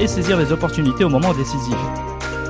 [0.00, 1.76] et saisir les opportunités au moment décisif.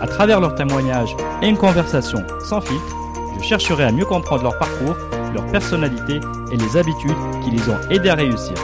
[0.01, 2.97] À travers leurs témoignages et une conversation sans filtre,
[3.39, 4.97] je chercherai à mieux comprendre leur parcours,
[5.33, 6.21] leur personnalité
[6.53, 8.55] et les habitudes qui les ont aidés à réussir.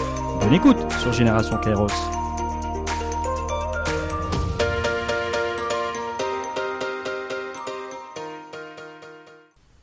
[0.41, 1.86] Bonne écoute sur Génération Kairos.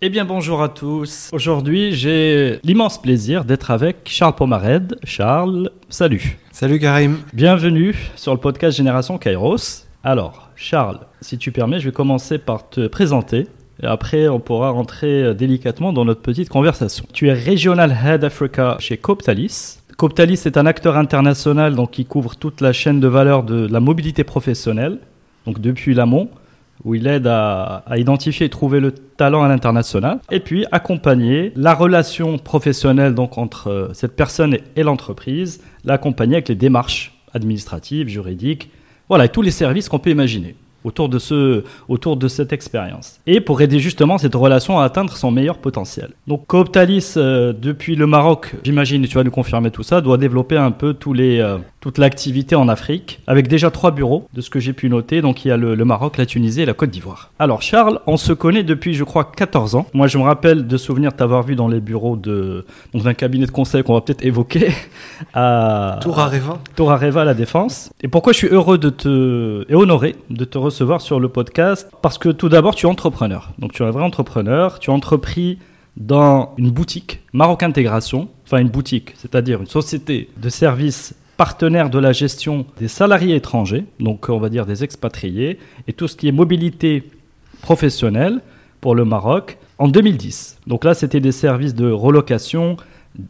[0.01, 1.29] Eh bien bonjour à tous.
[1.33, 4.97] Aujourd'hui j'ai l'immense plaisir d'être avec Charles Pomared.
[5.03, 6.37] Charles, salut.
[6.59, 7.19] Salut Karim.
[7.31, 9.85] Bienvenue sur le podcast Génération Kairos.
[10.03, 13.47] Alors Charles, si tu permets, je vais commencer par te présenter.
[13.81, 17.05] Et après, on pourra rentrer euh, délicatement dans notre petite conversation.
[17.13, 19.77] Tu es Regional Head Africa chez Coptalis.
[19.95, 23.79] Coptalis est un acteur international donc, qui couvre toute la chaîne de valeur de la
[23.79, 24.97] mobilité professionnelle,
[25.45, 26.29] donc depuis l'amont
[26.85, 31.73] où il aide à, identifier et trouver le talent à l'international, et puis accompagner la
[31.73, 38.69] relation professionnelle donc entre euh, cette personne et, l'entreprise, l'accompagner avec les démarches administratives, juridiques,
[39.09, 43.19] voilà, tous les services qu'on peut imaginer autour de, ce, autour de cette expérience.
[43.27, 46.11] Et pour aider justement cette relation à atteindre son meilleur potentiel.
[46.27, 50.57] Donc Cooptalis, euh, depuis le Maroc, j'imagine, tu vas nous confirmer tout ça, doit développer
[50.57, 54.49] un peu tous les, euh, toute l'activité en Afrique, avec déjà trois bureaux, de ce
[54.49, 55.21] que j'ai pu noter.
[55.21, 57.31] Donc il y a le, Maroc, la Tunisie et la Côte d'Ivoire.
[57.39, 59.87] Alors Charles, on se connaît depuis, je crois, 14 ans.
[59.93, 63.51] Moi, je me rappelle de souvenirs t'avoir vu dans les bureaux de, d'un cabinet de
[63.51, 64.71] conseil qu'on va peut-être évoquer,
[65.33, 66.59] à Tour Areva.
[66.75, 67.91] Tour Areva, la Défense.
[68.01, 71.89] Et pourquoi je suis heureux de te, et honoré de te recevoir sur le podcast?
[72.01, 73.51] Parce que tout d'abord, tu es entrepreneur.
[73.59, 74.79] Donc tu es un vrai entrepreneur.
[74.79, 75.59] Tu as entrepris
[75.97, 81.99] dans une boutique Maroc Intégration, enfin une boutique, c'est-à-dire une société de services partenaire de
[81.99, 85.57] la gestion des salariés étrangers, donc on va dire des expatriés,
[85.87, 87.09] et tout ce qui est mobilité
[87.61, 88.41] professionnelle
[88.81, 90.57] pour le Maroc en 2010.
[90.67, 92.75] Donc là, c'était des services de relocation,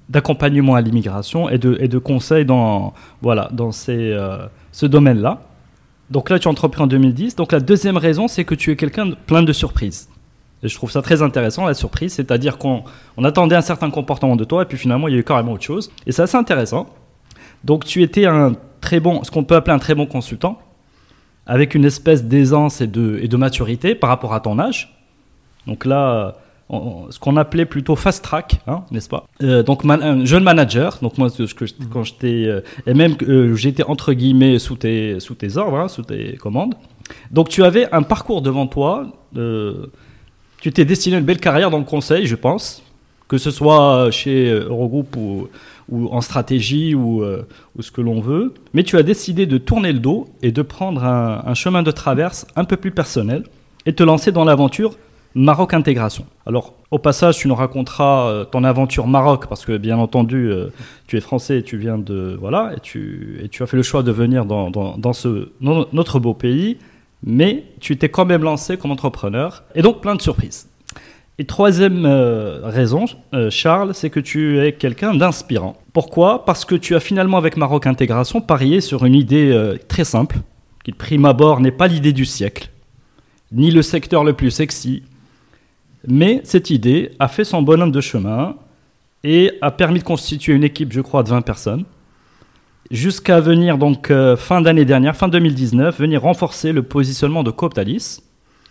[0.10, 5.44] d'accompagnement à l'immigration et de, et de conseil dans, voilà, dans ces, euh, ce domaine-là.
[6.10, 7.36] Donc là, tu entrepris en 2010.
[7.36, 10.10] Donc la deuxième raison, c'est que tu es quelqu'un plein de surprises.
[10.64, 12.84] Et je trouve ça très intéressant, la surprise, c'est-à-dire qu'on
[13.18, 15.52] on attendait un certain comportement de toi, et puis finalement, il y a eu carrément
[15.52, 15.92] autre chose.
[16.08, 16.88] Et c'est assez intéressant.
[17.64, 20.60] Donc tu étais un très bon, ce qu'on peut appeler un très bon consultant,
[21.46, 24.96] avec une espèce d'aisance et de, et de maturité par rapport à ton âge.
[25.68, 26.36] Donc là,
[27.10, 29.26] ce qu'on appelait plutôt fast track, hein, n'est-ce pas?
[29.42, 31.00] Euh, Donc un jeune manager.
[31.02, 35.20] Donc moi, ce que quand j'étais euh, et même euh, j'étais entre guillemets sous tes
[35.20, 36.76] sous tes ordres, hein, sous tes commandes.
[37.32, 39.08] Donc tu avais un parcours devant toi.
[40.62, 42.84] tu t'es destiné une belle carrière dans le conseil, je pense,
[43.28, 45.48] que ce soit chez Eurogroup ou,
[45.90, 48.54] ou en stratégie ou, ou ce que l'on veut.
[48.74, 52.46] Mais tu as décidé de tourner le dos et de prendre un, chemin de traverse
[52.56, 53.44] un peu plus personnel
[53.86, 54.96] et te lancer dans l'aventure
[55.36, 56.26] Maroc Intégration.
[56.46, 60.70] Alors, au passage, tu nous raconteras euh, ton aventure Maroc, parce que bien entendu, euh,
[61.08, 62.36] tu es français et tu viens de.
[62.40, 66.78] Voilà, et tu, as fait le choix de venir dans, dans, ce, notre beau pays,
[67.24, 70.69] mais tu t'es quand même lancé comme entrepreneur, et donc plein de surprises.
[71.40, 73.06] Et troisième euh, raison,
[73.50, 75.78] Charles, c'est que tu es quelqu'un d'inspirant.
[75.94, 76.46] Pourquoi?
[76.46, 80.38] Parce que tu as finalement, avec Maroc Intégration, parié sur une idée très simple,
[80.84, 82.70] qui de prime abord n'est pas l'idée du siècle,
[83.52, 85.04] ni le secteur le plus sexy,
[86.08, 88.56] mais cette idée a fait son bonhomme de chemin
[89.24, 91.84] et a permis de constituer une équipe, je crois, de 20 personnes,
[92.90, 98.22] jusqu'à venir donc euh, fin d'année dernière, fin 2019, venir renforcer le positionnement de Cooptalis,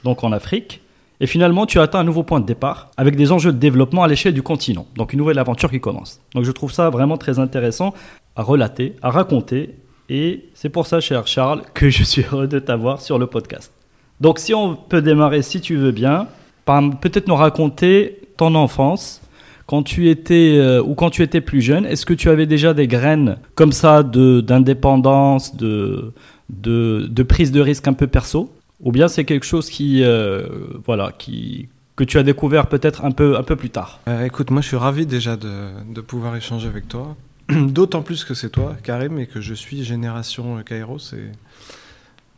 [0.04, 0.80] donc en Afrique.
[1.20, 4.04] Et finalement, tu as atteint un nouveau point de départ avec des enjeux de développement
[4.04, 4.86] à l'échelle du continent.
[4.96, 6.20] Donc une nouvelle aventure qui commence.
[6.34, 7.92] Donc je trouve ça vraiment très intéressant
[8.36, 9.74] à relater, à raconter.
[10.08, 13.72] Et c'est pour ça, cher Charles, que je suis heureux de t'avoir sur le podcast.
[14.20, 16.28] Donc si on peut démarrer, si tu veux bien,
[16.66, 19.20] peut-être nous raconter ton enfance,
[19.66, 22.72] quand tu étais euh, ou quand tu étais plus jeune, est-ce que tu avais déjà
[22.74, 26.12] des graines comme ça d'indépendance, de,
[26.48, 28.50] de, de prise de risque un peu perso,
[28.80, 30.46] ou bien c'est quelque chose qui euh,
[30.84, 34.00] voilà qui que tu as découvert peut-être un peu un peu plus tard.
[34.08, 37.16] Euh, écoute, moi je suis ravi déjà de, de pouvoir échanger avec toi,
[37.48, 41.32] d'autant plus que c'est toi, Karim, et que je suis génération Kairos et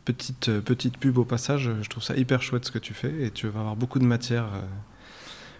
[0.05, 3.13] petite, euh, petite pub au passage, je trouve ça hyper chouette ce que tu fais
[3.23, 4.61] et tu vas avoir beaucoup de matière euh,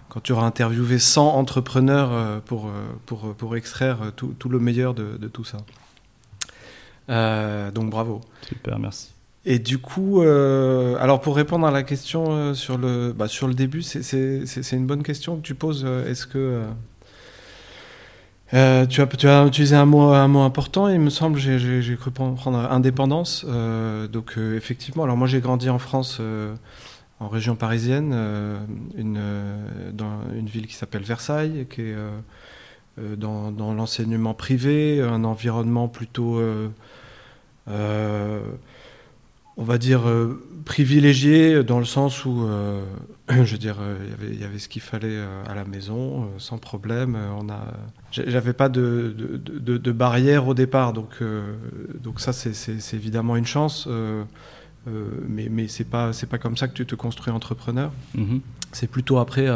[0.09, 2.71] quand tu auras interviewé 100 entrepreneurs euh, pour,
[3.05, 5.57] pour, pour extraire tout, tout, le meilleur de, de tout ça.
[7.71, 8.21] donc bravo.
[8.47, 9.10] Super, merci.
[9.45, 13.47] Et du coup, euh, alors pour répondre à la question euh, sur, le, bah, sur
[13.47, 15.83] le début, c'est une bonne question que tu poses.
[15.83, 16.63] Est-ce que
[18.53, 21.97] euh, tu, as, tu as utilisé un mot, un mot important, il me semble, j'ai
[21.97, 23.43] cru prendre indépendance.
[24.11, 26.21] donc effectivement, alors moi j'ai grandi en France,
[27.19, 28.13] en région parisienne,
[28.95, 29.21] une,
[29.93, 31.95] dans une ville qui s'appelle Versailles, qui est
[32.97, 36.39] dans, dans l'enseignement privé, un environnement plutôt
[39.61, 42.83] on va dire, euh, privilégié dans le sens où, euh,
[43.29, 47.15] je veux dire, euh, il y avait ce qu'il fallait à la maison, sans problème.
[47.39, 47.61] On a,
[48.11, 51.19] j'avais pas de, barrière au départ, donc,
[52.03, 53.87] donc ça, c'est évidemment une chance.
[54.87, 57.91] mais mais c'est pas c'est pas comme ça que tu te construis entrepreneur.
[58.17, 58.41] Mm-hmm.
[58.73, 59.47] C'est plutôt après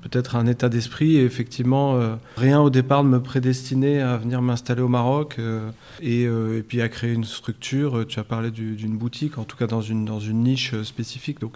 [0.00, 1.16] peut-être un état d'esprit.
[1.16, 5.70] Et effectivement, euh, rien au départ ne me prédestinait à venir m'installer au Maroc euh,
[6.02, 8.06] euh, et, puis à créer une structure.
[8.06, 11.40] Tu as parlé d'une boutique, en tout cas dans une, dans une niche spécifique.
[11.40, 11.54] Donc,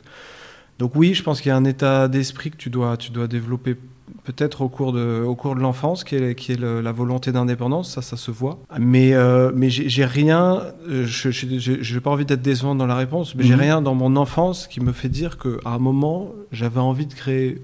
[0.78, 3.28] donc oui, je pense qu'il y a un état d'esprit que tu dois, tu dois
[3.28, 3.76] développer
[4.24, 7.92] peut-être au cours de, au cours de l'enfance, qui est, qui est la volonté d'indépendance,
[7.92, 8.58] ça, ça se voit.
[8.78, 9.14] Mais,
[9.54, 13.60] mais j'ai rien, je n'ai pas envie d'être décevant dans la réponse, mais j'ai mhm.
[13.60, 17.62] rien dans mon enfance qui me fait dire qu'à un moment, j'avais envie de créer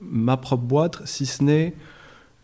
[0.00, 1.74] ma propre boîte, si ce n'est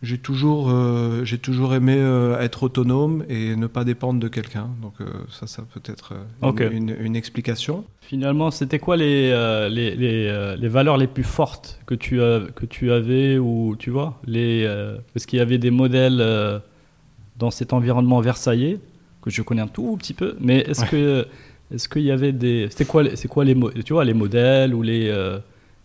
[0.05, 4.69] j'ai toujours, euh, j'ai toujours aimé euh, être autonome et ne pas dépendre de quelqu'un.
[4.81, 7.83] Donc euh, ça, ça peut être une, explication.
[8.01, 9.29] Finalement, c'était quoi les,
[9.69, 14.19] les, les, les, valeurs les plus fortes que tu, que tu avais ou tu vois
[14.25, 14.61] les,
[15.15, 16.23] Est-ce qu'il y avait des modèles
[17.37, 18.79] dans cet environnement versaillais
[19.21, 21.25] que je connais un tout petit peu, mais est-ce que
[21.73, 24.83] est-ce qu'il y avait des c'est quoi c'est quoi les tu vois les modèles ou
[24.83, 25.11] les,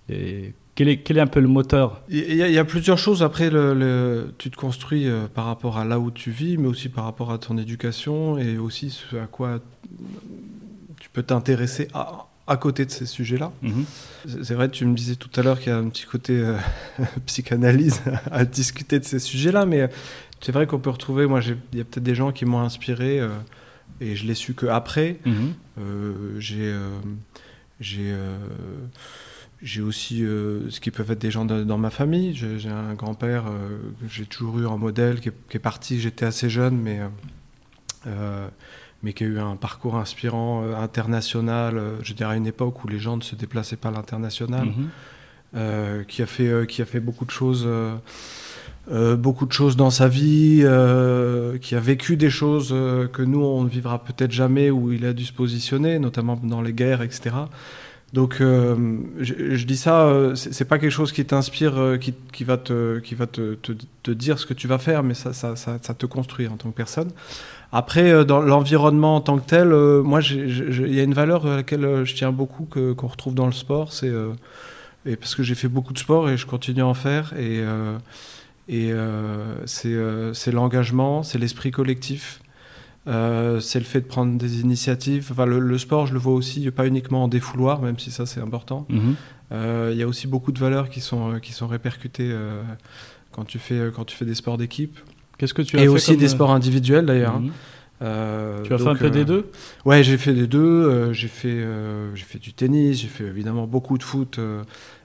[0.09, 2.03] les quel est, un peu le moteur?
[2.09, 3.23] Il y, a, plusieurs choses.
[3.23, 6.89] Après, le, tu te construis euh, par rapport à là où tu vis, mais aussi
[6.89, 9.61] par rapport à ton éducation et aussi ce à quoi
[11.01, 13.53] tu peux t'intéresser à, côté de ces sujets-là.
[13.63, 13.85] Mhm.
[14.43, 16.57] C'est vrai, tu me disais tout à l'heure qu'il y a un petit côté euh,
[17.27, 18.01] psychanalyse
[18.31, 19.89] à discuter de ces sujets-là, mais euh,
[20.41, 21.27] c'est vrai qu'on peut retrouver.
[21.27, 21.41] Moi,
[21.73, 23.21] il y a peut-être des gens qui m'ont inspiré
[24.01, 25.19] et je l'ai su qu'après.
[25.27, 26.39] Mhm.
[26.39, 26.75] j'ai.
[27.81, 28.15] j'ai
[29.63, 32.35] j'ai aussi euh, ce qui peuvent être des gens dans ma famille.
[32.35, 36.49] J'ai un grand-père euh, que j'ai toujours eu en modèle, qui est, parti, j'étais assez
[36.49, 37.01] jeune, mais,
[38.07, 38.49] euh,
[39.03, 42.99] mais qui a eu un parcours inspirant international, je dirais à une époque où les
[42.99, 46.05] gens ne se déplaçaient pas à l'international, mhm.
[46.07, 47.69] qui, a fait, qui a fait beaucoup de choses.
[48.89, 50.65] beaucoup de choses dans sa vie,
[51.61, 52.71] qui a vécu des choses
[53.13, 56.63] que nous, on ne vivra peut-être jamais, où il a dû se positionner, notamment dans
[56.63, 57.33] les guerres, etc.
[58.13, 62.43] Donc, euh, je, dis ça, euh, c'est pas quelque chose qui t'inspire, euh, qui, qui,
[62.43, 65.55] va, te, qui va te, te, dire ce que tu vas faire, mais ça, ça,
[65.55, 67.11] ça, te construit en tant que personne.
[67.71, 69.69] Après, dans l'environnement en tant que tel,
[70.03, 73.53] moi, il y a une valeur à laquelle je tiens beaucoup, qu'on retrouve dans le
[73.53, 74.13] sport, c'est
[75.05, 77.63] parce que j'ai fait beaucoup de sport et je continue à en faire, et,
[78.69, 78.93] et
[79.67, 82.41] c'est l'engagement, c'est l'esprit collectif.
[83.07, 85.29] Euh, c'est le fait de prendre des initiatives.
[85.31, 88.41] Enfin, le, sport, je le vois aussi, pas uniquement en défouloir, même si ça c'est
[88.41, 88.87] important.
[88.89, 89.15] Mhm.
[89.53, 92.35] Euh, il y a aussi beaucoup de valeurs qui sont, euh, qui sont répercutées
[93.33, 94.99] quand, tu fais, quand tu fais des sports d'équipe.
[95.39, 97.41] Qu'est-ce que tu as Et aussi des sports individuels d'ailleurs.
[97.41, 97.51] Mhm.
[98.01, 99.51] tu as fait un peu des deux?
[99.85, 101.13] Ouais, j'ai fait des deux.
[101.13, 101.65] j'ai fait,
[102.15, 104.39] j'ai fait du tennis, j'ai fait évidemment beaucoup de foot,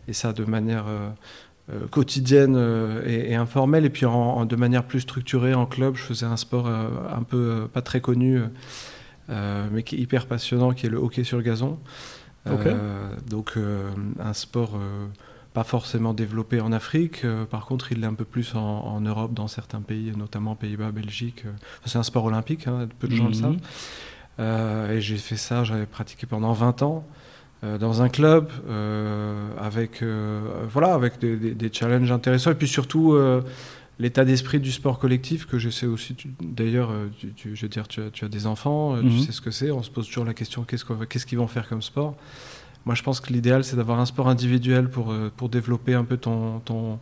[0.10, 0.86] et ça de manière
[1.74, 3.86] euh, quotidienne euh, et, informelle.
[3.86, 7.24] Et puis en, de manière plus structurée en club, je faisais un sport euh, un
[7.24, 8.40] peu pas très connu,
[9.30, 11.80] mais qui est hyper passionnant, qui est le hockey sur gazon.
[13.28, 13.58] donc
[14.20, 14.80] un sport
[15.54, 17.26] pas forcément développé en Afrique.
[17.50, 21.46] par contre, il l'est un peu plus en, Europe, dans certains pays, notamment Pays-Bas, Belgique.
[21.86, 23.60] c'est un sport olympique, hein, peu de gens le mhm.
[24.38, 24.92] savent.
[24.92, 27.08] et j'ai fait ça, j'avais pratiqué pendant 20 ans.
[27.66, 33.18] Euh, dans un club euh, avec, euh, voilà, avec des, challenges intéressants et puis surtout
[33.98, 36.16] l'état d'esprit du sport collectif que je sais aussi.
[36.42, 36.92] D'ailleurs,
[37.38, 39.20] je veux dire, tu as, tu as des enfants, tu mhm.
[39.20, 39.72] sais ce que c'est.
[39.72, 42.16] On se pose toujours la question qu'est-ce qu'est-ce qu'ils vont faire comme sport?
[42.86, 46.18] Moi, je pense que l'idéal, c'est d'avoir un sport individuel pour, pour développer un peu
[46.18, 47.00] ton, ton,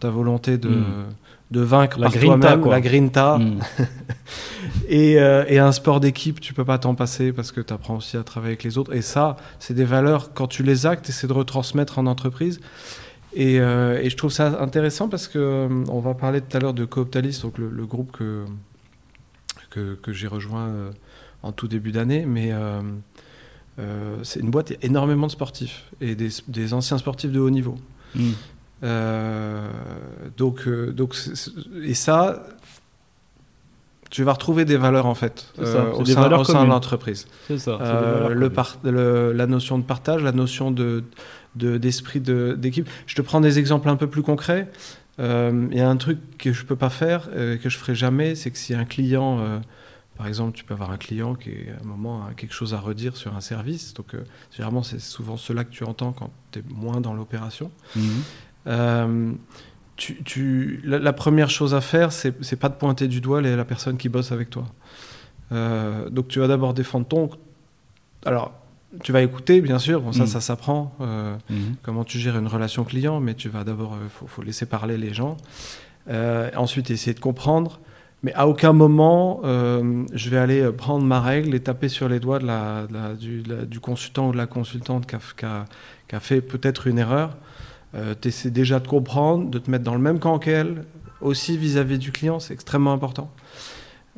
[0.00, 1.04] ta volonté de, hmm.
[1.50, 3.38] De vaincre la par toi-même, la grinta.
[3.38, 3.60] Hmm.
[4.88, 7.96] et, euh, et, un sport d'équipe, tu peux pas t'en passer parce que tu apprends
[7.96, 8.94] aussi à travailler avec les autres.
[8.94, 12.60] Et ça, c'est des valeurs, quand tu les actes, c'est de retransmettre en entreprise.
[13.32, 16.60] Et, euh, et, je trouve ça intéressant parce que euh, on va parler tout à
[16.60, 18.44] l'heure de Cooptalis, donc le, groupe que,
[19.70, 20.72] que, que j'ai rejoint
[21.42, 22.26] en tout début d'année.
[22.26, 22.50] Mais
[24.22, 27.76] c'est une boîte énormément de sportifs et des, des anciens sportifs de haut niveau.
[28.16, 28.32] Hmm.
[28.82, 29.66] Euh,
[30.36, 31.16] donc, euh, donc,
[31.82, 32.46] et ça,
[34.10, 36.64] tu vas retrouver des valeurs en fait ça, euh, au des sein, valeurs au sein
[36.64, 37.26] de l'entreprise.
[37.48, 37.78] C'est ça.
[37.80, 38.50] Euh, le communes.
[38.50, 41.04] par- le- la notion de partage, la notion de
[41.56, 42.86] de- d'esprit de, d'équipe.
[43.06, 44.68] Je te prends des exemples un peu plus concrets.
[45.18, 48.34] Euh, Il y a un truc que je peux pas faire, que je ferai jamais,
[48.34, 49.40] c'est que si un client,
[50.18, 52.78] par exemple, tu peux avoir un client qui à un moment a quelque chose à
[52.78, 54.14] redire sur un service, donc
[54.54, 57.70] généralement c'est souvent cela que tu entends quand tu es moins dans l'opération.
[57.96, 58.02] Mhm.
[58.66, 59.32] Euh,
[59.96, 63.56] tu, tu- la, la première chose à faire, c'est pas de pointer du doigt les-
[63.56, 64.66] la personne qui bosse avec toi.
[65.52, 67.30] Euh, donc tu vas d'abord défendre ton.
[68.24, 68.52] Alors,
[69.02, 70.00] tu vas écouter, bien sûr.
[70.00, 70.26] Bon, ça, Mm.
[70.26, 70.94] ça s'apprend.
[71.00, 71.76] euh, Mhm.
[71.82, 74.96] comment tu gères une relation client, mais tu vas d'abord, il faut, faut laisser parler
[74.96, 75.36] les gens.
[76.56, 77.80] Ensuite, essayer de comprendre.
[78.22, 82.18] Mais à aucun moment, euh, je vais aller prendre ma règle et taper sur les
[82.18, 85.14] doigts de la, de la- du, de la- du consultant ou de la consultante qui
[85.16, 85.64] a, qui a-
[86.08, 87.36] qui a fait peut-être une erreur.
[87.96, 90.84] Euh, tu essaies déjà de comprendre, de te mettre dans le même camp qu'elle,
[91.20, 93.32] aussi vis-à-vis du client, c'est extrêmement important.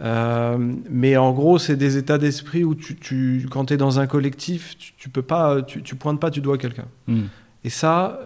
[0.01, 0.57] Euh,
[0.91, 4.07] mais en gros, c'est des états d'esprit où tu, tu- quand tu es dans un
[4.07, 6.87] collectif, tu, tu peux pas, tu, tu pointes pas du doigt quelqu'un.
[7.09, 7.29] Mhm.
[7.65, 8.21] Et ça,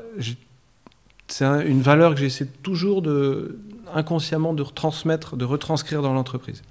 [1.29, 3.59] c'est un- une valeur que j'essaie toujours de,
[3.95, 6.63] inconsciemment de retransmettre, de retranscrire dans l'entreprise.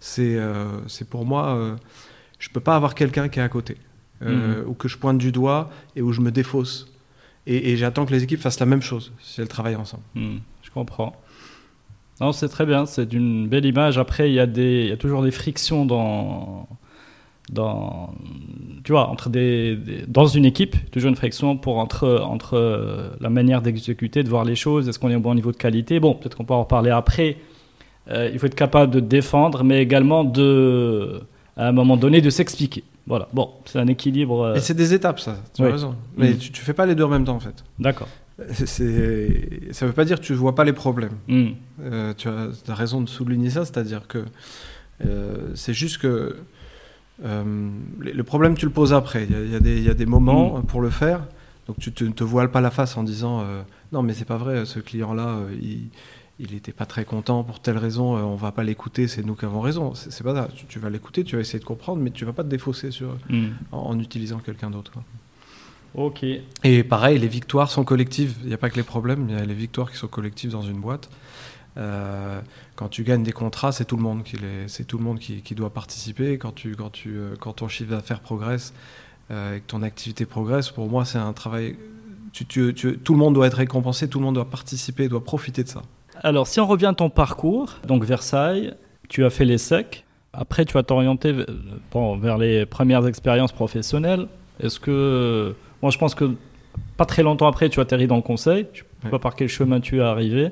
[0.00, 0.66] C'est euh,
[1.10, 1.74] pour moi, euh,
[2.38, 3.76] je peux pas avoir quelqu'un qui est à côté,
[4.22, 6.88] euh, ou que je pointe du doigt et où je me défausse.
[7.46, 10.02] Et, j'attends que les équipes fassent la même chose si elles travaillent ensemble.
[10.14, 11.14] Hmm, je comprends.
[12.20, 13.98] Non, c'est très bien, c'est une belle image.
[13.98, 16.68] Après, il y, a y a toujours des frictions dans,
[17.52, 18.14] dans,
[18.84, 19.76] tu vois, entre des-
[20.08, 24.44] dans une équipe, toujours une friction pour entre, entre euh, la manière d'exécuter, de voir
[24.44, 26.00] les choses, est-ce qu'on est au bon niveau de qualité?
[26.00, 27.36] Bon, peut-être qu'on peut en reparler après.
[28.10, 31.20] Euh, il faut être capable de défendre, mais également de,
[31.56, 32.84] à un moment donné, de s'expliquer.
[33.06, 33.28] Voilà.
[33.32, 34.40] Bon, c'est un équilibre.
[34.42, 35.36] euh, Et c'est des étapes, ça.
[35.54, 35.68] Tu Oui.
[35.68, 35.94] as raison.
[36.16, 36.38] Mais Mm.
[36.38, 37.62] tu, tu fais pas les deux en même temps, en fait.
[37.78, 38.08] D'accord.
[38.52, 41.12] C'est, ça veut pas dire que tu vois pas les problèmes.
[41.28, 41.50] Hmm.
[41.82, 44.24] Euh, tu as, as raison de souligner ça, c'est-à-dire que
[45.06, 46.36] euh, c'est juste que
[47.22, 49.24] le problème, tu le poses après.
[49.28, 51.20] Il y a- y, des- il y a des moments pour le faire,
[51.68, 53.44] donc tu te- ne te voiles pas la face en disant
[53.92, 55.88] non, mais c'est pas vrai, ce client-là, il.
[56.40, 59.36] Il n'était pas très content pour telle raison, euh, on va pas l'écouter, c'est nous
[59.36, 59.94] qui avons raison.
[59.94, 60.48] C'est pas ça.
[60.54, 62.90] Tu, tu vas l'écouter, tu vas essayer de comprendre, mais tu vas pas te défausser
[62.90, 63.50] sur, Hmm.
[63.70, 64.92] en, en utilisant quelqu'un d'autre.
[65.94, 66.24] Ok.
[66.64, 68.34] Et pareil, les victoires sont collectives.
[68.42, 70.50] Il n'y a pas que les problèmes, il y a les victoires qui sont collectives
[70.50, 71.08] dans une boîte.
[71.76, 72.40] Euh,
[72.74, 74.36] quand tu gagnes des contrats, c'est tout le monde qui,
[74.66, 76.36] c'est tout le monde qui, qui doit participer.
[76.38, 78.74] Quand, tu, quand, tu, euh, quand ton chiffre d'affaires progresse
[79.30, 81.76] euh, et que ton activité progresse, pour moi, c'est un travail.
[82.32, 85.22] Tu, tu- tu- tout le monde doit être récompensé, tout le monde doit participer, doit
[85.22, 85.82] profiter de ça.
[86.24, 88.74] Alors, si on revient à ton parcours, donc Versailles,
[89.08, 90.04] tu as fait les SEC.
[90.32, 91.32] Après, tu vas t'orienter
[91.92, 94.26] bon, vers les premières expériences professionnelles.
[94.58, 95.54] Est-ce que.
[95.82, 96.32] Moi, je pense que
[96.96, 98.66] pas très longtemps après, tu atterris dans le conseil.
[98.72, 99.10] Je ne sais Ouais.
[99.10, 100.48] pas par quel chemin tu es arrivé.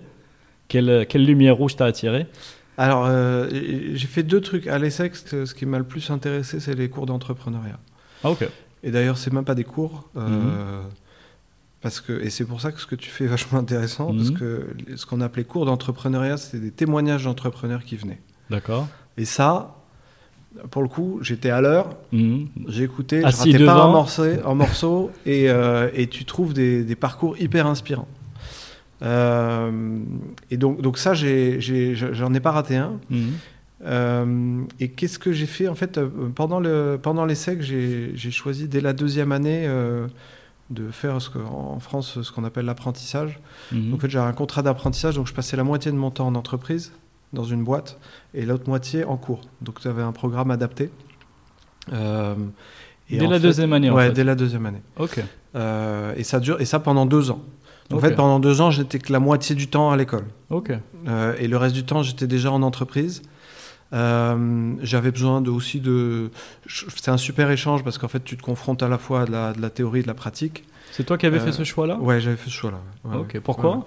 [0.69, 2.26] Quelle, quelle lumière rouge t'a attiré?
[2.76, 4.67] Alors, euh, j'ai fait deux trucs.
[4.67, 7.79] À l'ESSEC, ce ce qui m'a le plus intéressé, c'est les cours d'entrepreneuriat.
[8.25, 8.47] Ah, ok.
[8.83, 10.09] Et d'ailleurs, c'est même pas des cours.
[10.19, 10.83] euh, Mhm.
[11.83, 14.31] Parce que, et c'est pour ça que ce que tu fais est vachement intéressant, parce
[14.31, 14.39] Mhm.
[14.39, 18.21] que ce qu'on appelait cours d'entrepreneuriat, c'était des témoignages d'entrepreneurs qui venaient.
[18.51, 18.87] D'accord.
[19.17, 19.77] Et ça,
[20.71, 22.47] pour le coup, j'étais à l'heure, Mhm.
[22.69, 23.89] j'écoutais, je ratais pas devant.
[23.89, 28.09] un morceau, un morceau et, euh, et tu trouves des, des parcours hyper inspirants.
[29.03, 29.99] Euh,
[30.51, 33.01] et donc, donc ça, j'en ai pas raté un.
[33.11, 33.33] Mhm.
[33.85, 35.67] Euh, et qu'est-ce que j'ai fait?
[35.67, 35.99] En fait,
[36.37, 39.65] pendant, le, pendant l'essai, j'ai j'ai choisi dès la deuxième année
[40.73, 43.38] de faire ce que, en France ce qu'on appelle l'apprentissage.
[43.73, 43.95] Mhm.
[43.95, 46.35] En fait, j'avais un contrat d'apprentissage, donc je passais la moitié de mon temps en
[46.35, 46.93] entreprise,
[47.33, 47.99] dans une boîte,
[48.35, 49.41] et l'autre moitié en cours.
[49.61, 50.91] Donc, tu avais un programme adapté.
[51.93, 52.35] Euh,
[53.11, 54.12] et Dès en la fait- deuxième année, en Ouais, fait.
[54.12, 54.83] dès la deuxième année.
[54.99, 55.21] Ok.
[55.55, 57.41] Euh, et, ça dure, et ça pendant deux ans.
[57.93, 58.00] En Ok.
[58.02, 60.25] fait, pendant deux ans, j'étais que la moitié du temps à l'école.
[60.50, 60.73] Ok.
[61.09, 63.23] Euh, et le reste du temps, j'étais déjà en entreprise.
[63.93, 66.31] Euh, J'avais besoin de, aussi de.
[66.67, 69.33] C'est un super échange parce qu'en fait, tu te confrontes à la fois à de
[69.33, 70.65] la, de la théorie et de la pratique.
[70.93, 71.97] C'est toi qui avais Euh, fait ce choix-là?
[71.99, 72.81] Ouais, j'avais fait ce choix-là.
[73.05, 73.17] ouais.
[73.17, 73.41] Ok.
[73.43, 73.77] Pourquoi?
[73.77, 73.83] Ouais.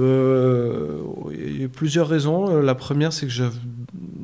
[0.00, 0.98] Euh,
[1.32, 2.50] Il y a plusieurs raisons.
[2.56, 3.32] Euh, La première, c'est que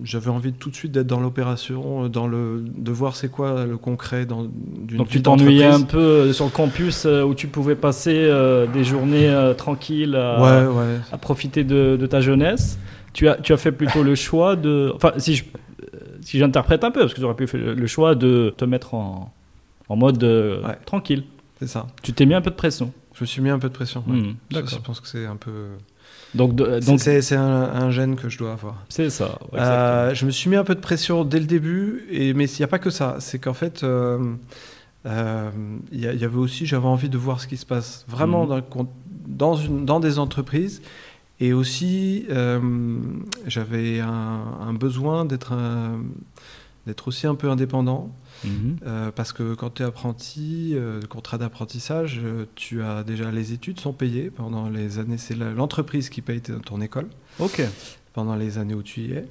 [0.05, 3.65] j'avais- envie tout de suite d'être dans l'opération, euh, dans le, de voir c'est quoi
[3.65, 7.35] le concret dans d'une Donc tu t'ennuyais un peu euh, sur le campus euh, où
[7.35, 10.99] tu pouvais passer euh, des journées euh, tranquilles à, Ouais, ouais.
[11.13, 12.79] à profiter de, de ta jeunesse?
[13.13, 14.93] Tu as, tu as fait plutôt le choix de...
[14.95, 15.45] Enfin, si je-
[15.95, 18.65] euh, si j'interprète un peu, parce que tu aurais pu faire le choix de te
[18.65, 19.33] mettre en,
[19.89, 20.79] en mode euh, Ouais.
[20.87, 21.25] tranquille.
[21.61, 21.87] C'est ça.
[22.03, 22.93] Tu t'es mis un peu de pression.
[23.15, 24.03] Je me suis mis un peu de pression.
[24.09, 24.17] ouais.
[24.17, 24.71] Hmm, Je- D'accord.
[24.71, 25.67] Je pense que c'est un peu.
[26.35, 28.83] Donc, de- donc C'est c'est un, un gène que je dois avoir.
[28.89, 29.39] c'est ça.
[29.53, 32.59] Euh, je me suis mis un peu de pression dès le début, et, mais il
[32.59, 33.17] n'y a pas que ça.
[33.21, 34.19] C'est qu'en fait, euh,
[35.05, 38.63] il y, avait aussi, j'avais envie de voir ce qui se passe vraiment Mhm.
[38.75, 38.89] dans,
[39.27, 40.81] dans, une, dans des entreprises.
[41.43, 42.61] Et aussi, euh,
[43.47, 44.09] j'avais un,
[44.61, 45.53] un besoin d'être
[47.07, 48.13] aussi un peu indépendant.
[48.45, 48.77] Mhm.
[48.87, 53.31] Euh, parce que quand tu es apprenti, euh, le contrat d'apprentissage, euh, tu as déjà
[53.31, 55.19] les études sont payées pendant les années.
[55.19, 57.09] C'est l'entreprise qui paye ton école
[57.39, 57.63] Ok.
[58.13, 59.27] pendant les années où tu y es.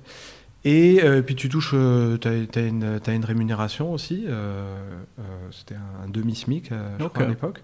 [0.63, 1.72] Et puis tu touches,
[2.22, 4.27] tu as, une, rémunération aussi.
[5.51, 7.62] C'était un, demi-SMIC à l'époque.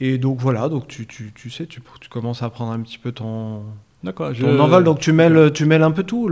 [0.00, 2.98] Et donc voilà, donc tu, tu, tu sais, tu, tu commences à prendre un petit
[2.98, 3.62] peu ton,
[4.04, 4.32] D'accord.
[4.32, 4.84] je- ton envol.
[4.84, 6.28] Donc tu mêles, tu mêles un peu tout,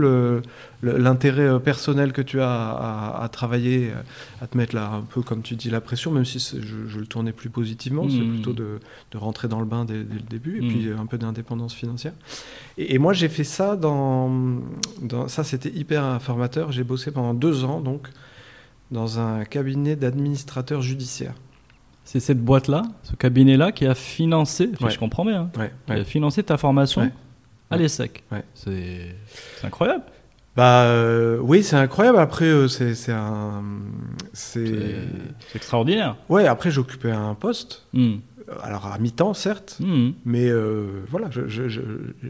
[0.81, 4.01] l'intérêt euh, personnel que tu as à, à travailler, euh,
[4.41, 6.99] à te mettre là un peu, comme tu dis, la pression, même si je, je
[6.99, 8.29] le tournais plus positivement, c'est Mhm.
[8.35, 8.79] plutôt de,
[9.11, 11.73] de rentrer dans le bain dès, dès le début, et puis euh, un peu d'indépendance
[11.73, 12.13] financière.
[12.77, 14.31] Et, et moi j'ai fait ça dans,
[15.01, 16.71] dans ça c'était hyper informateur.
[16.71, 18.07] J'ai bossé pendant deux ans donc
[18.91, 21.33] dans un cabinet d'administrateur judiciaire.
[22.09, 24.91] C'est cette boîte-là, ce cabinet-là, qui a financé, enfin, Ouais.
[24.91, 27.11] je comprends bien, hein, Ouais, qui a financé ta formation
[27.69, 28.23] à l'ESSEC.
[28.53, 29.13] C'est
[29.61, 30.05] incroyable.
[30.55, 32.17] Bah euh, oui, c'est incroyable.
[32.19, 33.61] Après, euh, c'est c'est un,
[34.31, 35.03] c'est
[35.53, 36.15] extraordinaire.
[36.29, 36.47] ouais.
[36.47, 38.21] Après, j'occupais un poste, Mhm.
[38.49, 40.13] euh, alors à mi-temps certes, Mhm.
[40.23, 41.81] mais euh, voilà, je- je- je-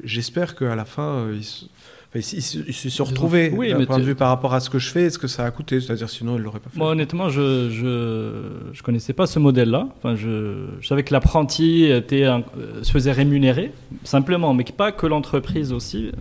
[0.03, 1.69] j'espère qu'à la fin, ils,
[2.09, 4.59] enfin, ils, se- ils se- sont retrouvés oui, d'un point de vue par rapport à
[4.59, 5.79] ce que je fais et ce que ça a coûté?
[5.81, 6.77] C'est-à-dire, sinon, ils l'auraient pas fait.
[6.79, 9.87] Moi, honnêtement, je, je, je connaissais pas ce modèle-là.
[9.97, 13.71] Enfin, je, je savais que l'apprenti était un- euh, se faisait rémunérer,
[14.03, 16.11] simplement, mais pas que l'entreprise aussi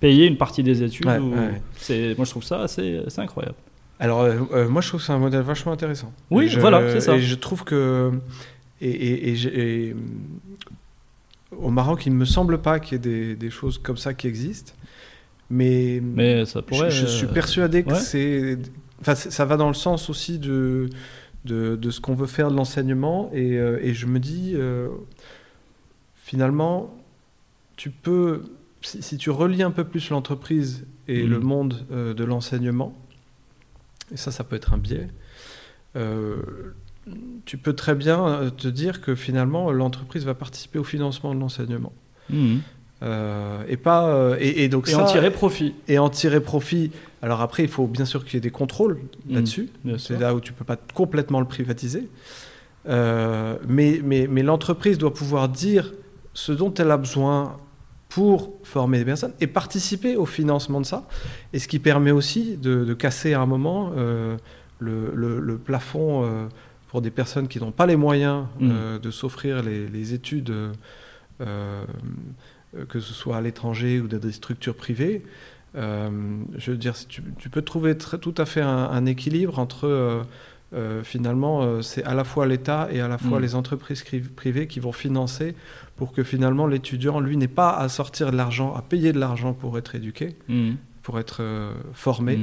[0.00, 1.06] payait une partie des études.
[1.06, 1.60] Ouais, ou- ouais.
[1.78, 3.56] C'est, moi, je trouve ça assez, assez incroyable.
[3.98, 6.12] Alors, euh, euh, moi, je trouve que c'est un modèle vachement intéressant.
[6.30, 7.16] Oui, je- voilà, c'est ça.
[7.16, 8.12] Et je trouve que.
[8.82, 9.36] Et, et-
[9.88, 9.96] et
[11.56, 14.12] au Maroc, il ne me semble pas qu'il y ait des, des choses comme ça
[14.12, 14.72] qui existent.
[15.50, 16.90] Mais, Mais ça pourrait.
[16.90, 18.00] je, je suis euh, persuadé que ouais.
[18.00, 18.58] c'est.
[19.00, 20.88] Enfin, ça va dans le sens aussi de,
[21.44, 23.30] de, de ce qu'on veut faire de l'enseignement.
[23.32, 24.88] Et, euh, et je me dis, euh,
[26.14, 26.94] finalement,
[27.76, 28.42] tu peux.
[28.82, 31.30] Si, si tu relis un peu plus l'entreprise et Mhm.
[31.30, 32.96] le monde euh, de l'enseignement,
[34.12, 35.08] et ça, ça peut être un biais,
[35.96, 36.36] euh,
[37.44, 41.40] tu peux très bien euh, te dire que finalement, l'entreprise va participer au financement de
[41.40, 41.92] l'enseignement.
[42.30, 42.60] mhm.
[43.02, 45.74] Euh, et pas euh, et, et donc Et ça, en tirer profit.
[45.86, 46.90] et en tirer profit.
[47.20, 49.34] Alors après, il faut bien sûr qu'il y ait des contrôles Mhm.
[49.34, 49.68] là-dessus.
[49.98, 52.08] C'est là où tu peux pas complètement le privatiser.
[52.88, 55.92] Euh, mais mais, mais l'entreprise doit pouvoir dire
[56.32, 57.56] ce dont elle a besoin
[58.08, 61.06] pour former des personnes et participer au financement de ça.
[61.52, 63.90] Et ce qui permet aussi de, de casser à un moment
[64.78, 66.48] le, le- le plafond
[66.88, 70.52] pour des personnes qui n'ont pas les moyens euh, de s'offrir les, les études,
[72.84, 75.22] que ce soit à l'étranger ou dans des structures privées.
[75.76, 76.08] Euh,
[76.56, 79.86] je veux dire, tu, tu peux trouver très- tout à fait un, un équilibre entre
[79.86, 80.22] euh,
[80.74, 83.42] euh, finalement, euh, c'est à la fois l'État et à la fois Mm.
[83.42, 85.54] les entreprises privées qui vont financer
[85.96, 89.52] pour que finalement l'étudiant, lui, n'ait pas à sortir de l'argent, à payer de l'argent
[89.52, 90.76] pour être éduqué, Mhm.
[91.02, 92.38] pour être euh, formé,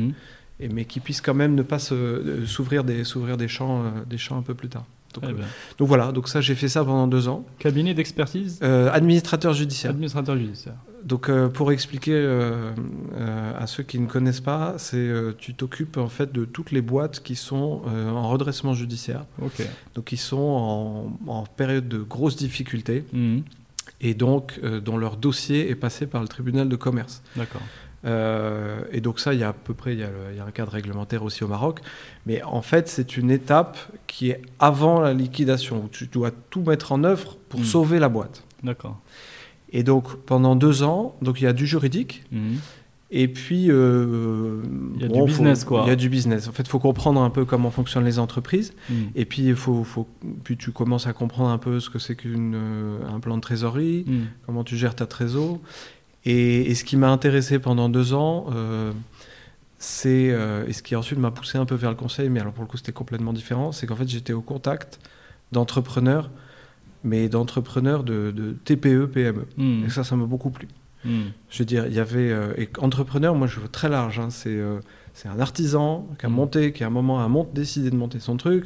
[0.59, 3.89] et, mais qui puisse quand même ne pas euh, s'ouvrir des, s'ouvrir des, champs, euh,
[4.07, 4.85] des champs un peu plus tard.
[5.13, 5.45] Donc, Très euh, bien.
[5.77, 7.45] donc voilà, donc ça j'ai fait ça pendant deux ans.
[7.59, 9.91] Cabinet d'expertise, Euh, administrateur judiciaire.
[9.91, 10.73] administrateur judiciaire.
[11.03, 12.15] Donc euh, pour expliquer
[13.59, 17.21] à ceux qui ne connaissent pas, c'est tu t'occupes en fait de toutes les boîtes
[17.21, 19.67] qui sont en redressement judiciaire, Ok.
[19.95, 23.43] donc qui sont en, en période de grosses difficultés Mhm.
[24.01, 27.21] et donc euh, dont leur dossier est passé par le tribunal de commerce.
[27.35, 27.61] D'accord.
[28.05, 30.37] Euh, et donc ça, il y a à peu près, il y a, le- il
[30.37, 31.79] y a un cadre réglementaire aussi au Maroc,
[32.25, 36.61] mais en fait c'est une étape qui est avant la liquidation où tu dois tout
[36.63, 37.65] mettre en œuvre pour Mm.
[37.65, 38.43] sauver la boîte.
[38.63, 38.99] D'accord.
[39.71, 42.23] Et donc pendant deux ans, donc il y a du juridique.
[42.31, 42.57] Mhm.
[43.15, 44.59] Et puis, euh,
[44.95, 45.83] Il y a bon, du faut- business, quoi.
[45.85, 46.47] Il y a du business.
[46.47, 48.73] En fait, il faut comprendre un peu comment fonctionnent les entreprises.
[48.89, 48.95] Mhm.
[49.15, 50.07] Et puis, faut, faut-
[50.43, 54.05] puis tu commences à comprendre un peu ce que c'est qu'un plan de trésorerie,
[54.47, 55.59] comment tu gères ta trésor.
[56.25, 58.91] Et, et ce qui m'a intéressé pendant deux ans, euh,
[59.77, 62.53] c'est, euh, et ce qui ensuite m'a poussé un peu vers le conseil, mais alors
[62.53, 64.99] pour le coup, c'était complètement différent, c'est qu'en fait, j'étais au contact
[65.51, 66.29] d'entrepreneurs,
[67.03, 69.45] mais d'entrepreneurs de, de TPE, PME.
[69.57, 69.83] Mhm.
[69.85, 70.67] Et ça, ça m'a beaucoup plu.
[71.03, 71.31] Mhm.
[71.49, 72.31] Je veux dire, il y avait.
[72.31, 74.19] euh, et entrepreneur, moi, je veux très large.
[74.19, 74.79] hein, c'est euh,
[75.13, 76.33] c'est un artisan qui a Mm.
[76.33, 78.65] monté, qui à un moment a décidé de monter son truc.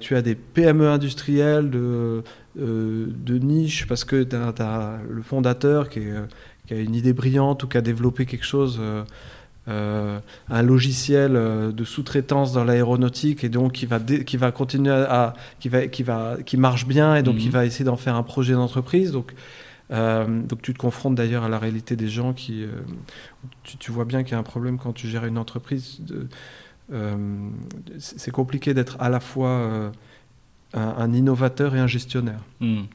[0.00, 2.24] Tu as des PME industrielles de,
[2.56, 6.14] de niche parce que tu as, le fondateur qui, est,
[6.72, 9.04] qui a une idée brillante ou qui a développé quelque chose, euh,
[9.68, 14.90] euh, un logiciel euh, de sous-traitance dans l'aéronautique et donc qui va, qui va continuer
[14.90, 15.34] à.
[15.60, 17.40] qui, va, qui, va, qui marche bien et donc Mhm.
[17.42, 19.12] il va essayer d'en faire un projet d'entreprise.
[19.12, 19.34] Donc
[19.90, 22.62] euh, donc tu te confrontes d'ailleurs à la réalité des gens qui...
[22.64, 22.68] euh,
[23.62, 26.00] tu, tu vois bien qu'il y a un problème quand tu gères une entreprise.
[27.98, 29.92] c'est compliqué d'être à la fois
[30.74, 32.40] un, un innovateur et un gestionnaire.
[32.60, 32.86] Mhm.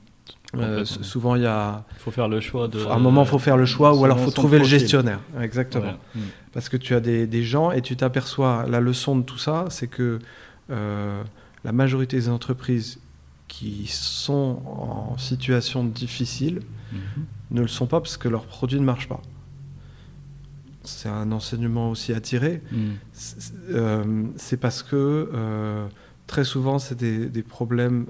[0.56, 1.84] Euh, souvent, il y a.
[1.98, 2.80] Il faut faire le choix de.
[2.86, 5.20] À un moment, il faut faire le choix ou alors il faut trouver le gestionnaire.
[5.42, 5.86] Exactement.
[5.86, 5.98] Ouais.
[6.16, 6.20] Mm.
[6.54, 9.66] Parce que tu as des, des gens et tu t'aperçois, la leçon de tout ça,
[9.70, 10.20] c'est que
[10.70, 11.22] euh,
[11.64, 13.00] la majorité des entreprises
[13.48, 16.62] qui sont en situation difficile
[16.94, 17.26] Mhm.
[17.52, 19.22] ne le sont pas parce que leurs produits ne marchent pas.
[20.84, 22.62] C'est un enseignement aussi à tirer.
[22.72, 22.78] Mm.
[23.12, 25.30] C'est euh, c'est parce que
[26.28, 28.06] très souvent, c'est des, des problèmes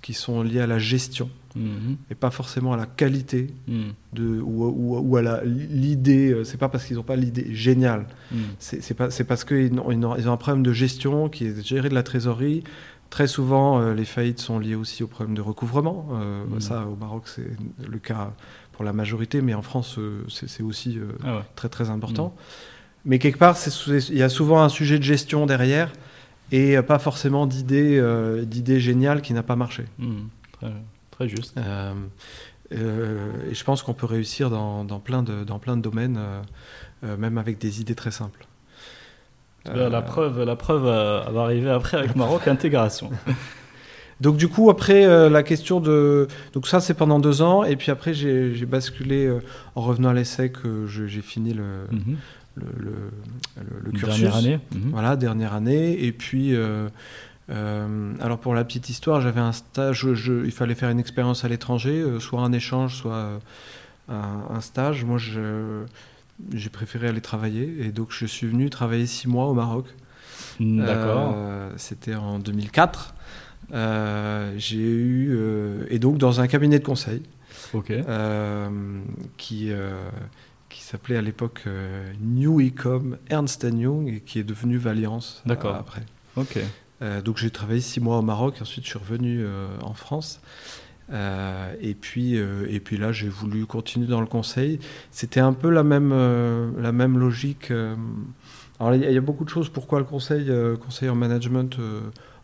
[0.00, 1.96] qui, sont liés à la gestion Mhm.
[2.10, 3.80] et pas forcément à la qualité Mm.
[4.14, 6.32] de, ou, ou- ou à la- l'idée.
[6.32, 8.06] euh, C'est pas parce qu'ils n'ont pas l'idée géniale.
[8.32, 8.36] Mm.
[8.58, 11.62] C'est parce qu'ils ont, ils ont- ils ont un problème de gestion qui est de
[11.62, 12.64] gérer de la trésorerie.
[13.10, 16.08] Très souvent, euh, les faillites sont liées aussi au problème de recouvrement.
[16.12, 16.60] Euh, Mhm.
[16.60, 17.50] Ça, au Maroc, c'est
[17.86, 18.32] le cas
[18.72, 19.98] pour la majorité, mais en France,
[20.28, 21.42] c'est aussi euh, Ah ouais.
[21.54, 22.34] très très important.
[23.04, 23.56] Mais quelque part,
[23.88, 25.92] il y a souvent un sujet de gestion derrière
[26.52, 29.84] et euh, pas forcément d'idée euh, d'idée géniale qui n'a pas marché.
[29.98, 30.12] Mm.
[30.52, 30.72] Très,
[31.10, 31.56] très juste.
[31.56, 31.94] Euh,
[32.72, 36.18] euh, et je pense qu'on peut réussir dans, dans plein, de, dans plein de domaines,
[37.02, 38.46] même avec des idées très simples.
[39.66, 43.10] La, preuve, la preuve va arriver après avec Maroc intégration.
[44.22, 46.28] Donc du coup, après, euh, la question de...
[46.52, 47.64] Donc ça, c'est pendant deux ans.
[47.64, 49.40] Et puis après, j'ai basculé, euh,
[49.74, 52.02] en revenant à l'essai, que j'ai fini le, Mhm.
[52.06, 52.16] le,
[52.54, 54.20] le- le- le Une cursus.
[54.20, 54.60] Dernière année.
[54.74, 54.90] Mhm.
[54.90, 56.04] Voilà, dernière année.
[56.04, 56.88] Et puis, euh,
[57.50, 61.00] euh, alors pour la petite histoire, j'avais un stage, je- je- il fallait faire une
[61.00, 63.40] expérience à l'étranger, euh, soit un échange, soit
[64.08, 65.04] un, un stage.
[65.04, 67.74] Moi, j'ai préféré aller travailler.
[67.80, 69.86] Et donc, je suis venu travailler six mois au Maroc.
[70.60, 71.36] Mm, D'accord.
[71.76, 73.14] C'était en 2004.
[73.72, 75.38] Euh, j'ai eu
[75.88, 77.22] et donc dans un cabinet de conseil
[77.72, 77.90] ok.
[79.38, 79.70] qui
[80.92, 85.74] s'appelait à l'époque euh, New Ecom Ernst Young et qui est devenu Valiance euh, D'accord.
[85.74, 86.02] après.
[86.36, 86.58] Ok.
[87.02, 90.40] Euh, donc j'ai travaillé six mois au Maroc, ensuite je suis revenu euh, en France.
[91.12, 94.78] Euh, et, puis, euh, et puis là, j'ai voulu continuer dans le conseil.
[95.10, 97.70] C'était un peu la même, euh, la même logique.
[98.80, 99.68] Alors, il y, a- il y a beaucoup de choses.
[99.68, 100.50] Pourquoi le conseil
[100.84, 101.76] Conseil en management,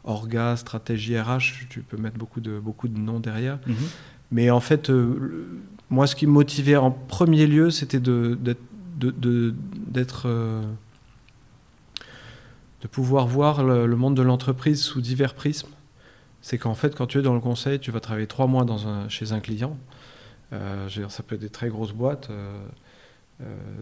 [0.04, 3.58] orga, stratégie RH, tu peux mettre beaucoup de, beaucoup de noms derrière.
[3.66, 3.74] Mhm.
[4.32, 8.60] Mais en fait, le- moi, ce qui me motivait en premier lieu, c'était de, d'être,
[8.98, 9.54] de, de-
[9.86, 10.62] d'être, euh,
[12.82, 15.68] de pouvoir voir le, le monde de l'entreprise sous divers prismes.
[16.40, 18.86] C'est qu'en fait, quand tu es dans le conseil, tu vas travailler trois mois dans
[18.86, 19.76] un, chez un client.
[20.52, 22.28] Euh, je veux dire, ça peut être des très grosses boîtes.
[22.30, 22.58] euh,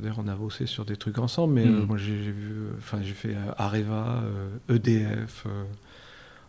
[0.01, 3.35] D'ailleurs, on a bossé sur des trucs ensemble, mais moi, j'ai, vu, enfin, j'ai fait
[3.57, 4.23] Areva,
[4.69, 5.47] EDF.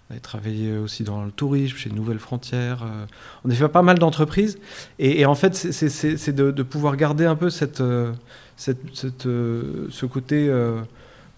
[0.09, 2.83] On travaillé aussi dans le tourisme, chez Nouvelles Frontières.
[2.83, 3.05] euh,
[3.43, 4.57] on a fait pas mal d'entreprises.
[4.99, 5.89] Et, et en fait, c'est-
[6.31, 8.13] de, de pouvoir garder un peu cette, euh,
[8.55, 10.47] cette, cette, euh, ce côté.
[10.49, 10.81] euh,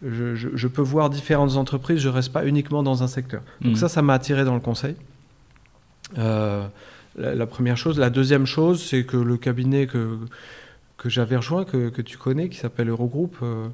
[0.03, 3.41] je, je- je peux voir différentes entreprises, je reste pas uniquement dans un secteur.
[3.61, 3.75] Donc Mhm.
[3.77, 4.95] ça, ça m'a attiré dans le conseil.
[6.17, 6.65] Euh,
[7.17, 7.99] la, la première chose.
[7.99, 10.17] La deuxième chose, c'est que le cabinet que,
[10.97, 13.67] que j'avais rejoint, que, que tu connais, qui s'appelle Eurogroupe, euh,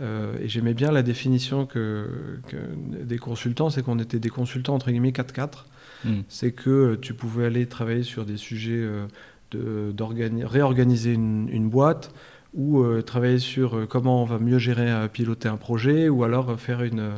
[0.00, 2.56] euh, et j'aimais bien la définition que, que
[3.02, 5.64] des consultants, c'est qu'on était des consultants entre guillemets 4-4
[6.04, 6.20] Mm.
[6.28, 9.06] c'est que euh, tu pouvais aller travailler sur des sujets euh,
[9.52, 12.12] de réorganiser une, une boîte
[12.54, 16.82] ou euh, travailler sur comment on va mieux gérer, piloter un projet ou alors faire
[16.82, 17.12] une,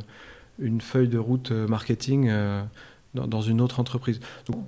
[0.59, 2.31] une feuille de route marketing
[3.15, 4.21] dans, dans une autre entreprise.
[4.47, 4.65] Donc,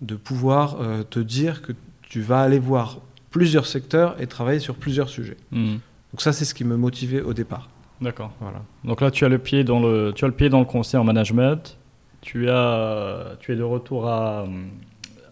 [0.00, 0.78] de pouvoir
[1.10, 1.72] te dire que
[2.02, 5.36] tu vas aller voir plusieurs secteurs et travailler sur plusieurs sujets.
[5.50, 5.76] Mm.
[6.12, 7.68] Donc ça, c'est ce qui me motivait au départ.
[8.00, 8.30] D'accord.
[8.40, 8.62] Voilà.
[8.84, 10.98] Donc là, tu as le pied dans le, tu as le pied dans le conseil
[11.00, 11.76] en management.
[12.20, 14.46] Tu as, tu es de retour à,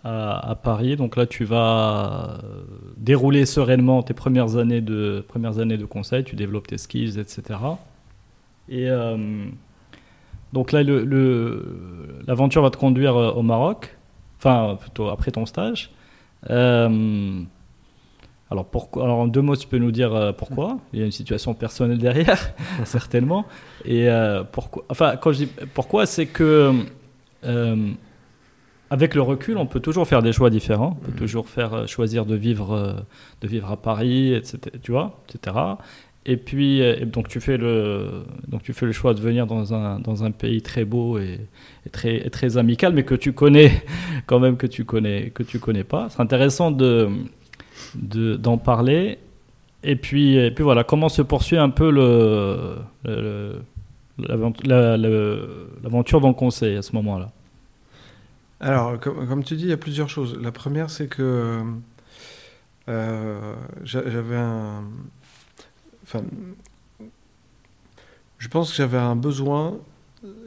[0.04, 0.96] à, à Paris.
[0.96, 2.62] Donc là, tu vas euh,
[2.96, 6.24] dérouler sereinement tes premières années de, premières années de conseil.
[6.24, 7.58] Tu développes tes skills, etc.
[8.68, 9.46] Et euh,
[10.52, 13.96] donc là, le- l'aventure va te conduire euh, au Maroc.
[14.38, 15.90] Enfin, plutôt après ton stage.
[16.50, 17.40] Euh,
[18.50, 20.78] alors, pourquoi, alors, en deux mots, tu peux nous dire euh, pourquoi?
[20.92, 22.54] Il y a une situation personnelle derrière,
[22.84, 23.44] certainement.
[23.84, 26.72] Et euh, pourquoi Enfin, quand je dis pourquoi, c'est que
[27.44, 27.90] euh,
[28.90, 30.96] avec le recul, on peut toujours faire des choix différents.
[31.02, 33.04] On peut toujours faire choisir de vivre,
[33.40, 34.58] de vivre à Paris, etc.
[34.80, 35.56] Tu vois, etc.
[36.24, 39.74] Et puis, et donc tu fais le, donc tu fais le choix de venir dans
[39.74, 41.40] un, dans un pays très beau et,
[41.84, 43.84] et très, et très amical, mais que tu connais
[44.26, 46.08] quand même que tu connais, que tu connais pas.
[46.10, 47.08] C'est intéressant de
[47.94, 49.18] de- d'en parler.
[49.82, 52.76] Et puis, et puis voilà, comment se poursuit un peu le,
[55.82, 57.30] l'aventure dans le conseil à ce moment-là?
[58.60, 60.38] Alors, comme, comme tu dis, il y a plusieurs choses.
[60.40, 61.62] La première, c'est que
[62.88, 64.84] euh, j'a- j'avais un.
[66.04, 66.22] Enfin,
[68.38, 69.74] je pense que j'avais un besoin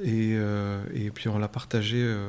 [0.04, 2.28] Et, euh, et puis on l'a partagé euh,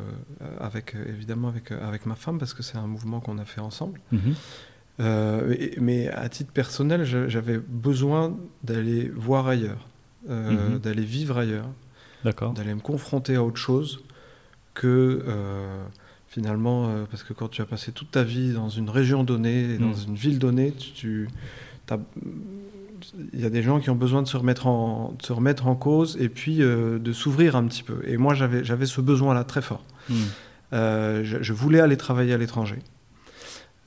[0.60, 3.98] avec, évidemment avec, avec ma femme parce que c'est un mouvement qu'on a fait ensemble.
[4.12, 4.34] Mhm.
[5.00, 9.88] Euh, et- mais à titre personnel, j'avais besoin d'aller voir ailleurs,
[10.28, 10.78] euh, Mhm.
[10.78, 11.68] d'aller vivre ailleurs,
[12.52, 14.00] d'aller me confronter à autre chose
[14.74, 15.82] que euh,
[16.28, 19.78] finalement, parce que quand tu as passé toute ta vie dans une région donnée, et
[19.78, 20.04] dans Mhm.
[20.08, 21.28] une ville donnée, tu,
[23.32, 25.66] il y a des gens qui ont besoin de se remettre en, de se remettre
[25.66, 28.02] en cause et puis de s'ouvrir un petit peu.
[28.06, 29.84] Et moi, j'avais ce besoin-là très fort.
[30.08, 30.16] Mhm.
[30.72, 32.78] Je, je voulais aller travailler à l'étranger.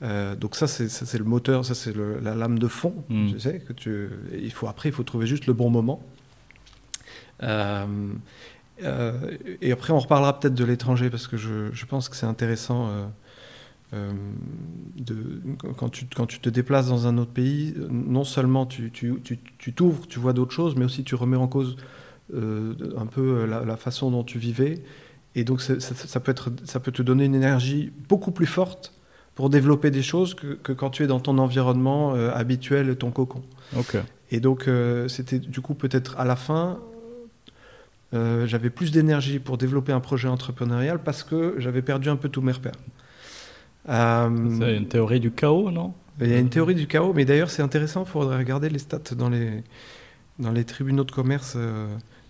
[0.04, 2.94] Euh, donc ça, c'est le moteur, ça c'est la lame de fond.
[3.08, 3.32] Mm.
[3.32, 6.02] Tu sais que tu, il faut après, il faut trouver juste le bon moment.
[7.42, 7.86] Euh,
[8.82, 12.26] euh, et après, on reparlera peut-être de l'étranger parce que je, je pense que c'est
[12.26, 12.90] intéressant.
[13.92, 15.40] de,
[15.76, 19.38] quand, tu, quand tu te déplaces dans un autre pays, non seulement tu tu- tu-
[19.58, 21.76] tu t'ouvres, tu vois d'autres choses, mais aussi tu remets en cause
[22.34, 24.82] un peu la, la façon dont tu vivais.
[25.36, 28.92] Et donc ça peut être, ça peut te donner une énergie beaucoup plus forte
[29.34, 33.10] pour développer des choses que, que quand tu es dans ton environnement euh, habituel, ton
[33.10, 33.42] cocon.
[33.76, 33.96] Ok.
[34.30, 36.78] Et donc, euh, c'était du coup peut-être à la fin,
[38.14, 42.28] euh, j'avais plus d'énergie pour développer un projet entrepreneurial parce que j'avais perdu un peu
[42.28, 42.72] tous mes repères.
[43.86, 45.92] C'est une théorie du chaos, non?
[46.20, 48.78] Il y a une théorie du chaos, mais d'ailleurs c'est intéressant, il faudrait regarder les
[48.78, 49.64] stats dans les,
[50.38, 51.56] dans les tribunaux de commerce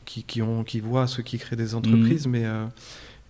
[0.05, 2.65] qui, qui, ont, qui voient ceux qui créent des entreprises, mais euh,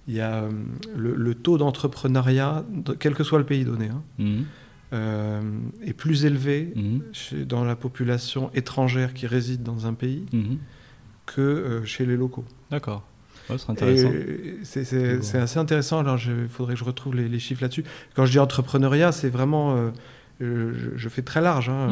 [0.09, 0.51] il y a euh,
[0.97, 4.45] le, le taux d'entrepreneuriat, de- quel que soit le pays donné, hein, Mhm.
[4.93, 5.40] euh,
[5.85, 7.03] est plus élevé Mhm.
[7.12, 10.59] chez- dans la population étrangère qui réside dans un pays Mhm.
[11.27, 12.45] que euh, chez les locaux.
[12.71, 13.03] D'accord.
[13.51, 14.09] Ouais, c'est intéressant.
[14.11, 15.38] Bon.
[15.43, 15.99] assez intéressant.
[15.99, 17.85] Alors, il faudrait que je retrouve les, les chiffres là-dessus.
[18.14, 19.77] Quand je dis entrepreneuriat, c'est vraiment.
[19.77, 19.90] euh,
[20.40, 21.69] je, je fais très large.
[21.69, 21.88] hein,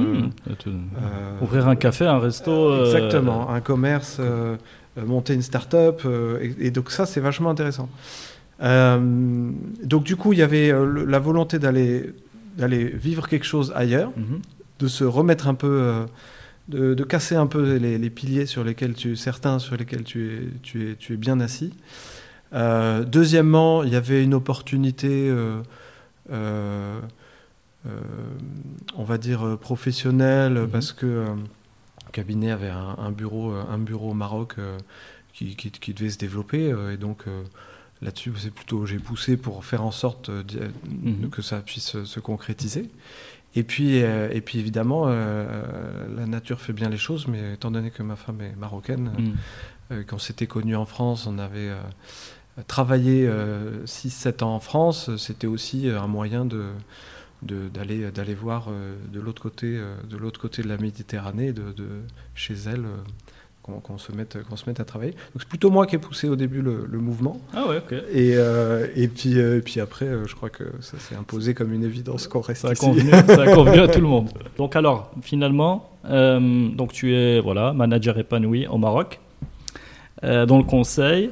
[0.96, 2.84] euh, Ouvrir un café, un resto.
[2.84, 4.18] Exactement, un commerce,
[4.96, 6.02] monter une start-up.
[6.04, 7.88] euh, et, et donc, ça, c'est vachement intéressant.
[8.62, 9.50] Euh,
[9.82, 12.12] donc, du coup, il y avait euh, le- la volonté d'aller
[12.58, 14.40] d'aller vivre quelque chose ailleurs, mhm.
[14.78, 16.04] de se remettre un peu, euh,
[16.68, 20.26] de, de casser un peu les, les piliers sur lesquels tu, certains sur lesquels tu
[20.34, 21.72] es, tu es, tu es bien assis.
[22.52, 25.62] Euh, deuxièmement, il y avait une opportunité, euh,
[26.30, 27.00] euh,
[27.86, 27.90] euh,
[28.98, 30.68] on va dire euh, professionnelle, Mhm.
[30.68, 31.24] parce que euh,
[32.12, 34.78] cabinet avait un, un bureau, euh, un bureau au Maroc euh,
[35.32, 37.24] qui, qui- qui devait se développer, euh, et donc.
[38.04, 41.30] Là-dessus, c'est plutôt j'ai poussé pour faire en sorte Mhm.
[41.30, 42.90] que ça puisse se concrétiser.
[43.54, 47.70] Et puis, euh, et puis évidemment, euh, la nature fait bien les choses, mais étant
[47.70, 49.34] donné que ma femme est marocaine, Mhm.
[49.92, 51.70] euh, qu'on s'était connus en France, on avait
[52.66, 53.30] travaillé
[53.84, 56.70] 6-7 ans en France, c'était aussi un moyen de-
[57.42, 61.72] d'aller d'aller voir euh, de l'autre côté euh, de l'autre côté de la Méditerranée de,
[61.76, 61.86] de
[62.34, 62.96] chez elle euh,
[63.62, 65.98] qu'on qu'on se mette qu'on se mette à travailler donc c'est plutôt moi qui ai
[65.98, 67.92] poussé au début le, le mouvement Ah ouais, ok.
[68.12, 71.52] et, euh, et, puis, euh, et puis après, euh, je crois que ça s'est imposé
[71.54, 72.84] comme une évidence qu'on reste Ça a, ici.
[72.84, 74.30] convenu, ça a convenu à tout le monde.
[74.58, 79.20] Donc alors, finalement, donc tu es voilà, manager épanoui au Maroc,
[80.22, 81.30] dans le conseil.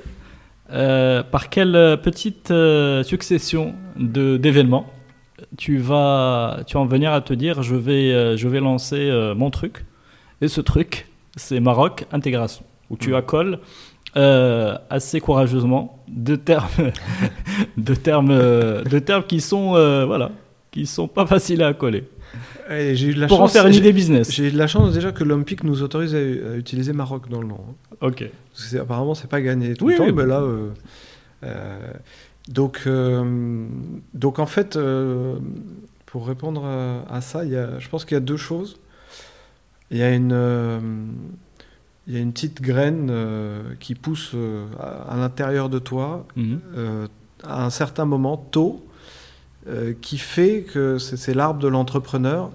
[0.68, 2.53] Par quelle petite
[3.05, 4.87] succession de- d'événements
[5.57, 8.96] tu vas, tu vas en venir à te dire je vais, euh, je vais lancer
[9.11, 9.85] euh, mon truc
[10.42, 13.14] Et ce truc, c'est Maroc Intégration, où tu Mm.
[13.14, 13.59] accoles
[14.16, 16.68] euh, assez courageusement deux termes,
[17.76, 20.33] deux termes, deux termes qui sont, euh, voilà,
[20.72, 22.05] qui sont pas faciles à accoler.
[22.70, 24.33] Et j'ai eu de la Pour en chance, faire une idée business.
[24.33, 27.40] J'ai eu de la chance déjà que l'Olympique nous autorise à, à utiliser Maroc dans
[27.40, 27.59] le nom.
[27.68, 27.96] hein.
[28.00, 28.24] Ok.
[28.53, 30.12] Parce que apparemment, c'est pas gagné tout Oui, le temps, oui.
[30.12, 30.40] mais là.
[30.40, 30.70] euh,
[32.50, 33.66] donc, euh,
[34.12, 35.38] donc, en fait, euh,
[36.06, 38.78] pour répondre à, à ça, il y a, je pense qu'il y a deux choses.
[39.92, 40.78] Il y a une, euh,
[42.06, 43.12] il y a une petite graine
[43.78, 44.34] qui pousse
[44.80, 46.60] à, à l'intérieur de toi Mhm.
[47.44, 48.84] à un certain moment, tôt,
[50.00, 52.50] qui fait que c'est l'arbre de l'entrepreneur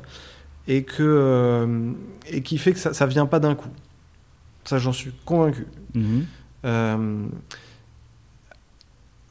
[0.68, 1.94] et, que,
[2.30, 3.70] et qui fait que ça ne vient pas d'un coup.
[4.66, 5.68] Ça, j'en suis convaincu.
[5.94, 6.26] Mhm.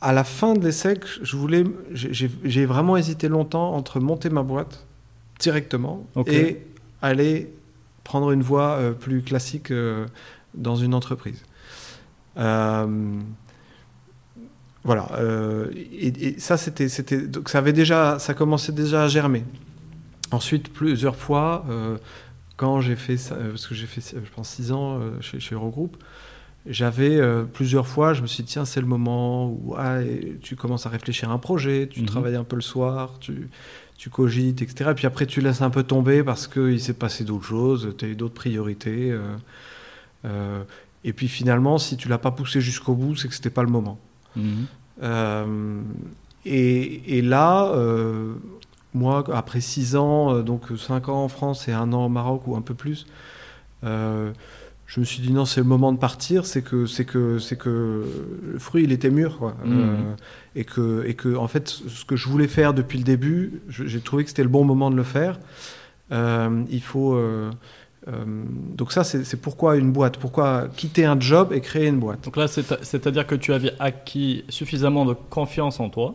[0.06, 4.84] À la fin de l'essai, je voulais, j'ai- vraiment hésité longtemps entre monter ma boîte
[5.40, 6.60] directement et
[7.00, 7.50] aller
[8.04, 10.06] prendre une voie euh, plus classique euh,
[10.52, 11.42] dans une entreprise.
[12.36, 12.86] Euh,
[14.82, 15.08] voilà.
[15.74, 19.44] et, et ça, c'était, c'était, donc ça avait déjà, ça commençait déjà à germer.
[20.30, 21.64] Ensuite, plusieurs fois,
[22.58, 25.96] quand j'ai fait ça, parce que j'ai fait, je pense, six ans chez, chez Eurogroupe,
[26.66, 29.98] j'avais euh, plusieurs fois, je me suis dit, tiens, c'est le moment où ah,
[30.42, 32.06] tu commences à réfléchir à un projet, tu Mhm.
[32.06, 33.48] travailles un peu le soir, tu,
[33.98, 34.90] tu cogites, etc.
[34.90, 38.04] Et puis après, tu laisses un peu tomber parce qu'il s'est passé d'autres choses, tu
[38.04, 39.10] as eu d'autres priorités.
[39.12, 39.36] euh,
[40.24, 40.62] euh,
[41.04, 43.68] Et puis finalement, si tu l'as pas poussé jusqu'au bout, c'est que c'était pas le
[43.70, 43.98] moment.
[44.36, 44.66] Mhm.
[46.46, 47.72] Et, et là,
[48.94, 52.56] moi, après 6 ans, donc 5 ans en France et un an au Maroc ou
[52.56, 53.06] un peu plus,
[54.86, 56.44] je me suis dit non, c'est le moment de partir.
[56.46, 58.04] C'est que, c'est que, c'est que
[58.52, 59.54] le fruit, il était mûr, quoi.
[59.64, 59.80] Mhm.
[59.80, 60.14] Euh,
[60.56, 64.00] et que, et que, en fait, ce que je voulais faire depuis le début, j'ai
[64.00, 65.38] trouvé que c'était le bon moment de le faire.
[66.12, 67.14] Euh, il faut.
[67.14, 67.50] euh,
[68.76, 70.18] donc ça, c'est c'est pourquoi une boîte.
[70.18, 72.22] Pourquoi quitter un job et créer une boîte.
[72.24, 76.14] Donc là, c'est- c'est-à-dire que tu avais acquis suffisamment de confiance en toi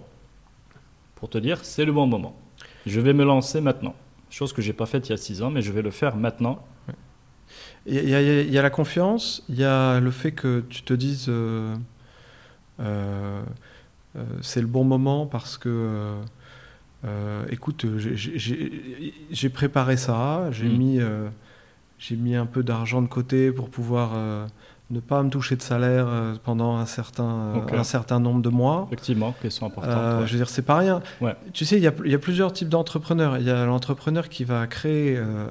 [1.15, 2.36] pour te dire c'est le bon moment.
[2.86, 3.95] Je vais me lancer maintenant.
[4.29, 6.15] Chose que j'ai pas faite il y a six ans, mais je vais le faire
[6.15, 6.60] maintenant.
[7.86, 10.94] Il y, a- y y la confiance, il y a le fait que tu te
[10.94, 11.76] dises euh,
[12.80, 13.42] euh,
[14.15, 16.15] euh, c'est le bon moment parce que
[17.50, 20.78] écoute, j'ai- préparé ça, j'ai Mm.
[20.78, 21.00] mis,
[21.98, 24.12] j'ai mis un peu d'argent de côté pour pouvoir
[24.92, 26.08] ne pas me toucher de salaire
[26.44, 28.86] pendant un certain, un certain nombre de mois.
[28.88, 29.94] Effectivement, question importante.
[29.96, 30.28] Euh, ouais.
[30.28, 31.02] Je veux dire, c'est pas rien.
[31.22, 31.36] Ouais.
[31.54, 33.38] Tu sais, il y a, il y a plusieurs types d'entrepreneurs.
[33.38, 35.46] Il y a l'entrepreneur qui va créer euh,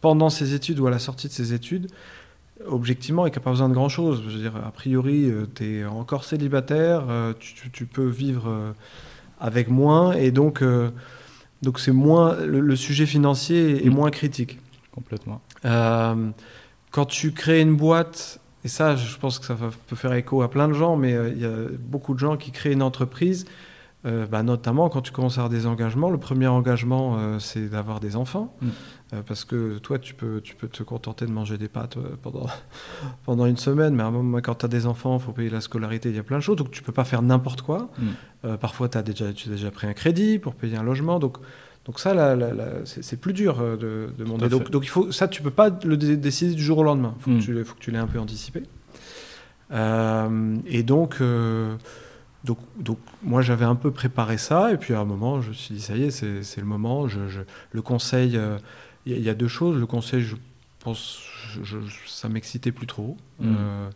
[0.00, 1.88] pendant ses études ou à la sortie de ses études,
[2.66, 4.22] objectivement, et qui n'a pas besoin de grand-chose.
[4.26, 8.72] Je veux dire, a priori, tu es encore célibataire, euh, tu, peux vivre euh,
[9.40, 10.90] avec moins, et donc, euh,
[11.62, 13.94] donc c'est moins le, le sujet financier est Mm.
[13.94, 14.58] moins critique.
[14.92, 15.40] Complètement.
[15.64, 16.30] Euh,
[16.90, 19.56] quand tu crées une boîte, et ça, je pense que ça
[19.86, 22.36] peut faire écho à plein de gens, mais euh, il y a beaucoup de gens
[22.36, 23.44] qui créent une entreprise,
[24.06, 26.10] euh, bah, notamment quand tu commences à avoir des engagements.
[26.10, 28.68] Le premier engagement, euh, c'est d'avoir des enfants, Mm.
[29.12, 32.16] Euh, parce que toi, tu peux, tu peux te contenter de manger des pâtes euh,
[32.22, 32.46] pendant,
[33.24, 35.48] pendant une semaine, mais à un moment, quand tu as des enfants, il faut payer
[35.50, 37.88] la scolarité, il y a plein de choses, donc tu peux pas faire n'importe quoi.
[37.98, 38.04] Mm.
[38.46, 41.38] Euh, parfois, as déjà, tu as déjà pris un crédit pour payer un logement, donc
[41.84, 44.48] donc ça, là, là, là, c'est plus dur de, de monter.
[44.48, 47.14] Donc, il faut, ça, tu peux pas le dé- décider du jour au lendemain.
[47.18, 47.38] Il faut, Mm.
[47.38, 48.64] que tu, faut que tu l'aies un peu anticipé.
[49.72, 51.76] Euh, et donc, euh,
[52.44, 54.72] donc, donc, moi, j'avais un peu préparé ça.
[54.72, 56.66] Et puis, à un moment, je me suis dit, ça y est, c'est c'est le
[56.66, 57.08] moment.
[57.08, 57.40] Je, je-
[57.72, 58.58] le conseil, euh,
[59.06, 59.78] il y, a- il y a deux choses.
[59.78, 60.36] Le conseil, je
[60.80, 61.18] pense,
[61.62, 63.16] je- ça m'excitait plus trop.
[63.40, 63.44] Mm.
[63.58, 63.88] Euh,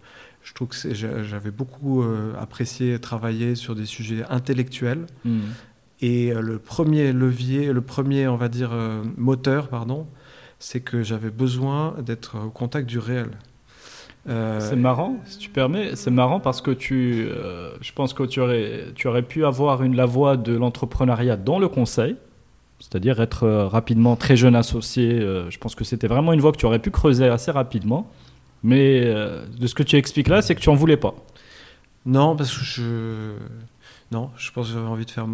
[0.43, 5.07] je trouve que j'avais beaucoup euh, apprécié travailler sur des sujets intellectuels.
[5.25, 5.41] Mm.
[6.03, 8.71] Et euh, le premier levier, le premier, on va dire,
[9.19, 10.07] moteur, pardon,
[10.59, 13.31] c'est que j'avais besoin d'être au contact du réel.
[14.29, 15.97] Euh, C'est marrant, si tu permets.
[15.97, 19.83] C'est marrant parce que tu, euh, je pense que tu aurais, tu aurais pu avoir
[19.83, 22.17] une, la voie de l'entrepreneuriat dans le conseil,
[22.81, 25.13] c'est-à-dire être euh, rapidement très jeune associé.
[25.21, 28.11] euh, je pense que c'était vraiment une voie que tu aurais pu creuser assez rapidement.
[28.63, 31.15] Mais euh, de ce que tu expliques là, c'est que tu en voulais pas.
[32.07, 33.33] Non, parce que je.
[34.13, 35.27] Non, je pense que j'avais envie de faire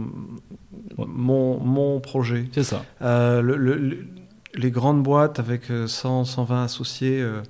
[0.99, 2.47] mon, mon projet.
[2.53, 2.85] C'est ça.
[3.03, 4.07] Euh, le- le- le-
[4.55, 7.43] les grandes boîtes avec euh, 100, 120 associés, euh,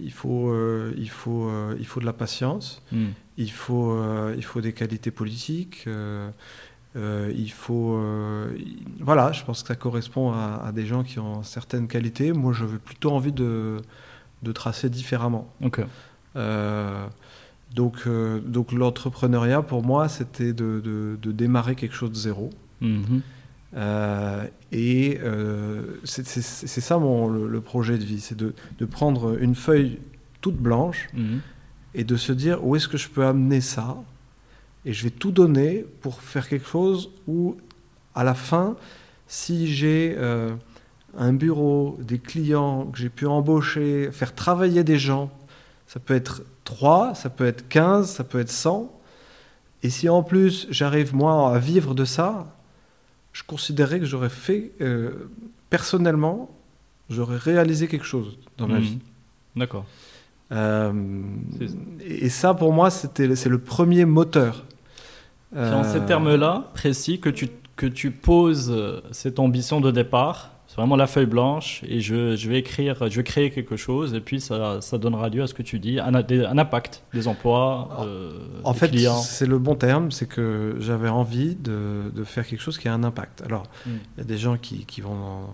[0.00, 2.82] il, faut, euh, il, faut, il faut de la patience.
[2.92, 3.06] Mm.
[3.38, 3.96] Il faut,
[4.36, 5.84] il faut des qualités politiques.
[6.96, 11.02] Euh, il faut, euh, il- voilà, je pense que ça correspond à, à des gens
[11.04, 12.32] qui ont certaines qualités.
[12.32, 13.76] Moi, j'avais plutôt envie de,
[14.42, 15.52] de tracer différemment.
[16.36, 17.06] Euh,
[17.74, 18.08] donc,
[18.46, 22.50] donc l'entrepreneuriat pour moi, c'était de, de- de démarrer quelque chose de zéro.
[22.80, 23.20] Mhm.
[24.72, 25.18] Et
[26.04, 29.98] c'est ça mon, le, le projet de vie, c'est de, de prendre une feuille
[30.40, 31.40] toute blanche Mhm.
[31.94, 33.96] et de se dire où est-ce que je peux amener ça
[34.88, 37.56] et je vais tout donner pour faire quelque chose où
[38.14, 38.74] à la fin
[39.26, 40.54] si j'ai euh,
[41.16, 45.30] un bureau des clients que j'ai pu embaucher faire travailler des gens
[45.86, 48.90] ça peut être 3 ça peut être 15 ça peut être 100
[49.82, 52.30] et si en plus j'arrive moi à vivre de ça
[53.32, 55.28] je considérais que j'aurais fait euh,
[55.70, 56.50] personnellement
[57.10, 58.82] j'aurais réalisé quelque chose dans ma Mhm.
[58.84, 58.98] vie
[59.56, 59.84] D'accord.
[60.52, 60.92] euh,
[62.00, 64.64] et ça, pour moi, c'était c'est le premier moteur.
[65.52, 69.90] C'est en ces Euh, termes-là précis que tu, que tu poses euh, cette ambition de
[69.90, 70.50] départ.
[70.66, 74.12] C'est vraiment la feuille blanche et je, je vais écrire, je vais créer quelque chose
[74.12, 77.88] et puis ça, ça donnera lieu à ce que tu dis, un, impact, des emplois,
[78.02, 78.32] euh,
[78.64, 78.90] En des fait,
[79.22, 82.92] c'est le bon terme, c'est que j'avais envie de, de faire quelque chose qui a
[82.92, 83.42] un impact.
[83.46, 83.98] Alors, il Mm.
[84.18, 85.46] y a des gens qui, qui vont,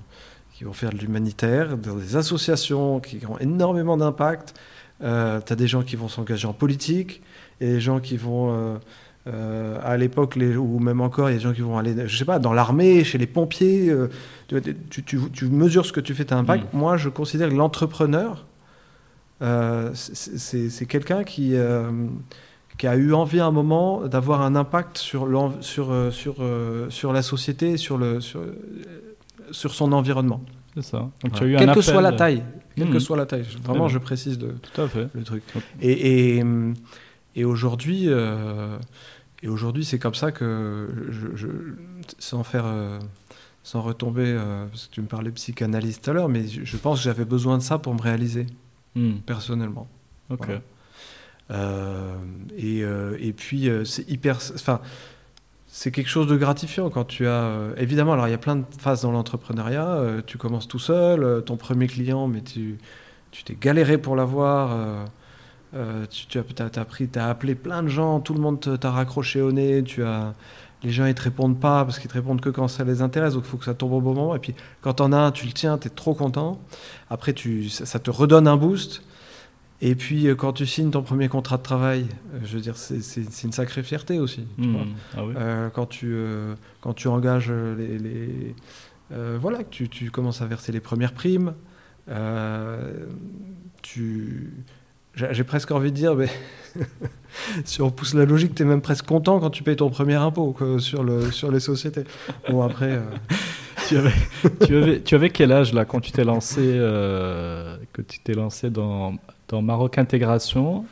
[0.52, 4.54] qui vont faire de l'humanitaire, dans des associations qui ont énormément d'impact.
[5.02, 7.22] Euh, tu as des gens qui vont s'engager en politique,
[7.60, 8.78] et des gens qui vont, euh,
[9.26, 12.16] euh, à l'époque, ou même encore, il y a des gens qui vont aller, je
[12.16, 13.88] sais pas, dans l'armée, chez les pompiers.
[13.90, 14.08] euh,
[14.48, 14.60] tu,
[14.90, 16.72] tu- tu- tu mesures ce que tu fais, tu as un impact.
[16.74, 18.44] Moi, je considère que l'entrepreneur,
[19.42, 21.54] euh, c'est- quelqu'un qui,
[22.78, 26.36] qui a eu envie à un moment d'avoir un impact sur, l'en- sur, sur,
[26.90, 28.40] sur la société, sur, le, sur,
[29.50, 30.42] sur son environnement.
[30.74, 30.98] C'est ça.
[30.98, 31.46] Donc, tu as Voilà.
[31.46, 32.42] eu un Quelle que appel- soit la taille.
[32.76, 33.44] quelle que soit la taille.
[33.62, 35.06] Vraiment, je précise de, Tout à fait.
[35.14, 35.42] le truc.
[35.80, 36.44] Et, et,
[37.36, 38.08] et aujourd'hui,
[39.44, 41.48] et aujourd'hui, c'est comme ça que je, je-
[42.18, 42.98] sans faire, euh,
[43.62, 46.76] sans retomber, euh, parce que tu me parlais psychanalyse tout à l'heure, mais je, je
[46.76, 48.46] pense que j'avais besoin de ça pour me réaliser
[48.96, 49.18] Hmm.
[49.26, 49.86] personnellement.
[50.30, 50.46] Ok.
[50.46, 50.60] Voilà.
[51.50, 52.16] Euh,
[52.56, 52.78] et,
[53.28, 54.80] et puis c'est hyper, enfin,
[55.66, 57.68] c'est quelque chose de gratifiant quand tu as.
[57.76, 60.22] évidemment, alors il y a plein de phases dans l'entrepreneuriat.
[60.26, 62.78] tu commences tout seul, ton premier client, mais tu
[63.30, 65.06] tu t'es galéré pour l'avoir.
[65.74, 69.52] Euh, tu, tu as, pris, appelé plein de gens, tout le monde t'a raccroché au
[69.52, 69.82] nez.
[69.82, 70.34] Tu as,
[70.82, 73.34] les gens ils te répondent pas parce qu'ils te répondent que quand ça les intéresse.
[73.34, 74.36] Donc il faut que ça tombe au bon moment.
[74.36, 76.60] Et puis quand t'en as un, tu le tiens, t'es trop content.
[77.10, 79.02] Après, tu, ça, ça te redonne un boost.
[79.80, 82.76] Et puis euh, quand tu signes ton premier contrat de travail, euh, je veux dire,
[82.76, 83.00] c'est,
[83.42, 84.46] une sacrée fierté aussi.
[84.60, 84.82] tu vois.
[84.84, 84.94] Hmm.
[85.16, 85.34] Ah oui.
[85.36, 87.98] Euh, quand, tu, euh, quand tu engages les.
[87.98, 88.54] les-
[89.38, 91.54] voilà, tu, tu commences à verser les premières primes.
[93.82, 94.52] tu.
[95.16, 96.28] J'ai presque envie de dire, mais
[97.64, 100.14] si on pousse la logique, tu es même presque content quand tu payes ton premier
[100.14, 102.02] impôt quoi, sur, le, sur les sociétés.
[102.50, 103.00] Bon, après, euh,
[103.88, 104.10] tu, avais,
[104.66, 108.34] tu, avais, tu avais quel âge là quand tu t'es lancé, euh, que tu t'es
[108.34, 109.14] lancé dans,
[109.48, 110.84] dans Maroc Intégration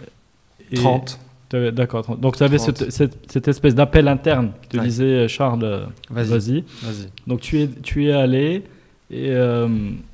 [0.70, 1.18] Et 30.
[1.48, 2.02] t'avais- D'accord.
[2.04, 2.20] 30.
[2.20, 2.76] Donc tu avais 30.
[2.78, 4.52] cette, cette, cette espèce d'appel interne.
[4.62, 4.84] Tu te Ouais.
[4.84, 6.26] disais, Charles, euh, Vas-y.
[6.28, 6.64] vas-y.
[6.82, 7.08] Vas-y.
[7.26, 8.62] Donc tu es, tu es allé
[9.10, 9.68] et euh,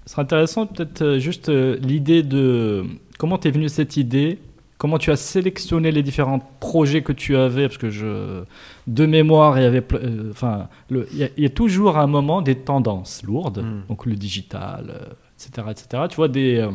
[0.07, 2.85] ce serait intéressant peut-être juste l'idée de
[3.19, 4.39] comment t'es venue cette idée,
[4.79, 7.67] comment tu as sélectionné les différents projets que tu avais?
[7.69, 8.45] Parce que je
[8.87, 11.99] de mémoire il y avait euh, enfin le- il y, a- il y a toujours
[11.99, 13.83] à un moment des tendances lourdes Mm.
[13.89, 15.05] donc le digital euh,
[15.37, 16.71] etc etc tu vois des euh,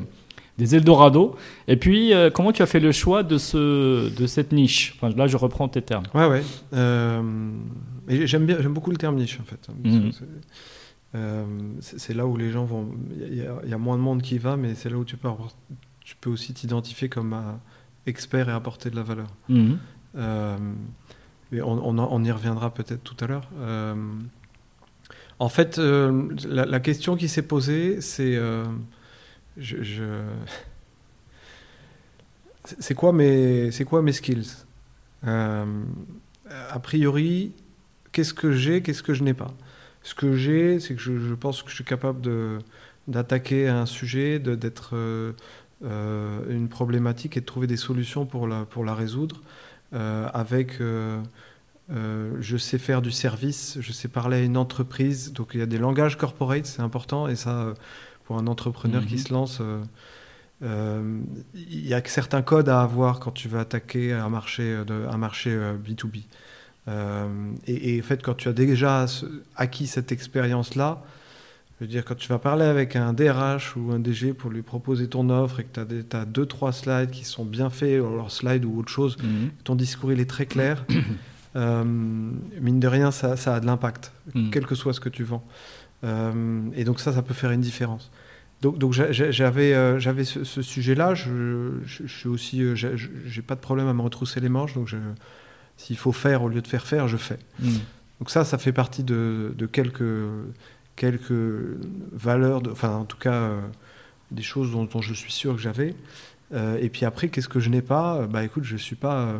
[0.59, 1.35] des Eldorado
[1.67, 4.93] et puis euh, comment tu as fait le choix de ce de cette niche?
[4.95, 6.43] Enfin, là je reprends tes termes Ouais, ouais.
[6.73, 7.51] Euh,
[8.07, 9.65] j'aime bien, j'aime beaucoup le terme niche en fait.
[9.83, 10.11] Que
[11.81, 12.87] c'est- euh, là où les gens vont.
[13.19, 15.27] Il y, y a moins de monde qui va, mais c'est là où tu peux,
[15.27, 15.49] avoir-
[16.04, 17.60] tu peux aussi t'identifier comme un
[18.06, 19.28] expert et apporter de la valeur.
[19.49, 19.78] Mhm.
[20.16, 20.58] Euh,
[21.54, 23.49] on, on y reviendra peut-être tout à l'heure.
[23.58, 23.95] Euh,
[25.39, 28.36] en fait, euh, la, la question qui s'est posée, c'est
[29.58, 30.24] je, je-
[32.80, 34.66] c'est quoi mes c'est quoi mes skills?
[35.26, 37.51] A priori,
[38.12, 39.54] qu'est-ce que j'ai, qu'est-ce que je n'ai pas?
[40.01, 42.60] Ce que j'ai, c'est que je, je pense que je suis capable de
[43.08, 44.95] d'attaquer un sujet, d'être
[45.84, 49.41] une problématique et de trouver des solutions pour la pour la résoudre.
[49.93, 51.21] Euh, avec euh,
[51.91, 55.63] euh, je sais faire du service, je sais parler à une entreprise, donc il y
[55.63, 57.73] a des langages corporate, c'est important, et ça, euh,
[58.25, 59.19] pour un entrepreneur qui Mhm.
[59.19, 59.84] se lance, euh,
[60.63, 61.19] euh,
[61.53, 64.86] il y a que certains codes à avoir quand tu veux attaquer un marché, euh,
[64.86, 66.23] de, un marché euh, B2B.
[66.88, 67.27] Euh,
[67.67, 69.05] et, et en fait, quand tu as déjà
[69.55, 71.01] acquis cette expérience-là,
[71.80, 74.61] je veux dire, quand tu vas parler avec un DRH ou un DG pour lui
[74.61, 78.05] proposer ton offre et que tu as, deux, trois slides qui sont bien faits, ou
[78.07, 79.49] alors slides ou autre chose, Mhm.
[79.63, 80.86] ton discours il est très clair,
[81.55, 84.49] euh, mine de rien, ça, ça a de l'impact, Mhm.
[84.51, 85.43] quel que soit ce que tu vends.
[86.03, 88.11] Euh, et donc ça, ça peut faire une différence.
[88.61, 91.15] Donc, donc j'a- j'a- j'avais euh, j'avais ce, ce sujet-là.
[91.15, 94.74] Je, je, je suis aussi, j'ai pas de problème à me retrousser les manches.
[94.74, 94.93] Donc
[95.76, 97.39] s'il faut faire au lieu de faire faire, je fais.
[97.59, 97.80] Mhm.
[98.19, 100.03] Donc ça, ça fait partie de, de quelques,
[100.95, 101.33] quelques
[102.11, 103.61] valeurs, enfin en tout cas euh,
[104.33, 105.95] des choses dont, je suis sûr que j'avais.
[106.53, 108.27] Euh, et puis après, qu'est-ce que je n'ai pas?
[108.27, 109.37] Bah écoute, je suis pas, euh,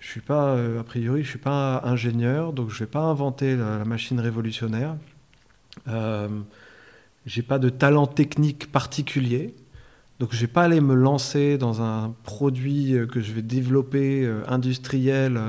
[0.00, 3.56] je suis pas euh, a priori, je suis pas ingénieur, donc je vais pas inventer
[3.56, 4.96] la, machine révolutionnaire.
[7.26, 9.54] J'ai pas de talent technique particulier.
[10.20, 15.40] Donc je vais pas aller me lancer dans un produit que je vais développer industriel,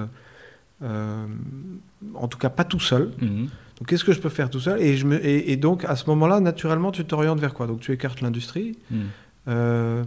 [0.82, 3.12] en tout cas pas tout seul.
[3.22, 3.50] Mhm.
[3.78, 4.82] Donc qu'est-ce que je peux faire tout seul?
[4.82, 7.68] Et, je me, et, et donc à ce moment-là, naturellement, tu t'orientes vers quoi?
[7.68, 8.78] Donc tu écartes l'industrie.
[8.92, 9.04] Mhm.
[9.50, 10.04] euh,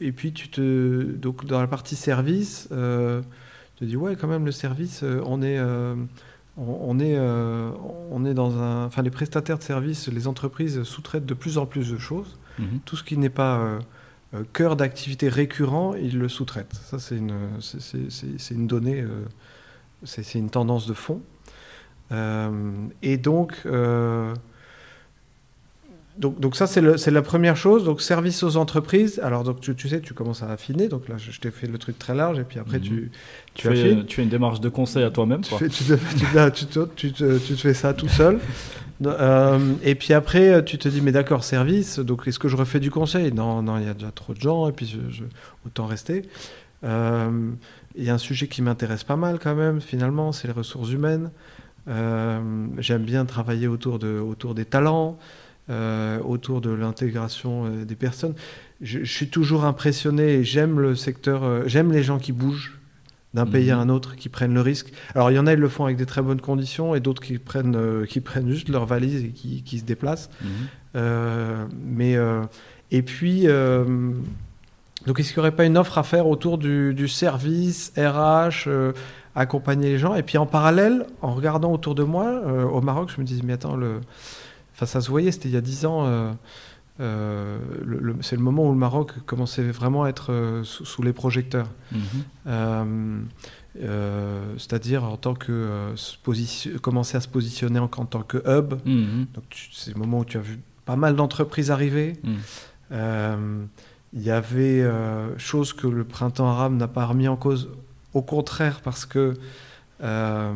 [0.00, 3.22] et puis tu te donc dans la partie service, euh,
[3.76, 5.94] tu te dis ouais quand même le service, euh, on est euh,
[6.58, 7.18] on, on est
[8.10, 11.64] on est dans un enfin les prestataires de services, les entreprises sous-traitent de plus en
[11.64, 12.36] plus de choses.
[12.58, 12.80] Mhm.
[12.84, 13.78] Tout ce qui n'est pas
[14.52, 16.74] cœur d'activité récurrent, ils le sous-traitent.
[16.90, 19.02] Ça c'est une c'est- une donnée,
[20.04, 21.22] c'est une tendance de fond.
[22.12, 22.50] Euh,
[23.02, 24.32] et donc, euh,
[26.18, 27.84] donc, donc ça, c'est la première chose.
[27.84, 29.20] Donc, service aux entreprises.
[29.22, 30.88] Alors, donc, tu, tu sais, tu commences à affiner.
[30.88, 32.38] Donc là, je, je t'ai fait le truc très large.
[32.38, 32.84] Et puis après, Mhm.
[32.84, 33.10] tu,
[33.54, 34.06] Tu, affines.
[34.06, 35.42] tu fais une démarche de conseil à toi-même.
[35.42, 38.38] Tu, fais- tu te, tu tu fais ça tout seul.
[39.04, 41.98] Euh, et puis après, tu te dis, mais d'accord, service.
[41.98, 43.30] Donc, est-ce que je refais du conseil?
[43.30, 44.68] Non, non, il y a déjà trop de gens.
[44.70, 45.24] Et puis, je, je-
[45.66, 46.22] autant rester.
[46.84, 47.50] Euh,
[47.98, 50.90] Il y a un sujet qui m'intéresse pas mal quand même, finalement, c'est les ressources
[50.90, 51.30] humaines.
[51.88, 55.18] Euh, J'aime bien travailler autour, de, autour des talents.
[55.68, 58.34] euh, autour de l'intégration euh, des personnes.
[58.80, 62.78] Je, je suis toujours impressionné et j'aime le secteur, j'aime les gens qui bougent
[63.34, 63.82] d'un pays à Mhm.
[63.82, 64.92] un autre, qui prennent le risque.
[65.16, 67.20] Alors il y en a, ils le font avec des très bonnes conditions et d'autres
[67.20, 70.30] qui prennent, euh, qui prennent juste leur valise et qui, qui se déplacent.
[70.40, 70.48] Mhm.
[70.94, 72.42] Euh, mais euh,
[72.92, 73.46] et puis
[75.06, 78.68] donc est-ce qu'il n'y aurait pas une offre à faire autour du, du service RH
[79.36, 83.10] accompagner les gens et puis en parallèle en regardant autour de moi euh, au Maroc
[83.14, 84.00] je me disais mais attends le
[84.74, 86.32] enfin ça se voyait c'était il y a dix ans euh,
[87.00, 91.02] euh, le- le- c'est le moment où le Maroc commençait vraiment à être sous, sous
[91.02, 93.24] les projecteurs Mhm.
[94.58, 98.74] c'est-à-dire en tant que se position- commencer à se positionner en, en tant que hub
[98.84, 99.26] Mhm.
[99.34, 102.14] donc tu- c'est le moment où tu as vu pas mal d'entreprises arriver.
[102.24, 103.68] Mhm.
[104.12, 104.88] Il y avait
[105.36, 107.68] chose que le printemps arabe n'a pas remis en cause.
[108.18, 109.34] Au contraire, parce que
[110.02, 110.52] euh,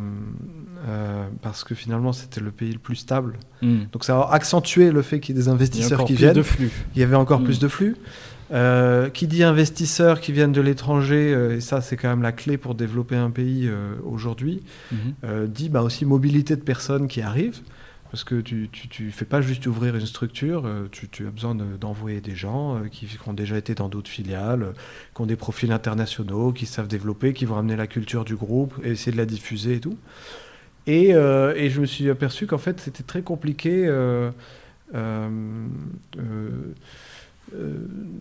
[0.89, 3.35] euh, parce que finalement c'était le pays le plus stable.
[3.63, 3.87] Mhm.
[3.93, 6.35] Donc ça a accentué le fait qu'il y ait des investisseurs qui viennent.
[6.35, 6.71] de flux.
[6.95, 7.45] Il y avait encore Mm.
[7.45, 7.97] plus de flux.
[8.53, 12.33] Euh, qui dit investisseurs qui viennent de l'étranger, euh, et ça c'est quand même la
[12.33, 14.61] clé pour développer un pays euh, aujourd'hui,
[15.23, 17.61] euh, dit bah, aussi mobilité de personnes qui arrivent.
[18.11, 21.77] Parce que tu, tu fais pas juste ouvrir une structure, euh, tu, as besoin de-
[21.77, 24.73] d'envoyer des gens euh, qui, ont déjà été dans d'autres filiales, euh,
[25.15, 28.75] qui ont des profils internationaux, qui savent développer, qui vont amener la culture du groupe
[28.83, 29.97] et essayer de la diffuser et tout.
[30.89, 33.89] Et, je me suis aperçu qu'en fait c'était très compliqué.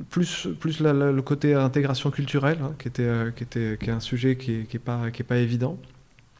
[0.10, 5.80] plus le côté intégration culturelle, hein, qui, est un sujet qui n'est pas évident.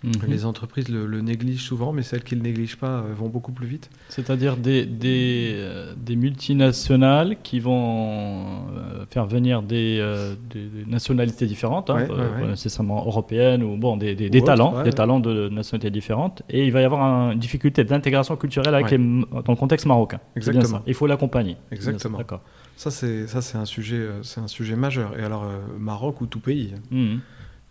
[0.02, 0.12] Mhm.
[0.30, 3.28] Les entreprises le, le négligent souvent, mais celles qui ne le négligent pas euh, vont
[3.28, 3.90] beaucoup plus vite.
[4.08, 10.86] C'est-à-dire des, des, euh, des multinationales qui vont euh, faire venir des, euh, des- des
[10.90, 12.42] nationalités différentes, hein, Ouais, euh, ouais, ouais.
[12.44, 14.96] pas nécessairement européennes, ou bon, des, des- des Ou talents, ouais, des ouais.
[14.96, 18.92] talents de nationalités différentes, et il va y avoir un- une difficulté d'intégration culturelle avec
[18.92, 18.98] Ouais.
[18.98, 20.18] les- dans le contexte marocain.
[20.18, 20.78] Bien Exactement.
[20.78, 20.84] ça.
[20.88, 21.58] Il faut l'accompagner.
[21.72, 22.18] Exactement.
[22.20, 22.42] D'accord.
[22.78, 25.20] Ça, c'est ça, c'est un sujet, c'est un sujet majeur.
[25.20, 26.74] Et alors, euh, Maroc ou tout pays.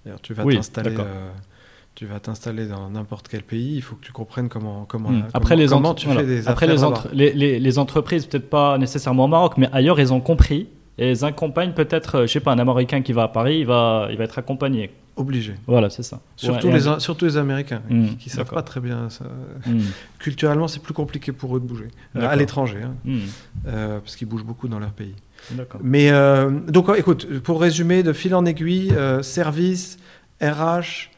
[0.04, 1.06] D'ailleurs, tu vas Oui, t'installer, d'accord.
[1.08, 1.30] euh,
[1.98, 3.74] tu vas t'installer dans n'importe quel pays.
[3.74, 6.20] Il faut que tu comprennes comment comment comment- Après, les, comment entre- tu voilà.
[6.20, 9.68] fais des Après les, entre- les, les- les entreprises, peut-être pas nécessairement au Maroc, mais
[9.72, 10.68] ailleurs, elles ont compris.
[11.00, 13.66] Et elles accompagnent peut-être, euh, je sais pas, un Américain qui va à Paris, il
[13.66, 14.90] va, il va être accompagné.
[15.16, 15.54] Obligé.
[15.66, 16.20] Voilà, c'est ça.
[16.36, 19.08] Surtout, Ouais, les, un- Am- surtout les Américains, Mhm, qui, qui savent pas très bien.
[19.10, 19.24] Ça.
[19.66, 19.80] Mhm.
[20.20, 21.88] Culturellement, c'est plus compliqué pour eux de bouger.
[22.16, 23.20] Euh, à l'étranger, hein, Mhm.
[23.68, 25.14] euh, parce qu'ils bougent beaucoup dans leur pays.
[25.52, 25.80] D'accord.
[25.84, 28.92] Mais euh, donc, écoute, pour résumer, de fil en aiguille,
[29.22, 29.98] service,
[30.42, 31.10] RH,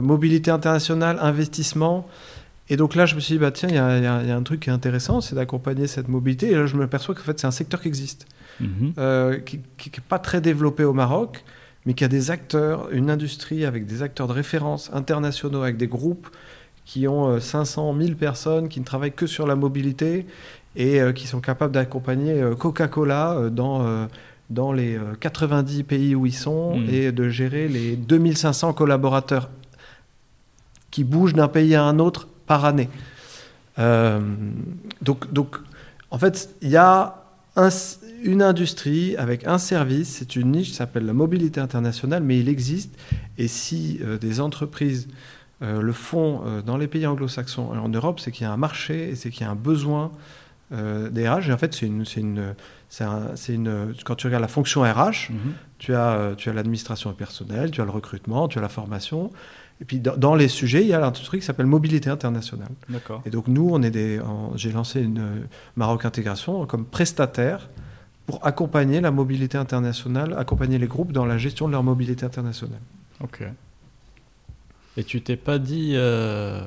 [0.00, 2.06] mobilité internationale, investissement.
[2.70, 4.42] Et donc là, je me suis dit, bah, tiens, il y, a- y y un
[4.42, 6.50] truc qui est intéressant, c'est d'accompagner cette mobilité.
[6.50, 8.26] Et là, je me perçois qu'en fait, c'est un secteur qui existe,
[8.60, 8.92] Mhm.
[8.98, 11.44] euh, qui n'est pas très développé au Maroc,
[11.84, 15.88] mais qui a des acteurs, une industrie avec des acteurs de référence internationaux, avec des
[15.88, 16.28] groupes
[16.86, 20.26] qui ont euh, 500 000 personnes qui ne travaillent que sur la mobilité
[20.76, 24.06] et euh, qui sont capables d'accompagner euh, Coca-Cola euh, dans, euh,
[24.50, 26.88] dans les euh, 90 pays où ils sont Mhm.
[26.90, 29.48] et de gérer les 2500 collaborateurs
[30.90, 32.88] qui bougent d'un pays à un autre par année.
[33.78, 34.20] Euh,
[35.02, 35.56] donc, donc,
[36.10, 37.22] en fait, il y a
[37.56, 37.68] un-
[38.22, 42.48] une industrie avec un service, c'est une niche, ça s'appelle la mobilité internationale, mais il
[42.48, 42.94] existe.
[43.38, 45.08] Et si euh, des entreprises
[45.62, 48.52] euh, le font euh, dans les pays anglo-saxons et en Europe, c'est qu'il y a
[48.52, 50.10] un marché et c'est qu'il y a un besoin
[50.72, 51.48] euh, des RH.
[51.48, 52.54] Et en fait, c'est une, c'est une,
[52.88, 55.38] c'est un- une, quand tu regardes la fonction RH, Mhm.
[55.78, 59.30] tu as, euh, tu as l'administration personnelle, tu as le recrutement, tu as la formation.
[59.80, 62.68] Et puis dans, dans les sujets, il y a l'industrie qui s'appelle mobilité internationale.
[62.88, 63.22] D'accord.
[63.26, 64.20] Et donc nous, on est des,
[64.54, 65.40] j'ai lancé une euh,
[65.76, 67.68] Maroc Intégration comme prestataire
[68.26, 72.78] pour accompagner la mobilité internationale, accompagner les groupes dans la gestion de leur mobilité internationale.
[73.20, 73.42] Ok.
[74.96, 75.92] Et tu t'es pas dit.
[75.94, 76.62] euh,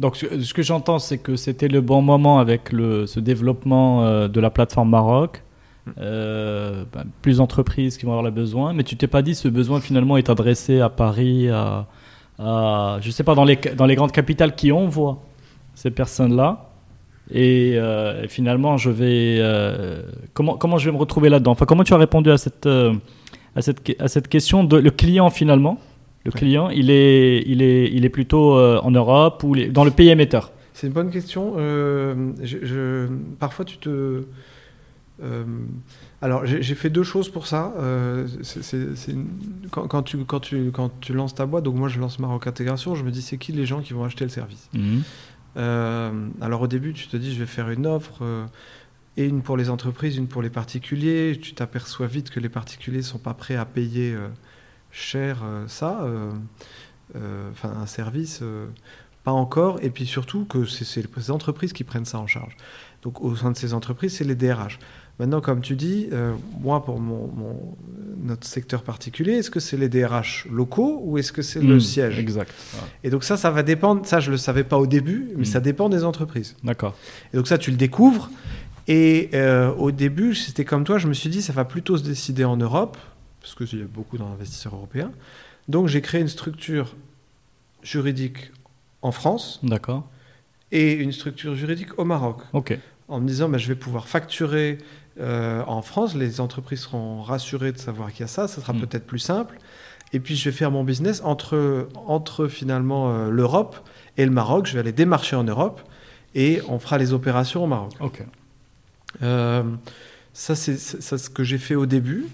[0.00, 4.28] Donc, ce que j'entends, c'est que c'était le bon moment avec le, ce développement euh,
[4.28, 5.42] de la plateforme Maroc.
[5.84, 5.90] Mm.
[5.98, 9.48] Euh, ben, plus d'entreprises qui vont avoir le besoin, mais tu t'es pas dit ce
[9.48, 11.86] besoin finalement est adressé à Paris, à,
[12.38, 15.18] à je sais pas, dans les, dans les grandes capitales qui envoient
[15.74, 16.70] ces personnes-là.
[17.30, 19.36] Et, euh, et finalement, je vais.
[19.38, 21.52] euh, comment, comment je vais me retrouver là-dedans?
[21.52, 25.28] Enfin, comment tu as répondu à cette, à cette, à cette question de le client
[25.28, 25.78] finalement?
[26.24, 26.38] Le Ouais.
[26.38, 30.10] client, il est, il est, il est plutôt euh, en Europe ou dans le pays
[30.10, 31.54] émetteur C'est une bonne question.
[31.56, 33.06] Euh, je, je-
[33.38, 34.24] parfois, tu te.
[35.22, 35.44] euh,
[36.22, 37.72] alors, j'ai fait deux choses pour ça.
[37.78, 38.26] Euh,
[39.70, 42.46] quand, quand tu, quand, tu, quand tu lances ta boîte, donc moi je lance Maroc
[42.46, 44.68] Intégration, je me dis c'est qui les gens qui vont acheter le service?
[45.56, 46.12] Euh,
[46.42, 48.22] alors au début, tu te dis, je vais faire une offre,
[49.16, 51.38] et une pour les entreprises, une pour les particuliers.
[51.40, 54.14] Tu t'aperçois vite que les particuliers ne sont pas prêts à payer
[54.90, 56.30] cher euh, ça, euh,
[57.16, 58.42] euh, enfin un service.
[59.24, 62.56] pas encore, et puis surtout que c'est les entreprises qui prennent ça en charge.
[63.02, 64.78] Donc au sein de ces entreprises, c'est les DRH.
[65.18, 67.30] Maintenant, comme tu dis, euh, moi, pour mon,
[68.22, 71.80] notre secteur particulier, est-ce que c'est les DRH locaux ou est-ce que c'est le Hmm,
[71.80, 72.18] siège?
[72.18, 72.50] Exact.
[73.04, 75.42] Et donc ça, ça va dépendre, ça je ne le savais pas au début, mais
[75.42, 75.44] Hmm.
[75.44, 76.56] ça dépend des entreprises.
[76.64, 76.94] D'accord.
[77.34, 78.30] Et donc ça, tu le découvres.
[78.88, 82.02] Et euh, au début, c'était comme toi, je me suis dit, ça va plutôt se
[82.02, 82.96] décider en Europe,
[83.40, 85.12] parce qu'il y a beaucoup d'investisseurs européens.
[85.68, 86.94] Donc j'ai créé une structure
[87.82, 88.50] juridique
[89.02, 90.06] en France D'accord.
[90.72, 92.78] et une structure juridique au Maroc, Ok.
[93.08, 94.78] en me disant, bah, je vais pouvoir facturer
[95.18, 98.72] euh, en France, les entreprises seront rassurées de savoir qu'il y a ça, ça sera
[98.72, 98.80] Mm.
[98.80, 99.58] peut-être plus simple.
[100.12, 103.76] Et puis je vais faire mon business entre, entre finalement euh, l'Europe
[104.16, 104.66] et le Maroc.
[104.66, 105.80] Je vais aller démarcher en Europe
[106.34, 107.92] et on fera les opérations au Maroc.
[108.00, 108.24] Ok.
[109.22, 109.62] Euh,
[110.32, 112.26] ça, c'est ce que j'ai fait au début.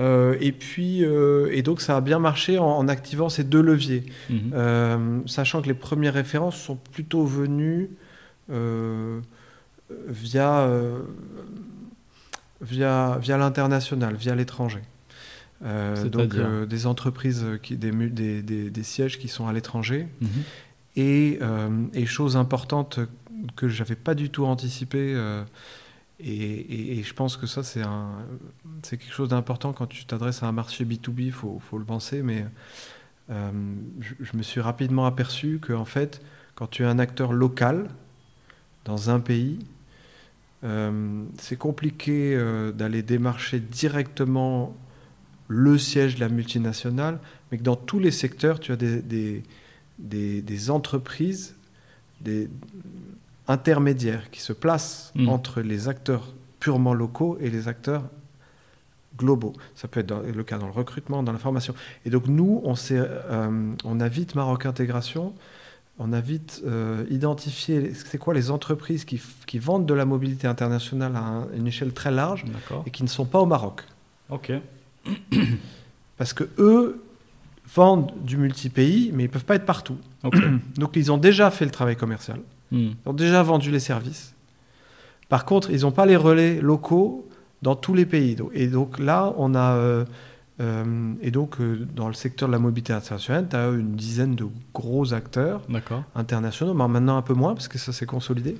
[0.00, 3.60] Euh, et puis, euh, et donc, ça a bien marché en, en activant ces deux
[3.60, 4.04] leviers.
[4.30, 4.38] Mhm.
[4.54, 7.90] Euh, sachant que les premières références sont plutôt venues
[10.08, 10.68] via,
[12.60, 14.80] via, via l'international, via l'étranger.
[16.08, 16.34] Donc,
[16.68, 20.08] des entreprises, qui, des, mu- des, des- des sièges qui sont à l'étranger.
[20.20, 20.28] Mhm.
[20.96, 21.38] Et,
[21.94, 22.98] et chose importante
[23.56, 25.42] que j'avais pas du tout anticipé, euh,
[26.22, 27.82] et, je pense que ça c'est
[28.96, 32.46] quelque chose d'important quand tu t'adresses à un marché B2B, il faut, le penser, mais
[33.30, 33.50] euh,
[34.00, 36.22] je, me suis rapidement aperçu que en fait,
[36.54, 37.88] quand tu es un acteur local
[38.84, 39.58] dans un pays,
[40.64, 44.76] euh, c'est compliqué euh, d'aller démarcher directement
[45.48, 47.18] le siège de la multinationale,
[47.50, 51.56] mais que dans tous les secteurs, tu as des entreprises,
[52.20, 52.48] des
[53.50, 55.28] intermédiaires qui se placent Mm.
[55.28, 58.04] entre les acteurs purement locaux et les acteurs
[59.18, 59.52] globaux.
[59.74, 61.74] Ça peut être dans- le cas dans le recrutement, dans la formation.
[62.06, 65.34] Et donc nous, on, euh, on a vite Maroc Intégration,
[65.98, 69.20] on a vite euh, identifié les- c'est quoi les entreprises qui,
[69.58, 72.44] vendent de la mobilité internationale à un- une échelle très large
[72.86, 73.82] et qui ne sont pas au Maroc.
[74.30, 74.52] Ok.
[76.16, 77.02] Parce que eux
[77.74, 79.96] vendent du multi-pays, mais ils peuvent pas être partout.
[80.24, 80.36] Ok.
[80.76, 82.38] Donc ils ont déjà fait le travail commercial,
[82.70, 82.90] Hmm.
[83.04, 84.34] ils ont déjà vendu les services.
[85.28, 87.28] Par contre, ils n'ont pas les relais locaux
[87.62, 88.36] dans tous les pays.
[88.52, 89.74] Et donc là, on a...
[89.74, 90.04] euh,
[90.60, 94.34] euh, et donc, euh, dans le secteur de la mobilité internationale, tu as une dizaine
[94.34, 95.62] de gros acteurs
[96.14, 98.56] internationaux, mais maintenant un peu moins, parce que ça s'est consolidé.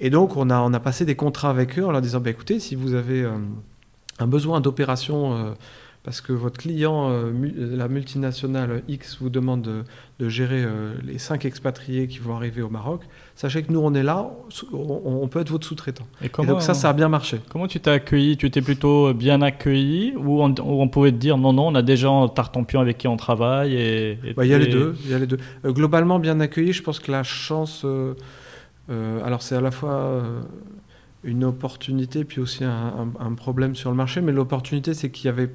[0.00, 2.30] Et donc, on a, on a passé des contrats avec eux en leur disant, bah,
[2.30, 3.28] écoutez, si vous avez
[4.18, 5.54] un besoin d'opération,
[6.06, 9.82] parce que votre client, euh, mu- la multinationale X, vous demande de,
[10.20, 13.00] de gérer euh, les cinq expatriés qui vont arriver au Maroc,
[13.34, 14.30] sachez que nous, on est là,
[14.72, 16.06] on, on peut être votre sous-traitant.
[16.22, 17.40] Et donc ça, ça a bien marché.
[17.50, 18.36] comment tu t'es accueilli?
[18.36, 21.74] Tu étais plutôt bien accueilli ou on, ou on pouvait te dire non, non, on
[21.74, 24.94] a déjà un tartampion avec qui on travaille et, Bah, Il y a les deux.
[25.08, 25.38] Y a les deux.
[25.64, 26.72] Euh, globalement, bien accueilli.
[26.72, 27.82] Je pense que la chance.
[27.84, 28.14] euh,
[28.90, 30.40] euh, alors, c'est à la fois euh,
[31.24, 34.20] une opportunité, puis aussi un, un- un problème sur le marché.
[34.20, 35.50] Mais l'opportunité, c'est qu'il y avait.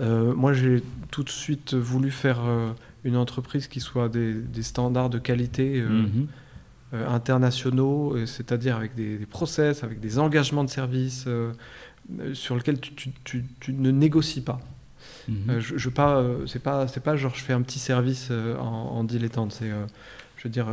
[0.00, 2.70] Euh, moi, j'ai tout de suite voulu faire euh,
[3.04, 6.26] une entreprise qui soit des, des standards de qualité euh, Mhm.
[7.06, 11.26] internationaux, c'est-à-dire avec des, des process, avec des engagements de service
[12.32, 14.60] sur lesquels tu, tu- tu- tu ne négocies pas.
[15.50, 18.62] Euh, je, je pas, c'est pas, c'est pas genre je fais un petit service en,
[18.64, 19.52] en dilettante.
[19.52, 20.66] C'est, je veux dire,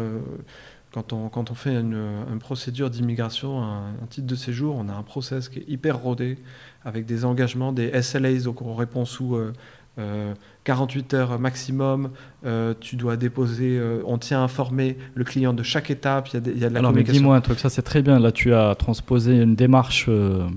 [0.95, 1.93] quand on, quand on fait une,
[2.31, 5.99] une procédure d'immigration, un, un titre de séjour, on a un process qui est hyper
[5.99, 6.37] rodé
[6.83, 9.51] avec des engagements, des SLAs, donc on répond sous euh,
[9.99, 10.33] euh,
[10.63, 12.09] 48 heures maximum.
[12.45, 16.29] Euh, tu dois déposer, euh, on tient à informer le client de chaque étape.
[16.29, 17.19] Il y a, des- il y a de la Alors, mais communication.
[17.21, 18.17] dis-moi un truc, ça c'est très bien.
[18.19, 20.47] Là, tu as transposé une démarche, euh,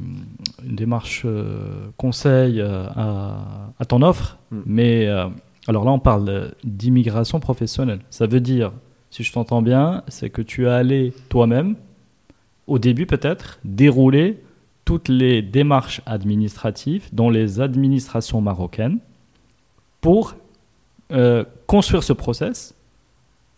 [0.64, 4.38] une démarche euh, conseil euh, à, à ton offre.
[4.50, 4.56] Mm.
[4.66, 5.26] Mais euh,
[5.66, 8.00] alors là, on parle d'immigration professionnelle.
[8.10, 8.72] Ça veut dire,
[9.10, 11.76] si je t'entends bien, c'est que tu es allé toi-même,
[12.66, 14.38] au début peut-être, dérouler
[14.84, 18.98] toutes les démarches administratives dans les administrations marocaines
[20.00, 20.34] pour
[21.12, 22.74] euh, construire ce process,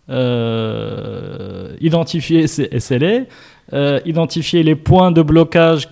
[0.08, 3.26] euh, identifier ces SLA,
[3.72, 5.88] euh, identifier les points de blocage.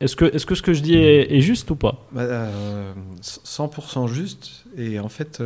[0.00, 2.06] Est-ce que, est-ce que ce que je dis est, juste ou pas?
[2.12, 4.64] Bah, euh, 100% juste.
[4.76, 5.42] Et en fait,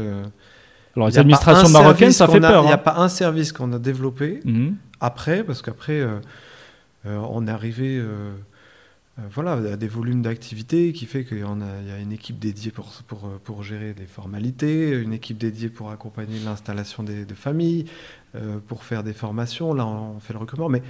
[0.96, 2.62] Alors les administrations marocaines, service ça fait a- peur.
[2.64, 2.78] Il n'y a hein.
[2.78, 4.76] pas un service qu'on a développé Mhm.
[5.00, 6.18] après, parce qu'après, euh,
[7.06, 8.32] euh, on est arrivé euh,
[9.32, 13.28] voilà, à des volumes d'activité qui fait qu'il y, a- une équipe dédiée pour, pour,
[13.44, 17.86] pour gérer des formalités, une équipe dédiée pour accompagner l'installation des, de familles,
[18.68, 19.72] pour faire des formations.
[19.72, 20.68] Là, on, fait le recrutement.
[20.68, 20.82] Mais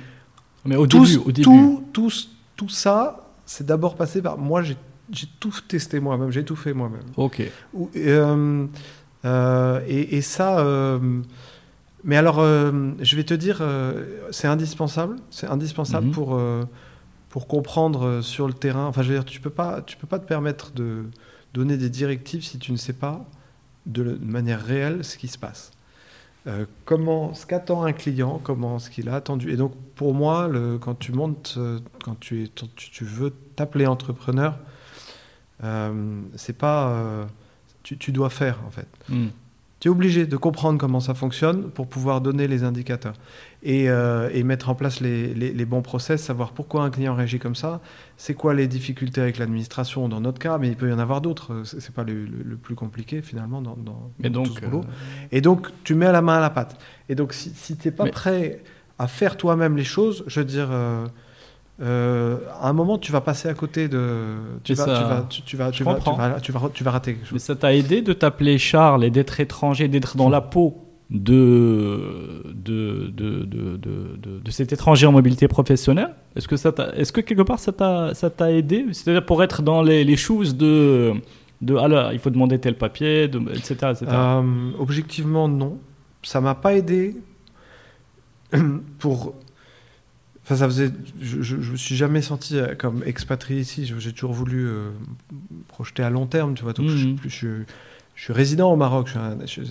[0.64, 1.42] Mais au début, au début.
[1.42, 2.10] tout, tout,
[2.56, 4.38] tout ça, c'est d'abord passé par.
[4.38, 4.76] Moi, j'ai
[5.12, 6.98] j'ai tout testé moi-même, j'ai tout fait moi-même.
[7.16, 7.40] Ok.
[7.94, 8.66] Euh,
[9.86, 10.98] et, et ça, euh,
[12.04, 15.16] Mais alors, euh, je vais te dire, euh, c'est indispensable.
[15.30, 16.12] C'est indispensable Mhm.
[16.12, 16.64] pour, euh,
[17.30, 18.86] pour comprendre euh, sur le terrain.
[18.86, 21.04] Enfin, je veux dire, tu peux pas, tu peux pas te permettre de
[21.52, 23.24] donner des directives si tu ne sais pas
[23.86, 25.72] de, manière réelle ce qui se passe.
[26.46, 29.50] Euh, comment, ce qu'attend un client, comment ce qu'il a attendu.
[29.52, 33.32] Et donc, pour moi, le, quand tu montes, euh, quand tu, es, tu, tu veux
[33.56, 34.56] t'appeler entrepreneur,
[35.64, 37.24] euh, c'est pas, euh,
[37.86, 38.88] tu, tu dois faire en fait.
[39.08, 39.28] Hmm.
[39.78, 43.12] Tu es obligé de comprendre comment ça fonctionne pour pouvoir donner les indicateurs
[43.62, 47.14] et, euh, et mettre en place les, les- les bons process, savoir pourquoi un client
[47.14, 47.82] réagit comme ça,
[48.16, 51.20] c'est quoi les difficultés avec l'administration dans notre cas, mais il peut y en avoir
[51.20, 51.62] d'autres.
[51.64, 54.54] C'est c'est pas le, le- le plus compliqué finalement dans, dans- Mais dans donc, tout
[54.56, 54.80] ce boulot.
[54.84, 56.78] euh, Et donc, tu mets la main à la pâte.
[57.10, 58.62] Et donc, si, si tu n'es pas Mais- prêt
[58.98, 61.06] à faire toi-même les choses, je veux dire, euh,
[61.82, 64.34] euh, à un moment, tu vas passer à côté de.
[64.64, 66.16] Tu Mais vas, ça- tu vas, tu, tu vas, je tu vas, tu comprends.
[66.16, 67.42] vas, tu vas, tu vas rater quelque Mais chose.
[67.42, 73.08] ça t'a aidé de t'appeler Charles et d'être étranger, d'être dans la peau de, de,
[73.10, 73.76] de, de,
[74.42, 76.14] de, cet étranger en mobilité professionnelle?
[76.34, 78.86] Est-ce que, ça t'a- est-ce que quelque part ça t'a, ça t'a aidé?
[78.92, 81.12] C'est-à-dire pour être dans les, les shoes de,
[81.60, 83.76] de alors il faut demander tel papier, etc.
[84.08, 85.78] Euh, objectivement, non.
[86.22, 87.14] Ça m'a pas aidé
[88.98, 89.34] pour.
[90.46, 90.92] Enfin, ça faisait.
[91.20, 93.92] Je, je, je me suis jamais senti euh, comme expatrié ici.
[93.98, 94.90] J'ai toujours voulu euh,
[95.66, 96.72] projeter à long terme, tu vois.
[96.72, 97.16] Donc, je, suis Mhm.
[97.16, 97.48] plus- je,
[98.14, 99.08] je suis résident au Maroc.
[99.44, 99.62] Je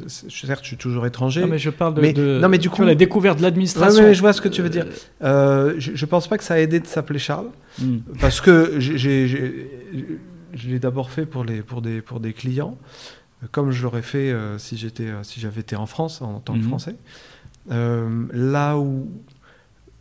[0.43, 1.41] certes, je suis toujours étranger.
[1.41, 4.03] non, mais je parle de, mais- de- non, mais du coup- la découverte de l'administration.
[4.03, 4.86] ouais, je vois ce que tu veux dire.
[5.23, 7.47] Euh, je, je pense pas que ça a aidé de s'appeler Charles.
[7.82, 7.99] Hmm.
[8.19, 12.78] Parce que j'ai- je l'ai d'abord fait pour, les, pour, des, pour des clients,
[13.43, 16.39] euh, comme je l'aurais fait euh, si j'étais, euh, si j'avais été en France en
[16.41, 16.67] tant que Mhm.
[16.67, 16.95] Français.
[17.71, 19.09] Euh, là où,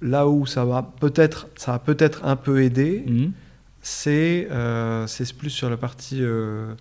[0.03, 3.31] là où ça va peut-être, ça a peut-être un peu aidé, Hmm.
[3.83, 6.73] c'est, euh, c'est plus sur la partie, euh,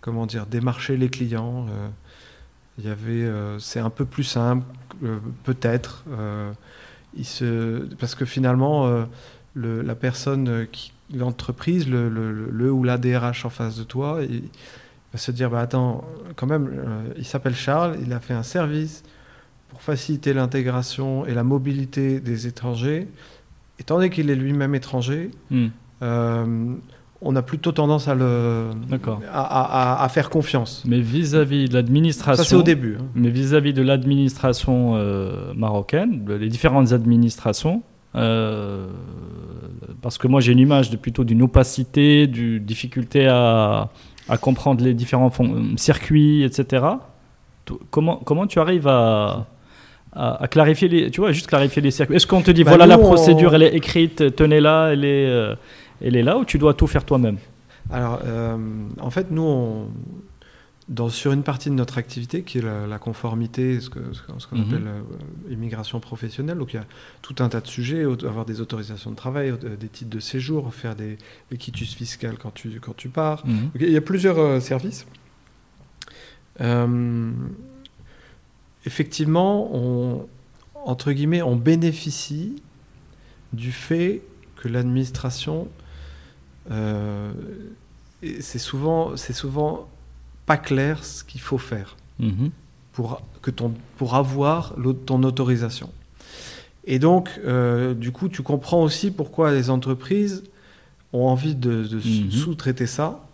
[0.00, 1.66] comment dire, démarcher les clients.
[1.70, 1.88] euh,
[2.78, 4.64] Il y avait, c'est un peu plus simple,
[5.44, 6.04] peut-être.
[7.14, 9.04] il se, parce que finalement,
[9.54, 13.84] le- la personne qui, l'entreprise, le, le- le- le ou la DRH en face de
[13.84, 14.44] toi, il
[15.12, 16.02] va se dire, bah attends,
[16.36, 16.70] quand même,
[17.18, 19.02] il s'appelle Charles, il a fait un service
[19.84, 23.08] pour faciliter l'intégration et la mobilité des étrangers.
[23.80, 25.66] Étant donné qu'il est lui-même étranger, Hmm.
[26.02, 26.74] euh,
[27.20, 28.70] on a plutôt tendance à, le,
[29.32, 30.82] à, à- faire confiance.
[30.86, 32.42] Mais vis-à-vis de l'administration.
[32.42, 32.96] Ça, c'est au début.
[33.00, 33.04] hein.
[33.14, 37.82] Mais vis-à-vis de l'administration euh, marocaine, les différentes administrations,
[38.16, 38.86] euh,
[40.00, 43.88] parce que moi j'ai une image de plutôt d'une opacité, d'une difficulté à,
[44.28, 45.30] à comprendre les différents
[45.76, 46.84] circuits, etc.
[47.90, 49.46] Comment, comment tu arrives à,
[50.14, 52.70] à, à clarifier les, tu vois, juste clarifier les circuits Est-ce qu'on te dit Bah,
[52.72, 55.54] voilà la on- procédure, elle est écrite, tenez-la, elle est, euh,
[56.00, 57.38] elle est là, ou tu dois tout faire toi-même?
[57.90, 58.56] Alors, euh,
[59.00, 59.88] en fait, nous, on-
[60.88, 64.46] dans, sur une partie de notre activité, qui est la, la conformité, ce qu'on ce
[64.48, 64.64] qu'on Mhm.
[64.68, 66.84] appelle euh, immigration professionnelle, donc il y a
[67.22, 70.94] tout un tas de sujets, avoir des autorisations de travail, des titres de séjour, faire
[70.96, 71.16] des,
[71.50, 73.46] des quitus fiscales quand tu, quand tu pars.
[73.46, 73.52] Mhm.
[73.60, 75.06] Donc, il y a plusieurs services.
[76.60, 77.30] Euh,
[78.86, 80.26] effectivement, on,
[80.84, 82.62] entre guillemets, on bénéficie
[83.52, 84.22] du fait
[84.56, 85.68] que l'administration,
[86.70, 87.32] euh,
[88.40, 89.88] c'est souvent, c'est souvent
[90.46, 92.50] pas clair ce qu'il faut faire Mhm.
[92.92, 94.74] pour, que ton, pour avoir
[95.06, 95.90] ton autorisation.
[96.84, 100.42] Et donc, euh, du coup, tu comprends aussi pourquoi les entreprises
[101.12, 102.30] ont envie de, Mhm.
[102.30, 103.24] sous-traiter ça.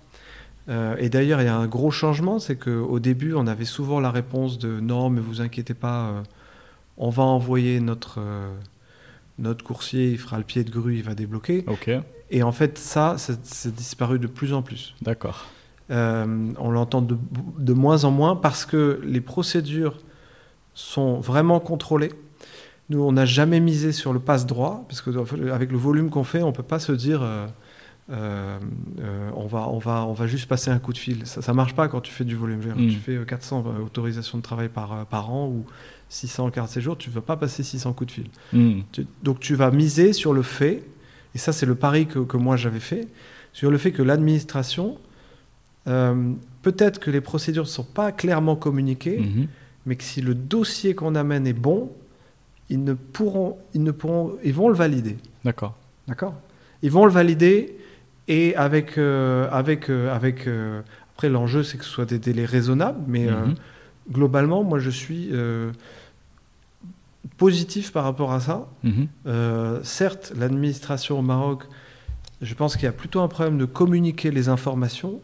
[0.69, 4.01] Euh, et d'ailleurs, il y a un gros changement, c'est qu'au début, on avait souvent
[4.01, 6.23] la réponse de non, mais vous inquiétez pas, euh,
[6.99, 8.53] on va envoyer notre, euh,
[9.39, 11.65] notre coursier, il fera le pied de grue, il va débloquer.
[11.69, 11.91] Ok,
[12.31, 14.95] Et en fait, ça, c'est disparu de plus en plus.
[15.01, 15.47] d'accord.
[15.91, 17.17] On l'entend de,
[17.59, 19.97] de moins en moins parce que les procédures
[20.75, 22.13] sont vraiment contrôlées.
[22.91, 25.11] Nous, on n'a jamais misé sur le passe-droit, parce que
[25.51, 27.23] avec le volume qu'on fait, on ne peut pas se dire
[28.11, 28.59] euh, euh,
[29.01, 31.27] euh, on, va, on, va, on va juste passer un coup de fil.
[31.27, 32.63] Ça ne marche pas quand tu fais du volume.
[32.63, 32.91] Je veux dire, Mm.
[32.91, 35.65] Tu fais euh, 400 autorisations de travail par, euh, par an ou
[36.09, 38.83] 600 cartes séjour, tu ne vas pas passer 600 coups de fil.
[38.93, 40.85] Tu- Donc tu vas miser sur le fait,
[41.35, 43.09] et ça c'est le pari que, que moi j'avais fait,
[43.53, 44.97] sur le fait que l'administration,
[45.87, 46.33] euh,
[46.63, 49.49] peut-être que les procédures ne sont pas clairement communiquées, Mhm.
[49.87, 51.93] mais que si le dossier qu'on amène est bon,
[52.71, 55.17] ils ne pourront, ils ne pourront, ils vont le valider.
[55.45, 55.77] D'accord.
[56.07, 56.35] D'accord?
[56.83, 57.77] Ils vont le valider
[58.29, 60.83] et avec, euh, avec, euh, avec euh,
[61.15, 63.55] après l'enjeu c'est que ce soit des délais raisonnables, mais Mhm.
[64.13, 65.31] globalement moi je suis
[67.37, 68.69] positif par rapport à ça.
[68.85, 69.09] Mhm.
[69.27, 71.65] Euh, certes, l'administration au Maroc,
[72.41, 75.21] je pense qu'il y a plutôt un problème de communiquer les informations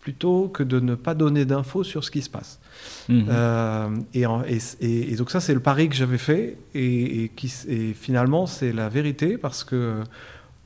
[0.00, 2.60] plutôt que de ne pas donner d'infos sur ce qui se passe.
[3.08, 3.26] Mhm.
[3.28, 7.48] Euh, et, donc ça, c'est le pari que j'avais fait, et, et qui,
[7.94, 10.02] finalement, c'est la vérité, parce que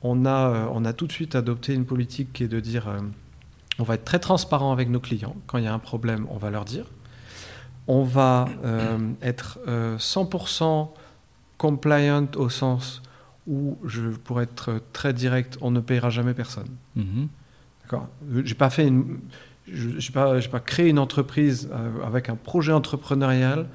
[0.03, 2.87] on a, euh, on a tout de suite adopté une politique qui est de dire,
[2.87, 2.99] euh,
[3.79, 5.35] on va être très transparent avec nos clients.
[5.47, 6.85] Quand il y a un problème, on va leur dire.
[7.87, 10.89] On va euh, être euh, 100%
[11.57, 13.01] compliant au sens
[13.47, 16.67] où, je, pour être très direct, on ne payera jamais personne.
[16.95, 17.27] Mhm.
[17.83, 18.07] D'accord?
[18.45, 19.19] J'ai pas fait une,
[19.67, 21.69] je- j'ai pas, j'ai pas créé une entreprise
[22.05, 23.67] avec un projet entrepreneurial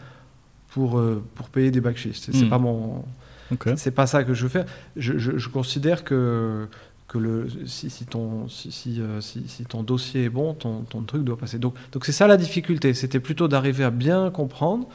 [0.68, 1.01] pour
[1.35, 2.12] pour payer des backsheets.
[2.14, 2.49] C'est Mm.
[2.49, 3.05] pas mon,
[3.53, 3.68] Ok.
[3.76, 4.66] c'est pas ça que je veux faire.
[4.97, 6.66] Je, je- je considère que
[7.09, 11.03] que le si, si ton si, si, euh, si- ton dossier est bon, ton, ton
[11.03, 11.59] truc doit passer.
[11.59, 12.94] Donc donc c'est ça la difficulté.
[12.94, 14.88] C'était plutôt d'arriver à bien comprendre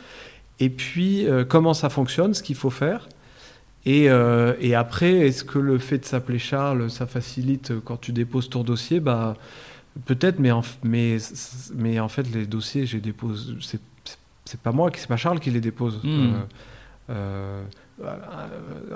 [0.59, 3.07] et puis euh, comment ça fonctionne, ce qu'il faut faire.
[3.85, 8.11] Et, euh, et après, est-ce que le fait de s'appeler Charles, ça facilite quand tu
[8.11, 8.99] déposes ton dossier?
[8.99, 9.35] Bah,
[10.05, 11.17] Peut-être, mais en, mais,
[11.75, 13.55] mais en fait, les dossiers, j'ai dépose.
[14.45, 15.99] C'est, pas moi, c'est pas Charles qui les dépose.
[16.03, 16.33] Hmm.
[17.09, 17.63] Euh,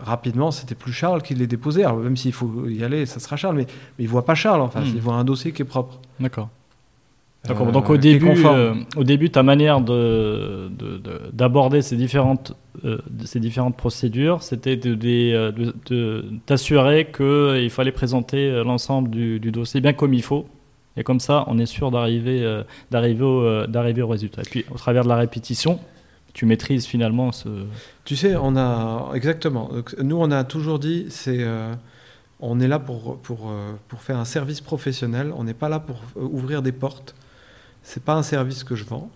[0.01, 1.83] rapidement, c'était plus Charles qui les déposait.
[1.83, 4.61] Alors, même s'il faut y aller, ça sera Charles, mais, mais il voit pas Charles
[4.61, 4.85] en face.
[4.87, 4.93] Hmm.
[4.95, 5.99] Il voit un dossier qui est propre.
[6.19, 6.49] D'accord.
[7.47, 7.67] D'accord.
[7.67, 12.53] Euh, Donc au début, euh, au début, ta manière de de- de- d'aborder ces différentes
[12.85, 18.49] euh, ces différentes procédures, c'était de des, euh, de- de t'assurer que il fallait présenter
[18.49, 20.47] euh, l'ensemble du, du dossier bien comme il faut.
[20.97, 24.41] Et comme ça, on est sûr d'arriver euh, d'arriver au euh, d'arriver au résultat.
[24.41, 25.79] Et puis au travers de la répétition,
[26.35, 27.65] tu maîtrises finalement ce.
[28.03, 29.71] Tu sais, on a exactement.
[30.03, 31.73] Nous, on a toujours dit, c'est, euh,
[32.41, 35.31] on est là pour pour euh, pour faire un service professionnel.
[35.35, 37.15] On n'est pas là pour euh, ouvrir des portes.
[37.83, 39.09] C'est pas un service que je vends.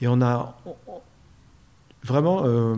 [0.00, 0.56] Et on a
[2.04, 2.76] vraiment, euh,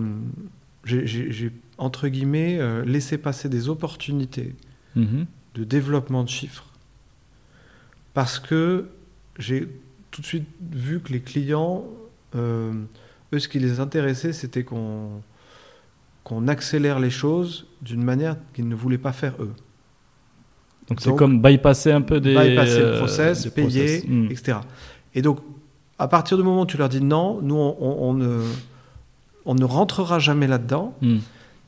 [0.85, 4.55] j'ai- entre guillemets euh, laissé passer des opportunités
[4.95, 5.27] Mhm.
[5.55, 6.64] de développement de chiffres
[8.14, 8.89] parce que
[9.39, 9.68] j'ai
[10.11, 11.85] tout de suite vu que les clients,
[13.33, 15.20] eux, ce qui les intéressait, c'était qu'on
[16.24, 19.53] qu'on accélère les choses d'une manière qu'ils ne voulaient pas faire eux.
[20.89, 22.35] Donc c'est comme bypasser un peu des.
[22.35, 24.05] Bypasser le euh, process, des payer, process.
[24.09, 24.27] Mm.
[24.31, 24.59] etc.
[25.14, 25.39] Et donc,
[25.99, 28.43] à partir du moment où tu leur dis non, nous, on, on- on ne,
[29.45, 31.07] on ne rentrera jamais là-dedans, Mm.
[31.16, 31.20] ils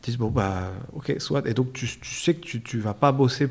[0.02, 3.10] disent bon bah ok soit et donc tu, tu sais que tu tu vas pas
[3.12, 3.48] bosser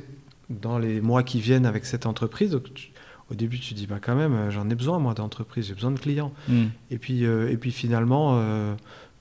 [0.50, 2.92] dans les mois qui viennent avec cette entreprise donc tu-
[3.32, 5.92] au début tu dis bah quand même euh, j'en ai besoin moi d'entreprise j'ai besoin
[5.92, 6.66] de clients Mm.
[6.92, 8.74] et puis euh, et puis finalement euh,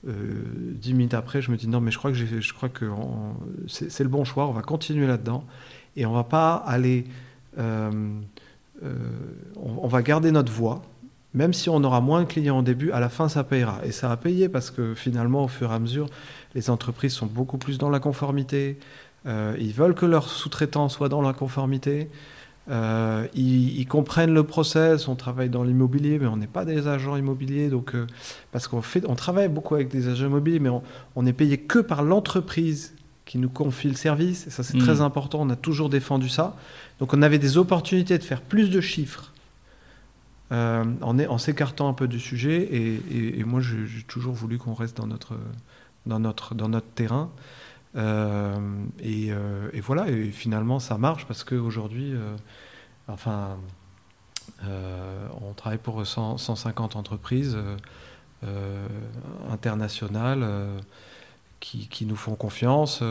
[0.07, 0.13] euh,
[0.75, 2.85] dix minutes après je me dis non mais je crois que j'ai je crois que
[2.85, 3.35] on-
[3.67, 5.43] c'est c'est le bon choix on va continuer là-dedans
[5.95, 7.05] et on va pas aller
[7.59, 8.21] on,
[9.59, 10.81] on va garder notre voie
[11.33, 13.81] même si on aura moins de clients au début, à la fin, ça payera.
[13.85, 16.07] Et ça a payé parce que finalement, au fur et à mesure,
[16.55, 18.79] les entreprises sont beaucoup plus dans la conformité.
[19.27, 22.09] Ils veulent que leurs sous-traitants soient dans la conformité.
[22.69, 25.07] Euh, ils, ils comprennent le process.
[25.07, 27.69] On travaille dans l'immobilier, mais on n'est pas des agents immobiliers.
[27.69, 28.05] Donc, euh,
[28.51, 30.83] parce qu'on fait, on travaille beaucoup avec des agents immobiliers, mais on,
[31.15, 32.93] on est payé que par l'entreprise
[33.25, 34.47] qui nous confie le service.
[34.47, 35.39] Et ça, c'est très important.
[35.41, 36.55] On a toujours défendu ça.
[36.99, 39.31] Donc, on avait des opportunités de faire plus de chiffres
[40.51, 42.63] euh, en, est- en s'écartant un peu du sujet.
[42.71, 45.33] Et, et- et moi, j'ai j'ai toujours voulu qu'on reste dans notre,
[46.05, 47.29] dans notre, dans notre terrain.
[47.95, 48.55] Euh,
[48.99, 52.35] et, euh, et voilà, et finalement, ça marche parce qu'aujourd'hui, euh,
[53.07, 53.57] enfin,
[55.41, 57.57] on travaille pour 100 150 entreprises
[59.51, 60.45] internationales
[61.59, 63.03] qui, qui nous font confiance.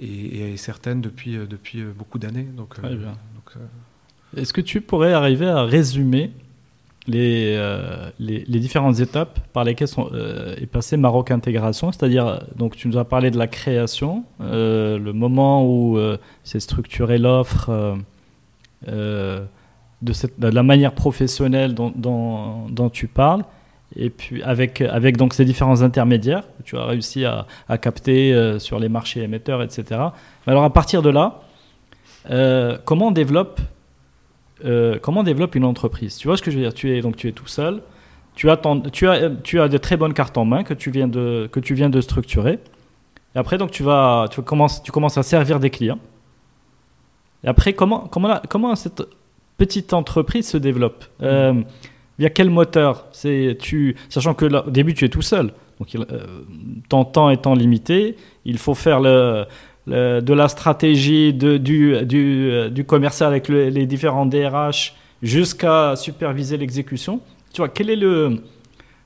[0.00, 2.44] et, et certaines depuis, depuis beaucoup d'années.
[2.44, 2.76] Donc,
[4.36, 6.32] Est-ce que tu pourrais arriver à résumer
[7.08, 12.76] les, euh, les, les différentes étapes par lesquelles euh, est passé Maroc Intégration C'est-à-dire, donc
[12.76, 15.98] tu nous as parlé de la création, euh, le moment où
[16.44, 17.96] c'est structuré l'offre,
[18.86, 19.42] de,
[20.02, 23.44] de la manière professionnelle dont, dont, tu parles,
[23.96, 28.58] et puis avec, avec donc ces différents intermédiaires que tu as réussi à, à capter
[28.58, 30.00] sur les marchés émetteurs, etc.
[30.46, 31.40] Alors à partir de là,
[32.84, 33.60] comment on développe
[34.64, 36.16] euh, comment on développe une entreprise?
[36.16, 36.74] Tu vois ce que je veux dire?
[36.74, 37.82] Tu es donc tu es tout seul.
[38.34, 40.90] Tu as, ton- tu as tu as de très bonnes cartes en main que tu
[40.90, 42.58] viens de que tu viens de structurer.
[43.34, 45.98] Et après donc tu vas tu commences tu commences à servir des clients.
[47.44, 49.02] Et après comment comment la- comment cette
[49.56, 51.04] petite entreprise se développe?
[51.22, 51.54] Euh,
[52.18, 53.06] Via quel moteur?
[53.12, 55.52] C'est tu sachant que là, au début tu es tout seul.
[55.78, 56.04] Donc euh,
[56.88, 59.44] ton temps étant limité, il faut faire le
[59.88, 64.94] le- de la stratégie de- du, du, euh, du commercial avec le- les différents DRH
[65.22, 67.20] jusqu'à superviser l'exécution.
[67.52, 68.42] Tu vois, quel est le.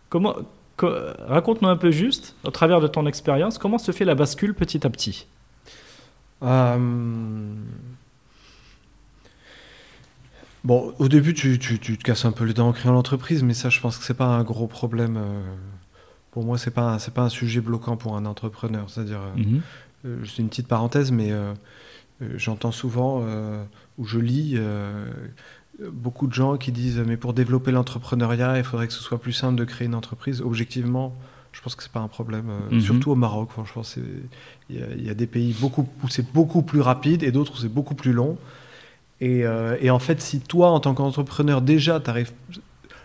[0.09, 0.35] Comment.
[0.77, 0.91] co-
[1.29, 4.87] Raconte-nous un peu juste, au travers de ton expérience, comment se fait la bascule petit
[4.87, 5.27] à petit?
[6.43, 6.77] Euh,
[10.65, 13.43] Bon, au début, tu, tu, tu, te casses un peu les dents en créant l'entreprise,
[13.43, 15.17] mais ça, je pense que c'est pas un gros problème.
[15.17, 15.41] euh,
[16.31, 18.89] pour moi, c'est pas, c'est pas un sujet bloquant pour un entrepreneur.
[18.89, 19.61] C'est-à-dire, Mhm.
[20.05, 21.53] Euh, c'est une petite parenthèse, mais euh,
[22.23, 23.23] euh, j'entends souvent,
[23.99, 24.59] ou je lis,
[25.91, 29.33] beaucoup de gens qui disent Mais pour développer l'entrepreneuriat, il faudrait que ce soit plus
[29.33, 30.41] simple de créer une entreprise.
[30.43, 31.15] Objectivement,
[31.53, 32.81] je pense que c'est pas un problème, Mhm.
[32.81, 33.51] surtout au Maroc.
[33.51, 33.83] Franchement,
[34.71, 37.33] il y, a- il y a des pays beaucoup, où c'est beaucoup plus rapide et
[37.33, 38.39] d'autres où c'est beaucoup plus long.
[39.21, 42.03] Et, euh, et en fait, si toi, en tant qu'entrepreneur, déjà,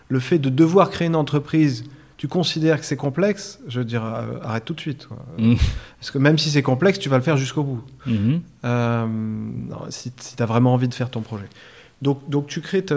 [0.08, 1.84] le fait de devoir créer une entreprise,
[2.18, 5.06] tu considères que c'est complexe, je veux dire, euh, arrête tout de suite.
[5.06, 5.16] quoi.
[5.38, 5.56] Mhm.
[6.00, 7.82] Parce que même si c'est complexe, tu vas le faire jusqu'au bout.
[8.06, 8.42] Mhm.
[8.64, 11.48] Euh, non, si tu as vraiment envie de faire ton projet.
[12.02, 12.94] Donc, donc tu crées ta,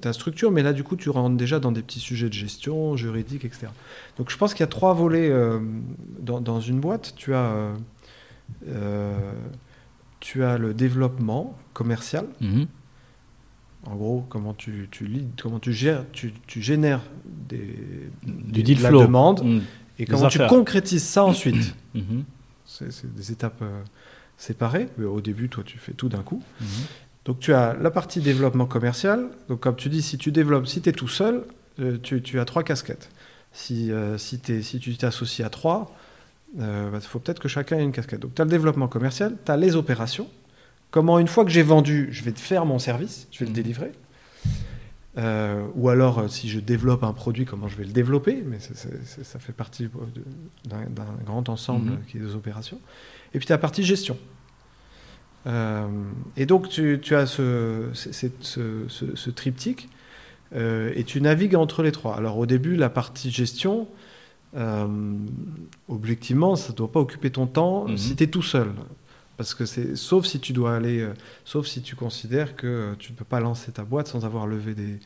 [0.00, 2.96] ta structure, mais là, du coup, tu rentres déjà dans des petits sujets de gestion,
[2.96, 3.66] juridique, etc.
[4.16, 5.58] Donc, je pense qu'il y a trois volets euh,
[6.20, 7.14] dans, dans une boîte.
[7.16, 7.72] Tu as,
[10.20, 12.26] tu as le développement commercial.
[12.40, 12.66] Mhm.
[13.84, 15.10] En gros, comment tu, tu
[15.42, 17.00] comment tu gères, tu, tu génères
[17.48, 17.76] des,
[18.22, 19.00] Du deal de la flow.
[19.02, 19.62] demande Mhm.
[19.98, 21.74] et comment tu concrétises ça ensuite.
[21.94, 22.24] Mhm.
[22.64, 23.82] C'est des étapes euh,
[24.38, 24.88] séparées.
[24.96, 26.42] Mais au début, toi, tu fais tout d'un coup.
[26.60, 26.66] Mhm.
[27.26, 29.28] Donc tu as la partie développement commercial.
[29.48, 31.44] Donc comme tu dis, si tu développes, si tu es tout seul,
[31.80, 33.10] euh, tu, tu as trois casquettes.
[33.52, 35.94] Si, euh, si, t'es- si tu t'associes à trois,
[36.58, 36.64] il
[37.02, 38.20] faut peut-être que chacun ait une casquette.
[38.20, 40.28] Donc tu as le développement commercial, tu as les opérations.
[40.92, 43.50] Comment une fois que j'ai vendu, je vais te faire mon service, je vais le
[43.50, 43.56] Mhm.
[43.56, 43.92] délivrer.
[45.18, 48.58] Euh, ou alors, euh, si je développe un produit, comment je vais le développer, mais
[48.60, 49.88] ça fait partie euh,
[50.66, 51.92] d'un grand ensemble Mhm.
[51.96, 52.78] euh, qui est des opérations.
[53.34, 54.16] Et puis tu as la partie gestion.
[55.46, 55.86] Euh,
[56.36, 58.12] et donc tu, tu as ce, c'est-
[58.42, 59.88] ce, ce- ce triptyque
[60.54, 62.16] euh, et tu navigues entre les trois.
[62.16, 63.88] Alors au début, la partie gestion,
[65.88, 67.96] objectivement, ça ne doit pas occuper ton temps Mhm.
[67.96, 68.68] si tu es tout seul.
[69.42, 71.14] Parce que c'est, sauf si tu dois aller, euh,
[71.44, 74.46] sauf si tu considères que euh, tu ne peux pas lancer ta boîte sans avoir
[74.46, 75.00] levé des,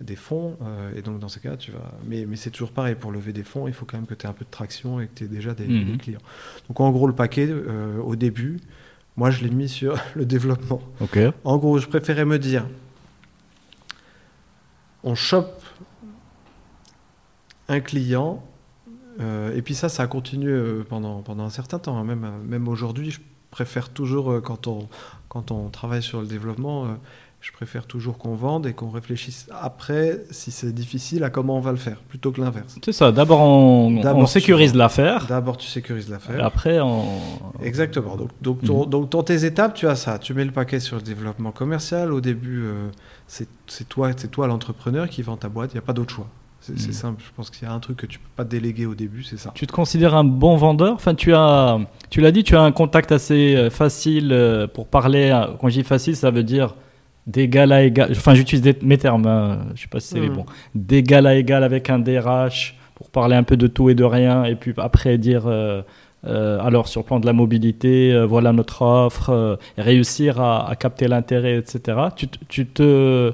[0.00, 0.56] des fonds.
[0.62, 1.92] euh, et donc dans ces cas, tu vas.
[2.06, 4.24] Mais, mais c'est toujours pareil, pour lever des fonds, il faut quand même que tu
[4.26, 5.92] aies un peu de traction et que tu aies déjà des, Mhm.
[5.92, 6.22] des clients.
[6.68, 7.50] Donc en gros, le paquet,
[8.02, 8.60] au début,
[9.18, 10.80] moi je l'ai mis sur le développement.
[11.02, 11.18] Ok.
[11.44, 12.64] En gros, je préférais me dire,
[15.04, 15.62] on chope
[17.68, 18.42] un client,
[19.20, 21.98] euh, et puis ça, ça a continué pendant, pendant un certain temps.
[21.98, 22.04] hein.
[22.04, 23.20] Même, même aujourd'hui, je
[23.52, 24.88] préfère toujours, euh, quand, on,
[25.28, 26.88] quand on travaille sur le développement, euh,
[27.40, 31.60] je préfère toujours qu'on vende et qu'on réfléchisse après, si c'est difficile, à comment on
[31.60, 32.76] va le faire, plutôt que l'inverse.
[32.84, 33.10] C'est ça.
[33.12, 35.26] D'abord, on, on sécurise l'affaire.
[35.26, 36.44] D'abord, tu sécurises l'affaire.
[36.44, 37.04] Après, on.
[37.62, 38.16] Exactement.
[38.16, 38.68] Donc, donc, Mhm.
[38.68, 40.18] ton- donc, dans tes étapes, tu as ça.
[40.20, 42.12] Tu mets le paquet sur le développement commercial.
[42.12, 42.88] Au début, euh,
[43.26, 43.48] c'est
[43.88, 45.72] toi, c'est toi l'entrepreneur qui vend ta boîte.
[45.72, 46.28] Il n'y a pas d'autre choix.
[46.64, 46.92] C'est Mhm.
[46.92, 47.22] simple.
[47.26, 49.36] Je pense qu'il y a un truc que tu peux pas déléguer au début, c'est
[49.36, 49.50] ça.
[49.54, 50.94] Tu te considères un bon vendeur?
[50.94, 54.86] Enfin, tu as, tu l'as dit, tu as un contact assez euh, facile euh, pour
[54.86, 55.30] parler.
[55.30, 56.74] euh, Quand je dis facile, ça veut dire
[57.26, 58.10] d'égal à égal.
[58.12, 59.26] Enfin, j'utilise mes termes.
[59.26, 60.36] hein, Je sais pas si c'est les Mhm.
[60.36, 60.46] bons.
[60.74, 64.44] D'égal à égal avec un DRH pour parler un peu de tout et de rien,
[64.44, 65.44] et puis après dire.
[65.46, 65.82] euh,
[66.24, 70.40] euh, alors, sur le plan de la mobilité, euh, voilà notre offre, euh, et réussir
[70.40, 71.98] à, à capter l'intérêt, etc.
[72.14, 73.32] Tu, tu te,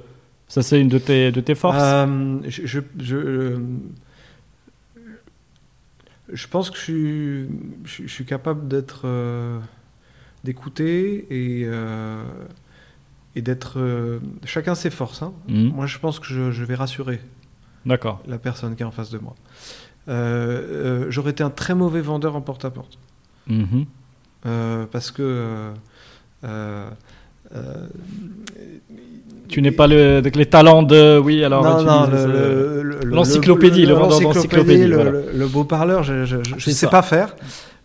[0.49, 1.77] ça c'est une de tes, de tes forces?
[1.81, 3.61] Euh, je, je, je,
[6.33, 7.49] je pense que je suis,
[7.85, 9.59] je, suis capable d'être, euh,
[10.45, 12.23] d'écouter et, euh,
[13.35, 13.79] et d'être.
[14.45, 15.23] chacun ses forces.
[15.23, 15.33] hein.
[15.49, 15.73] Mhm.
[15.75, 17.21] Moi, je pense que je, je vais rassurer
[17.87, 18.23] D'accord.
[18.27, 19.35] la personne qui est en face de moi.
[21.11, 22.99] J'aurais été un très mauvais vendeur en porte-à-porte.
[23.47, 23.87] Mhm.
[24.91, 25.73] Parce que.
[27.55, 27.87] Euh,
[29.49, 31.19] Tu n'es pas le, avec les talents de.
[31.19, 31.63] Oui, alors.
[31.65, 36.87] non, non, euh, le- le- l'encyclopédie, le vendeur d'encyclopédie, le, beau parleur, je ne sais
[36.89, 37.35] pas faire.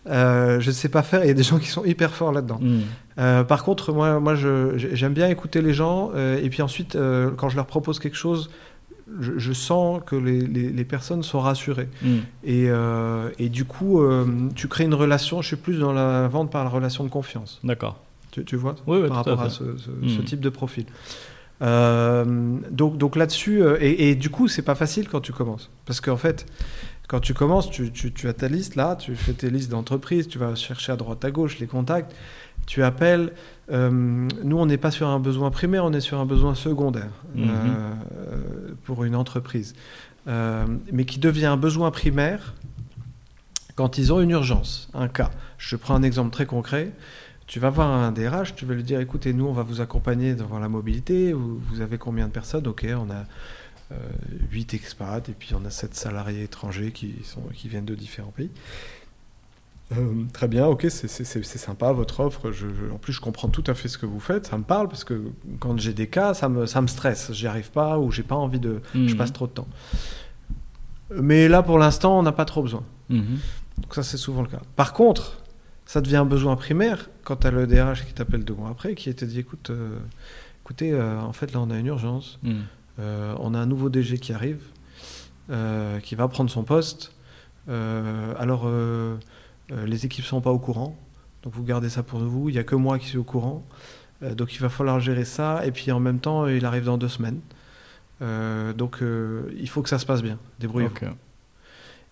[0.09, 1.23] Euh, je ne sais pas faire.
[1.23, 2.59] Il y a des gens qui sont hyper forts là-dedans.
[2.61, 2.79] hmm.
[3.19, 6.11] Euh, par contre, moi, moi j'aime bien écouter les gens.
[6.15, 6.97] euh, et puis ensuite,
[7.37, 8.49] quand je leur propose quelque chose,
[9.21, 11.87] je, je sens que les, les- les personnes sont rassurées.
[12.01, 12.17] Hmm.
[12.43, 12.67] Et,
[13.39, 14.01] et du coup,
[14.55, 15.41] tu crées une relation.
[15.41, 17.61] Je suis plus dans la vente par la relation de confiance.
[17.63, 17.97] D'accord.
[18.33, 20.09] Tu, tu vois Oui, oui, par à rapport à, ce, ce- Mm.
[20.09, 20.85] ce type de profil.
[21.61, 25.69] Euh, donc, donc là-dessus, euh, et, et du coup, c'est pas facile quand tu commences.
[25.85, 26.45] Parce qu'en fait,
[27.07, 30.27] quand tu commences, tu, tu- tu as ta liste là, tu fais tes listes d'entreprises,
[30.27, 32.13] tu vas chercher à droite à gauche les contacts,
[32.65, 33.33] tu appelles.
[33.71, 33.91] Euh,
[34.43, 37.45] nous, on n'est pas sur un besoin primaire, on est sur un besoin secondaire Mhm.
[37.49, 37.91] euh,
[38.83, 39.75] pour une entreprise.
[40.25, 42.55] Mais qui devient un besoin primaire
[43.75, 45.29] quand ils ont une urgence, un cas.
[45.57, 46.91] Je prends un exemple très concret.
[47.47, 50.33] Tu vas voir un DRH, tu vas lui dire écoutez, nous, on va vous accompagner
[50.33, 51.33] devant la mobilité.
[51.33, 52.67] Vous, vous avez combien de personnes?
[52.67, 53.25] Ok, on a
[53.91, 53.95] euh,
[54.51, 58.31] 8 expats et puis on a 7 salariés étrangers qui, sont, qui viennent de différents
[58.31, 58.49] pays.
[59.91, 61.07] Euh, très bien, ok, c'est-
[61.43, 62.51] sympa votre offre.
[62.51, 64.47] Je, je- en plus, je comprends tout à fait ce que vous faites.
[64.47, 65.21] Ça me parle parce que
[65.59, 67.31] quand j'ai des cas, ça me, ça me stresse.
[67.33, 68.81] J'y arrive pas ou j'ai pas envie de.
[68.95, 69.15] Je Mhm.
[69.17, 69.67] passe trop de temps.
[71.13, 72.83] Mais là, pour l'instant, on n'a pas trop besoin.
[73.09, 73.37] Mhm.
[73.81, 74.61] Donc ça, c'est souvent le cas.
[74.77, 75.42] Par contre,
[75.85, 78.95] ça devient un besoin primaire quand tu as le DRH qui t'appelle deux mois après,
[78.95, 79.97] qui te dit, écoute, euh,
[80.63, 82.39] écoutez, euh, en fait, là, on a une urgence.
[82.43, 82.63] Mhm.
[82.99, 84.61] Euh, on a un nouveau DG qui arrive,
[86.03, 87.13] qui va prendre son poste.
[87.67, 88.69] Alors,
[89.69, 90.95] les équipes sont pas au courant,
[91.43, 92.49] donc vous gardez ça pour vous.
[92.49, 93.63] Il y a que moi qui suis au courant,
[94.21, 95.65] donc il va falloir gérer ça.
[95.65, 97.41] Et puis en même temps, il arrive dans deux semaines,
[98.77, 100.39] donc il faut que ça se passe bien.
[100.59, 101.07] Débrouillez-vous.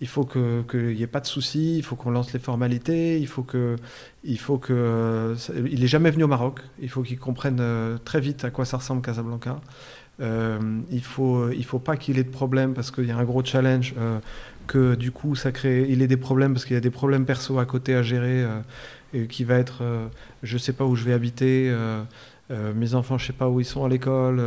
[0.02, 3.20] Il faut que- qu'il n'y ait pas de soucis, il faut qu'on lance les formalités,
[3.20, 3.76] il faut que,
[4.24, 5.36] il faut que, euh,
[5.70, 8.66] il est jamais venu au Maroc, il faut qu'il comprenne euh, très vite à quoi
[8.66, 9.62] ça ressemble Casablanca.
[10.20, 10.60] Euh,
[10.92, 13.44] il faut, il faut pas qu'il ait de problème parce qu'il y a un gros
[13.46, 13.94] challenge,
[14.68, 17.26] que du coup ça crée, il ait des problèmes parce qu'il y a des problèmes
[17.26, 18.46] perso à côté à gérer,
[19.14, 19.84] et qui va être,
[20.44, 21.72] je sais pas où je vais habiter,
[22.76, 24.42] mes enfants je sais pas où ils sont à l'école.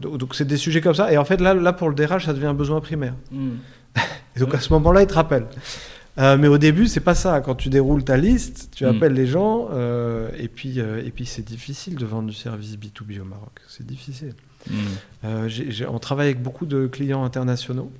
[0.00, 1.12] donc c'est des sujets comme ça.
[1.12, 3.14] Et en fait là, là pour le DRH ça devient un besoin primaire.
[3.32, 3.58] Mhm.
[4.36, 5.46] Et donc à ce moment-là, il te rappelle.
[6.18, 7.40] Euh, mais au début, c'est pas ça.
[7.40, 8.88] Quand tu déroules ta liste, tu Mm.
[8.88, 12.76] appelles les gens, euh, et puis, euh, et puis c'est difficile de vendre du service
[12.76, 13.60] B2B au Maroc.
[13.68, 14.34] C'est difficile.
[15.46, 17.90] J'ai- on travaille avec beaucoup de clients internationaux.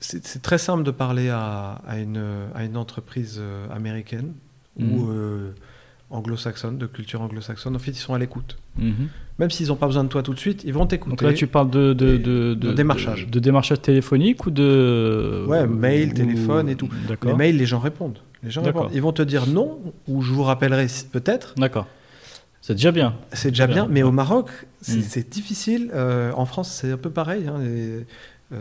[0.00, 2.22] C'est très simple de parler à, à une,
[2.54, 3.40] à une entreprise
[3.72, 4.32] américaine
[4.78, 5.52] ou euh,
[6.14, 7.76] anglo-saxonne, de culture anglo-saxonne.
[7.76, 8.56] En fait, ils sont à l'écoute.
[8.78, 9.08] Mhm.
[9.38, 11.10] Même s'ils n'ont pas besoin de toi tout de suite, ils vont t'écouter.
[11.16, 13.26] Donc là, tu parles de, de, Et de, de démarchage.
[13.28, 15.44] De, démarchage téléphonique ou de.
[15.48, 16.88] Ouais, mail, ou- téléphone et tout.
[17.08, 17.30] D'accord.
[17.32, 18.18] Les mails, les gens répondent.
[18.42, 18.90] Les gens répondent.
[18.94, 21.54] Ils vont te dire non, ou je vous rappellerai peut-être.
[21.56, 21.86] D'accord.
[22.60, 23.14] C'est déjà bien.
[23.32, 23.88] C'est déjà bien, Bien.
[23.90, 24.48] mais au Maroc,
[24.80, 25.30] c'est Mm.
[25.30, 25.90] difficile.
[25.94, 27.46] Euh, en France, c'est un peu pareil.
[27.48, 28.00] hein, euh,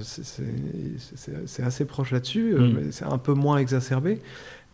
[0.01, 2.91] c'est- assez proche là-dessus, euh, Mm.
[2.91, 4.20] c'est un peu moins exacerbé.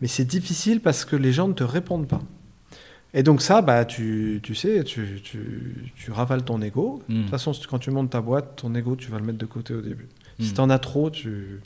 [0.00, 2.22] Mais c'est difficile parce que les gens ne te répondent pas.
[3.12, 7.02] Et donc ça, bah, tu, tu sais, tu, tu, tu ravales ton ego.
[7.08, 7.14] Mm.
[7.14, 9.46] De toute façon, quand tu montes ta boîte, ton ego, tu vas le mettre de
[9.46, 10.06] côté au début.
[10.38, 10.54] Si Mm.
[10.54, 11.60] tu en as trop, tu,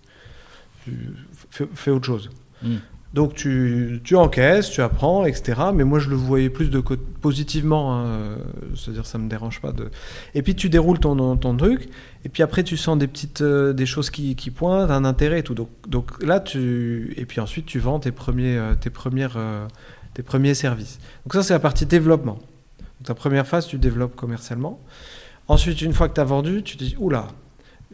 [1.50, 2.30] fais, fais autre chose.
[2.62, 2.76] Mm.
[3.12, 5.60] Donc tu, tu encaisses, tu apprends, etc.
[5.72, 8.36] Mais moi je le voyais plus de positivement, hein, euh,
[8.74, 9.88] c'est-à-dire ça me dérange pas de.
[10.34, 11.88] Et puis tu déroules ton, ton truc,
[12.24, 15.38] et puis après tu sens des petites euh, des choses qui, qui pointent, un intérêt
[15.38, 15.54] et tout.
[15.54, 19.64] Donc, donc là tu et puis ensuite tu vends tes premiers euh, tes premières euh,
[20.14, 20.98] tes premiers services.
[21.24, 22.38] Donc ça c'est la partie développement.
[22.78, 24.80] Donc, ta première phase tu développes commercialement.
[25.48, 27.28] Ensuite une fois que tu as vendu, tu te dis oula,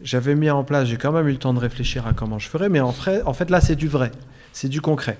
[0.01, 2.47] j'avais mis en place, j'ai quand même eu le temps de réfléchir à comment je
[2.47, 4.11] ferais, mais en, fait, en fait là c'est du vrai,
[4.53, 5.17] c'est du concret.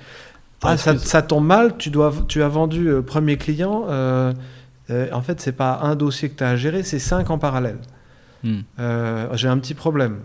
[0.64, 4.32] Ah, ça, ça tombe mal, tu, dois, tu as vendu euh, premier client, euh,
[4.92, 7.38] euh, en fait c'est pas un dossier que tu as à gérer, c'est cinq en
[7.38, 7.78] parallèle.
[8.44, 8.60] Mm.
[8.80, 10.20] Euh, j'ai un petit problème.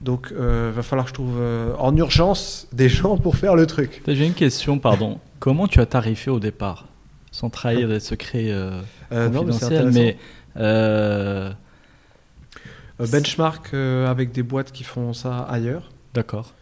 [0.00, 1.40] Donc euh, va falloir que je trouve
[1.78, 4.02] en urgence des gens pour faire le truc.
[4.06, 5.18] J'ai une question, pardon.
[5.40, 6.86] Comment tu as tarifé au départ
[7.30, 8.80] Sans trahir des secrets euh,
[9.12, 10.16] Euh, non, mais c'est confidentiels, mais.
[10.56, 11.52] euh,
[13.00, 16.52] Euh, benchmark euh, avec des boîtes qui font ça ailleurs, D'accord.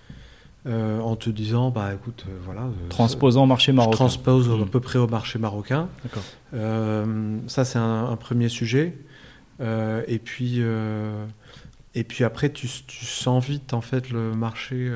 [0.67, 2.63] euh, en te disant bah écoute, euh, voilà.
[2.63, 3.97] euh, Transposant au marché Je marocain.
[3.97, 4.69] transpose à Mm.
[4.69, 5.89] peu près au marché marocain.
[6.03, 6.23] D'accord.
[6.53, 8.99] Euh, ça, c'est un, un premier sujet.
[9.63, 11.25] Euh, et, puis, euh,
[11.95, 14.91] et puis après, tu, tu sens vite en fait le marché.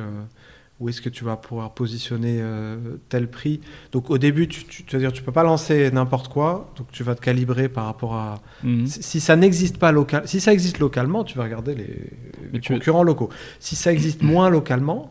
[0.81, 3.61] Où est-ce que tu vas pouvoir positionner euh, tel prix
[3.93, 6.72] Donc au début, tu, tu, tu vas dire, tu peux pas lancer n'importe quoi.
[6.76, 8.41] Donc tu vas te calibrer par rapport à.
[8.64, 8.87] Mhm.
[8.87, 13.03] Si, si ça n'existe pas local, si ça existe localement, tu vas regarder les, concurrents
[13.03, 13.28] locaux.
[13.61, 15.11] Si ça existe moins localement,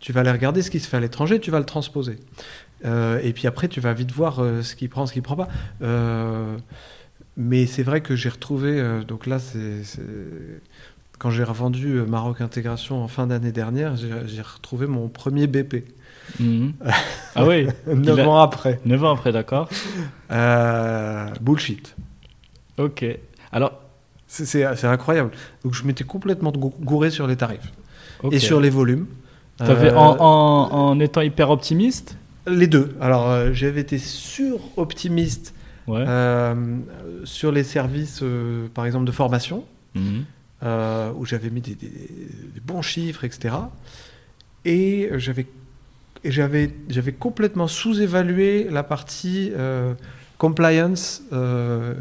[0.00, 2.18] tu vas aller regarder ce qui se fait à l'étranger, tu vas le transposer.
[2.84, 5.36] Euh, et puis après, tu vas vite voir euh, ce qui prend, ce qui prend
[5.36, 5.48] pas.
[7.38, 8.82] Mais c'est vrai que j'ai retrouvé.
[9.06, 9.82] donc là, c'est-
[11.18, 15.84] quand j'ai revendu euh, Maroc Intégration en fin d'année dernière, j'ai retrouvé mon premier BP.
[16.40, 16.72] Mhm.
[17.34, 18.80] ah oui, Neuf a- ans après.
[18.84, 19.68] 9 ans après, d'accord.
[20.30, 21.94] Euh, bullshit.
[22.78, 23.04] Ok.
[23.52, 23.80] Alors,
[24.26, 25.30] C'est- incroyable.
[25.64, 27.72] Donc je m'étais complètement gou- gouré sur les tarifs
[28.32, 29.06] et sur les volumes.
[29.56, 32.16] T'avais- Euh, en, en- en étant hyper optimiste?
[32.46, 32.96] Les deux.
[33.00, 35.54] Alors euh, j'avais été sur-optimiste
[35.86, 36.04] Ouais.
[37.24, 38.22] sur les services,
[38.74, 39.64] par exemple, de formation,
[39.94, 40.24] Mhm.
[40.66, 41.86] Euh, où j'avais mis des, des-
[42.56, 43.54] des bons chiffres, etc.
[44.64, 45.46] Et j'avais
[46.24, 49.94] et j'avais j'avais complètement sous-évalué la partie euh,
[50.38, 51.22] compliance.
[51.32, 51.94] euh,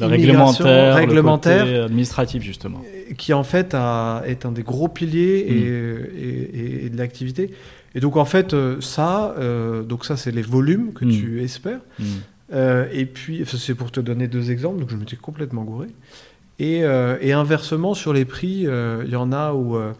[0.00, 1.64] réglementaire, réglementaire.
[1.64, 2.82] le côté administratif, justement.
[3.18, 6.06] qui en fait a- est un des gros piliers et, Mm.
[6.18, 7.50] et- et de l'activité.
[7.94, 11.10] Et donc en fait ça, euh, donc ça c'est les volumes que Mm.
[11.10, 11.80] tu espères.
[12.54, 15.88] Euh, et puis c'est pour te donner deux exemples, donc je m'étais complètement gouré.
[16.62, 19.92] Et, euh, et inversement sur les prix, euh, il y en a où euh,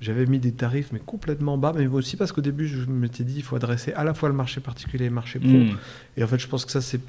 [0.00, 3.34] j'avais mis des tarifs mais complètement bas, mais aussi parce qu'au début je m'étais dit
[3.36, 5.50] il faut adresser à la fois le marché particulier et le marché pro.
[5.50, 5.76] Hmm.
[6.16, 7.02] Et en fait je pense que ça c'est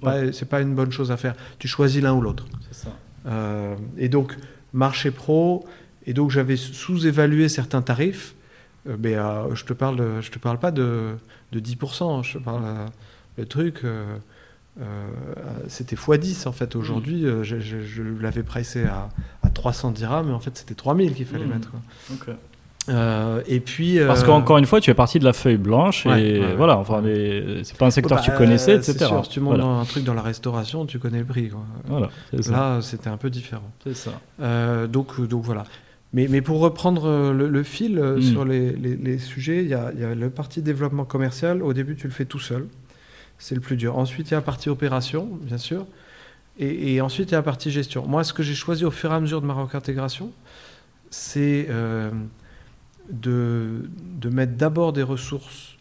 [0.00, 1.34] pas, c'est pas une bonne chose à faire.
[1.58, 2.46] Tu choisis l'un ou l'autre.
[2.70, 3.76] C'est ça.
[3.98, 4.34] Et donc,
[4.72, 5.66] marché pro,
[6.06, 8.34] et donc j'avais sous-évalué certains tarifs.
[8.86, 11.16] Mais je te parle, de- je te parle pas de,
[11.52, 12.64] de 10%, je te parle
[13.36, 13.82] le truc.
[14.80, 14.84] Euh,
[15.68, 16.76] c'était x10 en fait.
[16.76, 19.08] Aujourd'hui, euh, je, je- je l'avais pricé à,
[19.42, 21.50] à 300 dirhams, mais en fait c'était 3000 qu'il fallait Mhm.
[21.52, 21.70] mettre.
[21.70, 21.80] quoi.
[22.14, 22.34] Ok.
[22.88, 23.98] Euh, et puis.
[24.06, 26.54] Parce qu'encore une fois, tu es parti de la feuille blanche Ouais, et ouais, ouais.
[26.56, 27.00] voilà, enfin,
[27.62, 29.06] c'est pas un secteur que bah, tu connaissais, euh, c'est etc.
[29.08, 29.64] sûr, si tu montes voilà.
[29.64, 31.48] dans un truc dans la restauration, tu connais le prix.
[31.50, 31.60] quoi.
[31.86, 32.08] Voilà.
[32.50, 33.70] Là, c'était un peu différent.
[33.84, 34.10] C'est ça.
[34.40, 35.62] Euh, donc, donc voilà.
[36.14, 38.20] Mais, mais pour reprendre le, le fil Mm.
[38.20, 41.62] sur les, les- les sujets, il y a, il y a le parti développement commercial.
[41.62, 42.66] Au début, tu le fais tout seul.
[43.42, 43.98] C'est le plus dur.
[43.98, 45.84] Ensuite, il y a la partie opération, bien sûr.
[46.60, 48.06] Et, et ensuite, il y a la partie gestion.
[48.06, 50.30] Moi, ce que j'ai choisi au fur et à mesure de ma intégration,
[51.10, 52.12] c'est euh,
[53.10, 53.90] de,
[54.20, 55.76] de mettre d'abord des ressources.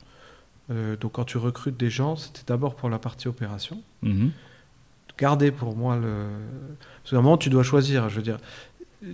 [0.72, 4.32] Euh, donc, quand tu recrutes des gens, c'était d'abord pour la partie opération Mhm.
[5.20, 6.26] garder pour moi le.
[7.04, 8.10] Parce qu'à un moment, tu dois choisir.
[8.10, 8.40] Je veux dire,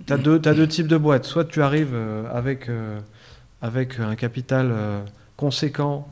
[0.06, 1.26] tu as deux, t'as deux types de boîtes.
[1.26, 2.98] Soit tu arrives euh, avec, euh,
[3.60, 4.72] avec un capital
[5.36, 6.08] conséquent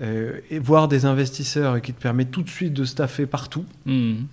[0.00, 3.64] euh, et voir des investisseurs qui te permet tout de suite de staffer partout.
[3.86, 4.26] Mhm.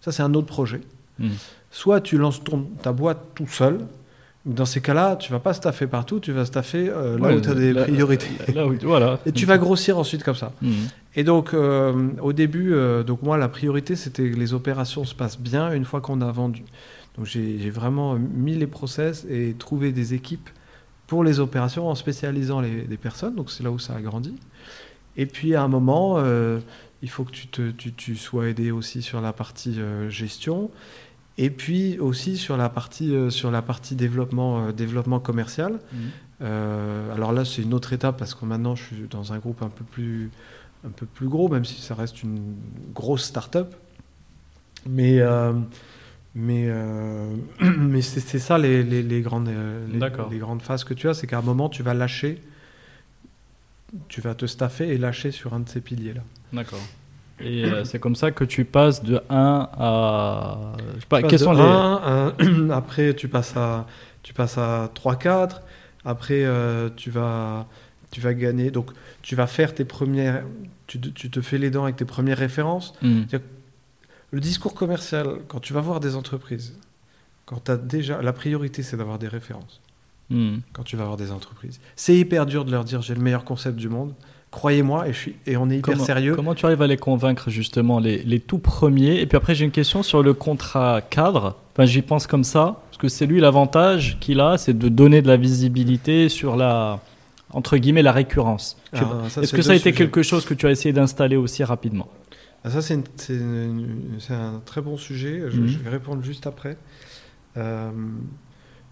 [0.00, 0.80] Ça, c'est un autre projet.
[1.18, 1.30] Mhm.
[1.70, 3.80] Soit tu lances ton, ta boîte tout seul.
[4.46, 7.40] Dans ces cas-là, tu vas pas staffer partout, tu vas staffer euh, là Ouais, où
[7.40, 8.28] tu as des là- priorités.
[8.54, 9.18] Là, où- voilà.
[9.26, 10.52] Et tu vas grossir ensuite comme ça.
[10.62, 10.72] Mhm.
[11.16, 12.72] Et donc, euh, au début,
[13.06, 16.30] donc moi, la priorité, c'était que les opérations se passent bien une fois qu'on a
[16.30, 16.62] vendu.
[17.16, 20.48] Donc, j'ai j'ai vraiment mis les process et trouvé des équipes
[21.08, 23.34] pour les opérations en spécialisant les, les personnes.
[23.34, 24.34] Donc, c'est là où ça a grandi.
[25.18, 26.60] Et puis, à un moment, euh,
[27.02, 30.70] il faut que tu, te, tu, tu sois aidé aussi sur la partie euh, gestion.
[31.40, 35.78] Et puis aussi sur la partie, euh, sur la partie développement, développement commercial.
[36.40, 39.62] Euh, alors là, c'est une autre étape parce que maintenant, je suis dans un groupe
[39.62, 40.30] un peu plus,
[40.86, 42.54] un peu plus gros, même si ça reste une
[42.94, 43.74] grosse start-up.
[44.88, 45.20] Mais,
[46.34, 46.68] mais,
[47.60, 49.50] mais c'est ça les, les- les grandes,
[49.92, 50.28] les, D'accord.
[50.30, 51.14] les grandes phases que tu as.
[51.14, 52.40] C'est qu'à un moment, tu vas lâcher,
[54.08, 56.22] tu vas te staffer et lâcher sur un de ces piliers-là.
[56.52, 56.80] D'accord.
[57.40, 60.72] Et euh, c'est comme ça que tu passes de 1 à.
[60.96, 61.60] Je sais pas, quels sont les.
[61.62, 63.86] 1, après, tu passes à,
[64.22, 65.60] tu passes à 3-4.
[66.04, 67.66] Après, euh, tu, vas,
[68.10, 68.70] tu vas gagner.
[68.70, 68.90] Donc,
[69.22, 70.42] tu vas faire tes premières.
[70.88, 72.94] Tu, te- tu te fais les dents avec tes premières références.
[73.02, 73.26] Mhm.
[74.30, 76.76] Le discours commercial, quand tu vas voir des entreprises,
[77.46, 78.20] quand tu as déjà.
[78.20, 79.80] La priorité, c'est d'avoir des références.
[80.30, 80.60] Mhm.
[80.72, 83.44] Quand tu vas voir des entreprises, c'est hyper dur de leur dire j'ai le meilleur
[83.44, 84.14] concept du monde.
[84.50, 86.34] Croyez-moi, et, je suis, et on est hyper Comment, sérieux.
[86.34, 89.20] comment tu arrives à les convaincre justement, les, les tout premiers?
[89.20, 91.56] Et puis après, j'ai une question sur le contrat cadre.
[91.74, 95.20] Enfin, j'y pense comme ça, parce que c'est lui l'avantage qu'il a, c'est de donner
[95.20, 97.00] de la visibilité sur la,
[97.52, 98.78] entre guillemets, la récurrence.
[98.94, 99.00] Ah,
[99.42, 99.92] Est-ce que ça a été sujets.
[99.92, 102.08] quelque chose que tu as essayé d'installer aussi rapidement?
[102.64, 102.98] Ah, ça, c'est
[104.30, 105.42] un très bon sujet.
[105.50, 105.66] Je, Mhm.
[105.68, 106.78] je vais répondre juste après.
[107.58, 107.90] Euh,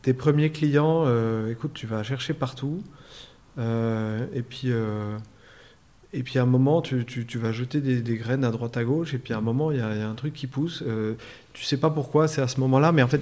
[0.07, 2.81] tes premiers clients, euh, écoute, tu vas chercher partout.
[3.59, 5.19] Euh, et, puis, euh,
[6.13, 8.77] et puis, à un moment, tu, tu- tu vas jeter des, des graines à droite
[8.77, 9.15] à gauche.
[9.15, 10.85] Et puis, à un moment, il y, y a un truc qui pousse.
[11.55, 12.93] Tu sais pas pourquoi, c'est à ce moment-là.
[12.93, 13.21] Mais en fait,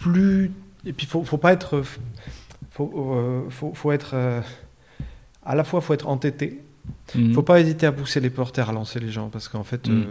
[0.00, 0.50] plus.
[0.86, 1.82] Et puis, il faut, faut pas être.
[2.70, 4.14] Faut, faut, faut être.
[5.44, 6.62] à la fois, faut être entêté.
[7.14, 7.34] Mhm.
[7.34, 9.86] Faut pas hésiter à pousser les portes et à relancer les gens parce qu'en fait,
[9.88, 10.04] euh,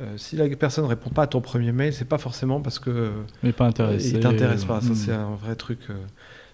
[0.00, 3.12] euh, si la personne répond pas à ton premier mail, c'est pas forcément parce que
[3.42, 4.10] Mais pas intéressé.
[4.10, 4.80] il t'intéresse pas.
[4.80, 4.94] Ça, Mhm.
[4.94, 5.78] c'est un vrai truc.
[5.90, 5.94] euh,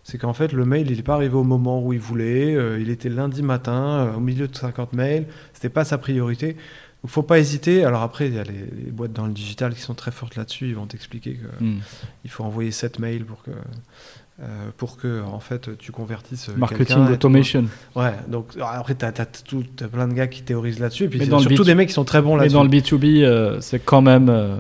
[0.04, 2.54] c'est qu'en fait, le mail, il n'est pas arrivé au moment où il voulait.
[2.54, 5.26] euh, il était lundi matin, au milieu de 50 mails.
[5.52, 6.54] C'était pas sa priorité.
[7.02, 7.84] Donc, faut pas hésiter.
[7.84, 8.52] Alors après, il y a les,
[8.84, 10.68] les boîtes dans le digital qui sont très fortes là-dessus.
[10.68, 11.80] Ils vont t'expliquer qu'il Mhm.
[12.28, 13.50] faut envoyer 7 mails pour que,
[14.40, 14.44] euh,
[14.78, 17.12] pour que en fait, tu convertisses Marketing tout.
[17.12, 17.66] automation.
[17.94, 19.12] Ouais, donc après, tu as,
[19.88, 21.94] plein de gars qui théorisent là-dessus, et puis Mais dans surtout B2- des mecs qui
[21.94, 22.54] sont très bons Mais là-dessus.
[22.54, 24.56] dans le B2B, euh, c'est quand même euh,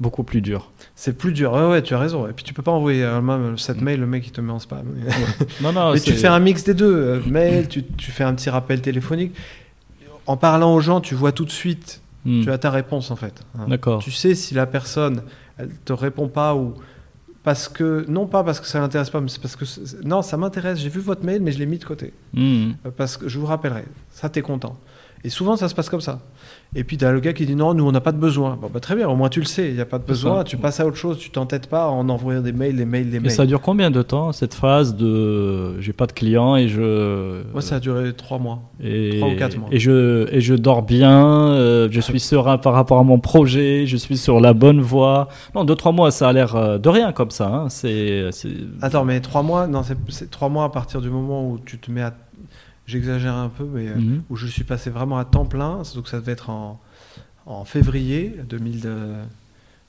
[0.00, 0.70] beaucoup plus dur.
[0.94, 2.26] C'est plus dur, ouais, ouais, tu as raison.
[2.28, 3.84] Et puis tu peux pas envoyer même 7 Mm.
[3.84, 4.84] mails, le mec il te met en spam.
[5.60, 8.48] Non, non, Mais tu fais un mix des deux, mail, tu, tu fais un petit
[8.48, 9.34] rappel téléphonique.
[10.26, 12.42] En parlant aux gens, tu vois tout de suite, Mhm.
[12.44, 13.42] tu as ta réponse en fait.
[13.58, 13.66] hein.
[13.68, 14.02] D'accord.
[14.02, 15.22] Tu sais si la personne,
[15.58, 16.74] elle te répond pas ou
[17.46, 19.64] parce que non pas parce que ça l'intéresse pas, mais c'est parce que
[20.04, 20.80] non, ça m'intéresse.
[20.80, 22.12] J'ai vu votre mail, mais je l'ai mis de côté.
[22.32, 22.74] Mhm.
[22.84, 24.76] Euh, Parce que je vous rappellerai, ça t'es content.
[25.24, 26.20] Et souvent, ça se passe comme ça.
[26.74, 28.56] Et puis, tu as le gars qui dit non, nous, on n'a pas de besoin.
[28.60, 30.44] Bon, bah, très bien, au moins tu le sais, il n'y a pas de besoin.
[30.44, 33.16] Tu passes à autre chose, tu t'entêtes pas en envoyant des mails, des mails, des
[33.16, 33.30] Et mails.
[33.30, 37.62] ça dure combien de temps cette phase de j'ai pas de clients et je Moi,
[37.62, 38.60] ça a duré trois mois.
[38.82, 39.68] et, trois ou quatre mois.
[39.72, 43.86] et je et je dors bien, euh, je suis serein par rapport à mon projet,
[43.86, 45.28] je suis sur la bonne voie.
[45.54, 47.46] Non, deux trois mois, ça a l'air euh, de rien comme ça.
[47.48, 47.68] hein.
[47.68, 48.24] C'est
[48.82, 51.78] Attends, mais trois mois, non, c'est- c'est trois mois à partir du moment où tu
[51.78, 52.12] te mets à.
[52.86, 54.22] J'exagère un peu, mais euh, Mhm.
[54.30, 55.82] où je suis passé vraiment à temps plein.
[55.94, 56.80] Donc, ça devait être en,
[57.46, 59.24] en février 2000, euh,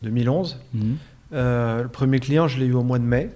[0.03, 0.60] 2011.
[0.74, 0.95] Mhm.
[1.34, 3.30] Euh, le premier client, je l'ai eu au mois de mai.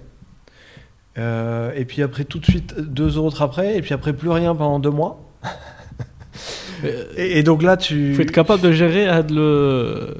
[1.18, 3.76] Euh, et puis après, tout de suite, deux autres après.
[3.76, 5.20] Et puis après, plus rien pendant deux mois.
[7.16, 8.08] Et, et donc là, tu.
[8.10, 10.16] Il faut être capable de gérer euh, le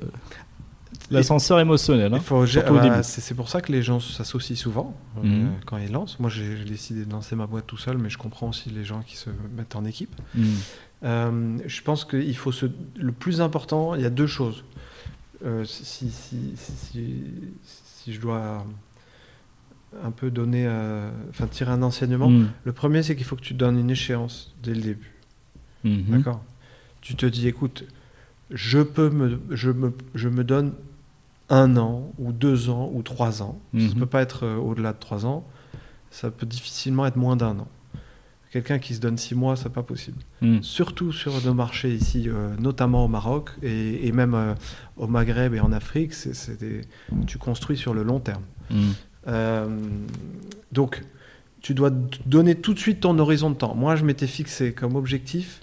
[1.12, 2.12] l'ascenseur émotionnel.
[2.14, 2.18] hein.
[2.82, 2.96] Début.
[3.02, 5.50] c'est pour ça que les gens s'associent souvent euh, Mhm.
[5.66, 6.18] quand ils lancent.
[6.20, 9.02] Moi, j'ai décidé de lancer ma boîte tout seul, mais je comprends aussi les gens
[9.02, 10.14] qui se mettent en équipe.
[10.34, 10.44] Mhm.
[11.04, 12.66] Euh, je pense qu'il faut se.
[12.96, 14.64] Le plus important, il y a deux choses.
[15.44, 18.64] Euh, si, si, si, si- je dois
[20.04, 20.66] un peu donner,
[21.30, 22.48] enfin tirer un enseignement, Mhm.
[22.64, 25.12] le premier, c'est qu'il faut que tu donnes une échéance dès le début.
[25.84, 26.42] D'accord?
[27.00, 27.84] Tu te dis, écoute,
[28.50, 30.72] je, peux me, je, me, je me donne
[31.52, 33.60] un an, ou deux ans, ou trois ans.
[33.74, 33.94] Ça ne Mhm.
[34.00, 35.46] peut pas être euh, au-delà de trois ans.
[36.10, 37.68] Ça peut difficilement être moins d'un an.
[38.50, 40.18] Quelqu'un qui se donne six mois, c'est pas possible.
[40.42, 40.62] Mhm.
[40.62, 44.54] Surtout sur nos marchés ici, euh, notamment au Maroc et, et même euh,
[44.96, 46.82] au Maghreb et en Afrique, c'est, des-
[47.26, 48.42] tu construis sur le long terme.
[48.70, 48.92] Mhm.
[49.28, 49.78] Euh,
[50.72, 51.02] donc,
[51.60, 51.90] tu dois
[52.26, 53.74] donner tout de suite ton horizon de temps.
[53.74, 55.60] Moi, je m'étais fixé comme objectif.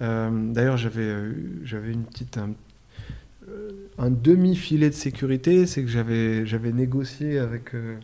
[0.00, 1.14] d'ailleurs, j'avais,
[1.64, 2.50] j'avais une petite, un,
[3.98, 5.66] un demi-filet de sécurité.
[5.66, 7.96] C'est que j'avais, j'avais négocié avec euh,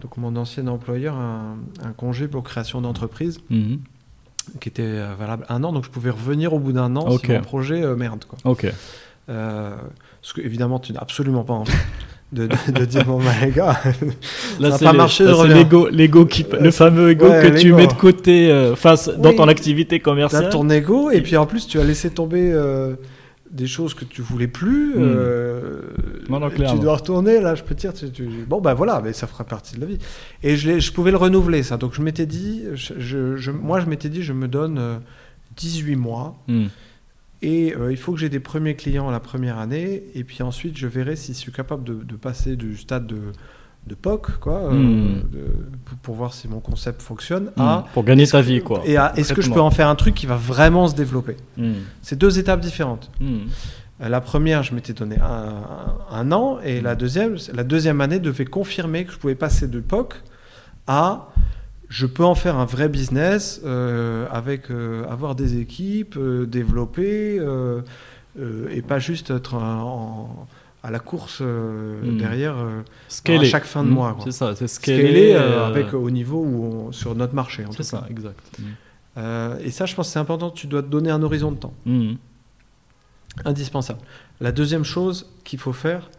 [0.00, 3.78] donc mon ancien employeur un, un congé pour création d'entreprise Mhm.
[4.60, 5.72] qui était euh, valable un an.
[5.72, 7.22] Donc, je pouvais revenir au bout d'un an Ok.
[7.26, 8.24] si mon projet euh, merde.
[8.26, 8.38] Quoi.
[8.44, 8.66] Ok.
[9.28, 9.76] Euh,
[10.20, 11.72] parce que, évidemment, tu n'as absolument pas envie
[12.32, 13.80] de, de- de dire bon, bah, les gars.
[14.60, 17.28] Là, Ça a c'est pas les- marché, là, c'est l'ego, l'ego qui, le fameux ego
[17.28, 20.50] Ouais, que tu mets de côté euh, face dans ton activité T'as commerciale.
[20.50, 22.96] ton ego et puis en plus tu as laissé tomber euh,
[23.52, 24.94] des choses que tu voulais plus.
[24.96, 25.02] Mm.
[25.02, 25.80] euh,
[26.28, 27.92] Non, non, tu dois retourner là, je peux te dire.
[27.94, 29.98] tu- tu- bon ben voilà, mais ça fera partie de la vie.
[30.42, 31.76] Et je, je pouvais le renouveler ça.
[31.76, 34.96] Donc je m'étais dit, je, moi je m'étais dit, je me donne euh,
[35.56, 36.68] 18 mois Mhm.
[37.42, 40.78] et euh, il faut que j'ai des premiers clients la première année et puis ensuite
[40.78, 43.18] je verrai si je suis capable de, de passer du stade de
[43.86, 45.22] de POC, quoi, euh, Mm.
[45.32, 47.62] de- pour, voir si mon concept fonctionne, Mhm.
[47.64, 48.82] à Pour gagner ta vie, quoi.
[48.84, 51.36] et à est-ce que je peux en faire un truc qui va vraiment se développer
[51.56, 51.74] Mhm.
[52.00, 53.10] C'est deux étapes différentes.
[53.20, 55.16] Euh, La première, je m'étais donné
[56.10, 59.78] un, an, et la deuxième, la deuxième année devait confirmer que je pouvais passer de
[59.80, 60.14] POC
[60.88, 61.28] à
[61.88, 66.18] je peux en faire un vrai business euh, avec euh, avoir des équipes,
[66.48, 67.38] développer,
[68.70, 70.46] et pas juste être en- en-
[70.82, 72.18] à la course euh, Mm.
[72.18, 74.16] derrière euh, à chaque fin de mois.
[74.24, 75.02] C'est ça, c'est scaler.
[75.02, 77.64] scaler euh, euh, avec au niveau où on- sur notre marché.
[77.70, 78.40] C'est ça, exact.
[79.18, 80.50] Euh, et ça, je pense que c'est important.
[80.50, 81.74] Tu dois te donner un horizon de temps.
[81.86, 82.16] Mhm.
[83.46, 84.00] indispensable.
[84.42, 86.10] La deuxième chose qu'il faut faire,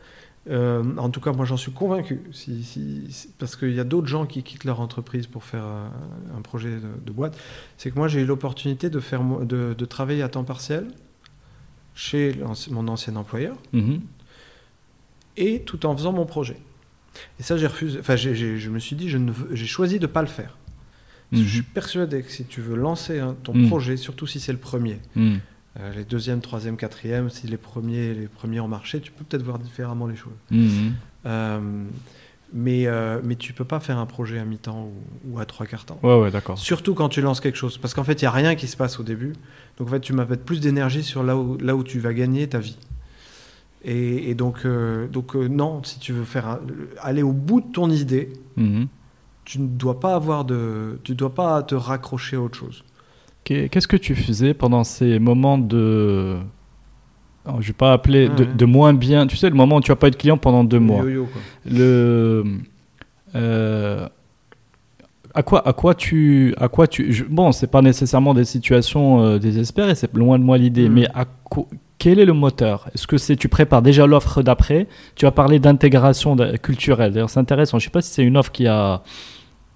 [0.49, 4.07] en tout cas moi j'en suis convaincu, si, si- si- parce qu'il y a d'autres
[4.07, 7.37] gens qui quittent leur entreprise pour faire un projet de, de boîte,
[7.77, 10.87] c'est que moi j'ai eu l'opportunité de, faire, de, de travailler à temps partiel
[11.93, 12.35] chez
[12.71, 13.55] mon ancien employeur.
[15.37, 16.57] Et tout en faisant mon projet.
[17.39, 20.27] Et ça j'ai refusé, enfin je me suis dit, j'ai choisi de ne pas le
[20.27, 20.57] faire.
[21.29, 21.73] Parce que Je suis Mhm.
[21.73, 23.67] persuadé que si tu veux lancer ton Mhm.
[23.67, 25.39] projet, surtout si c'est le premier, Mhm.
[25.79, 29.41] euh, les deuxième, troisième, quatrième, si les premiers, les premiers ont marché, tu peux peut-être
[29.43, 30.33] voir différemment les choses.
[31.25, 31.59] Euh,
[32.55, 34.91] mais, euh, mais tu peux pas faire un projet à mi-temps
[35.25, 35.99] ou, ou à trois quarts temps.
[36.03, 36.57] Ouais, ouais, d'accord.
[36.59, 37.79] Surtout quand tu lances quelque chose.
[37.79, 39.33] Parce qu'en fait, il n'y a rien qui se passe au début.
[39.77, 42.47] Donc en fait, tu mettre plus d'énergie sur là où, là où tu vas gagner
[42.47, 42.77] ta vie.
[43.85, 46.59] Et, et donc, euh, donc euh, non, si tu veux faire un-
[47.01, 48.87] aller au bout de ton idée, Mhm.
[49.45, 52.83] tu ne dois pas avoir de, tu dois pas te raccrocher à autre chose.
[53.43, 56.37] Qu'est- Qu'est-ce que tu faisais pendant ces moments de.
[57.45, 58.53] Alors, je vais pas appeler de, Ouais.
[58.53, 59.27] de moins bien.
[59.27, 61.01] Tu sais, le moment où tu n'as pas eu de client pendant deux mois.
[61.01, 61.41] Quoi.
[61.69, 62.43] Le.
[63.35, 64.07] euh,
[65.35, 69.21] à quoi, à quoi tu, à quoi tu, je- bon, c'est pas nécessairement des situations
[69.23, 70.93] euh, désespérées, c'est loin de moi l'idée, Mm.
[70.93, 71.65] mais à quoi-
[72.03, 72.89] quel est le moteur?
[72.93, 74.89] Est-ce que tu prépares déjà l'offre d'après?
[75.15, 77.13] Tu as parlé d'intégration culturelle.
[77.13, 77.79] D'ailleurs, c'est intéressant.
[77.79, 79.03] Je sais pas si c'est une offre qui a,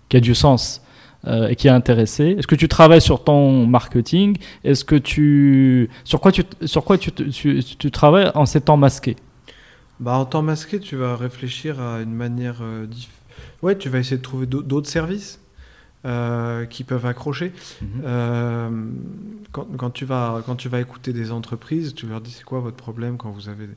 [0.10, 0.82] qui a du sens
[1.26, 2.36] euh, et qui a intéressé.
[2.38, 4.38] Est-ce que tu travailles sur ton marketing?
[4.66, 9.16] Est-ce que tu, sur quoi tu, sur quoi tu, tu, travailles en ces temps masqués?
[10.02, 12.58] Bah, en temps masqué, tu vas réfléchir à une manière.
[12.62, 15.40] euh, diff- tu vas essayer de trouver d'au- d'autres services.
[16.06, 17.52] Euh, qui peuvent accrocher.
[17.82, 17.88] Mhm.
[18.06, 18.70] Euh,
[19.52, 22.60] quand, quand tu vas, quand tu vas écouter des entreprises, tu leur dis c'est quoi
[22.60, 23.68] votre problème quand vous avez.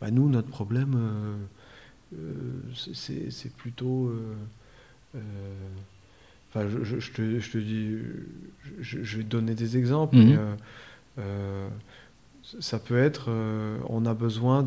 [0.00, 0.94] Bah, nous, notre problème,
[2.14, 2.18] euh,
[2.94, 4.12] c'est- plutôt.
[6.50, 7.96] Enfin, je, je- je te, je te dis,
[8.80, 10.16] je, vais te donner des exemples.
[10.16, 10.38] Mhm.
[11.18, 11.68] mais,
[12.60, 14.62] ça peut être, euh, on a besoin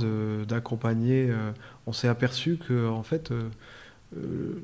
[0.47, 1.27] d'accompagner.
[1.29, 1.51] euh,
[1.85, 4.59] on s'est aperçu que en fait, euh,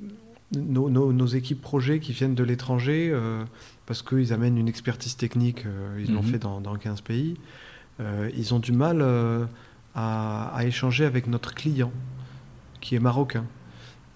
[0.57, 3.43] nos, nos- nos équipes projets qui viennent de l'étranger, euh,
[3.85, 6.27] parce qu'ils amènent une expertise technique, euh, ils l'ont Mhm.
[6.27, 7.35] fait dans, dans 15 pays,
[7.99, 9.01] euh, ils ont du mal
[9.95, 11.91] à, à échanger avec notre client,
[12.81, 13.45] qui est marocain.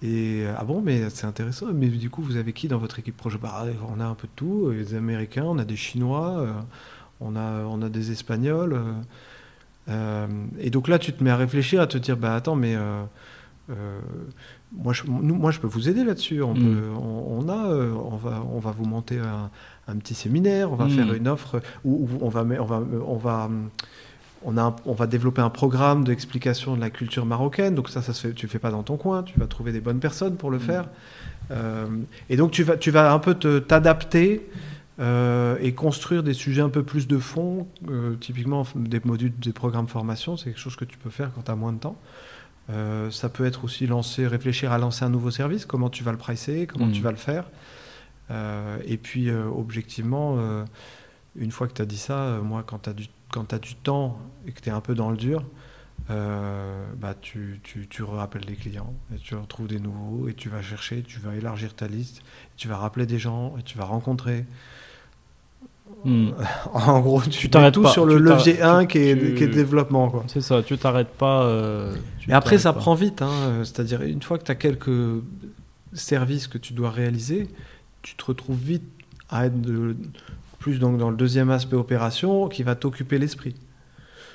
[0.02, 1.66] Et ah bon, mais c'est intéressant.
[1.74, 3.38] Mais du coup, vous avez qui dans votre équipe projet?
[3.40, 4.70] Bah, On a un peu de tout.
[4.72, 6.46] Des Américains, on a des Chinois,
[7.20, 8.80] on a, on a des Espagnols.
[10.60, 13.02] et donc là, tu te mets à réfléchir, à te dire, bah attends, mais euh,
[14.72, 16.42] moi, je, nous, moi, je peux vous aider là-dessus.
[16.42, 16.96] On, Mm.
[16.96, 19.50] on, on a, euh, on va, on va vous monter un,
[19.88, 20.90] un petit séminaire, on va Mm.
[20.90, 23.50] faire une offre où, où on va, on va, on va,
[24.44, 27.74] on a, un- on va développer un programme d'explication de la culture marocaine.
[27.74, 29.22] Donc ça, ça se fait, tu fais pas dans ton coin.
[29.22, 30.60] Tu vas trouver des bonnes personnes pour le Mm.
[30.60, 30.88] faire.
[31.50, 31.86] Euh,
[32.28, 34.46] et donc tu vas, tu vas un peu te- t'adapter
[35.00, 37.66] euh, et construire des sujets un peu plus de fond.
[37.88, 41.42] Euh, typiquement, des modules, des programmes formation, c'est quelque chose que tu peux faire quand
[41.42, 41.96] tu as moins de temps.
[42.70, 46.12] Euh, ça peut être aussi lancer, réfléchir à lancer un nouveau service, comment tu vas
[46.12, 47.44] le pricer, comment tu vas le faire?
[48.30, 50.38] Euh, et puis, euh, objectivement,
[51.36, 54.60] une fois que tu as dit ça, moi, quand tu as, du temps et que
[54.60, 55.44] tu es un peu dans le dur,
[56.08, 60.62] bah, tu, tu, tu rappelles des clients et tu retrouves des nouveaux et tu vas
[60.62, 62.22] chercher, tu vas élargir ta liste,
[62.56, 64.44] tu vas rappeler des gens et tu vas rencontrer.
[66.04, 66.28] Hmm.
[66.74, 69.34] En gros, tu, t'arrêtes tout pas, sur le tu levier 1 tu- qui est, tu-
[69.34, 70.10] qui est développement.
[70.10, 70.24] Quoi.
[70.28, 71.42] C'est ça, tu t'arrêtes pas.
[71.44, 72.78] euh, tu Et après, ça pas.
[72.80, 73.20] prend vite.
[73.22, 74.90] hein, C'est-à-dire, une fois que tu as quelques
[75.92, 77.48] services que tu dois réaliser,
[78.02, 78.84] tu te retrouves vite
[79.30, 79.96] à être de-
[80.58, 83.54] plus donc, dans le deuxième aspect opération qui va t'occuper l'esprit.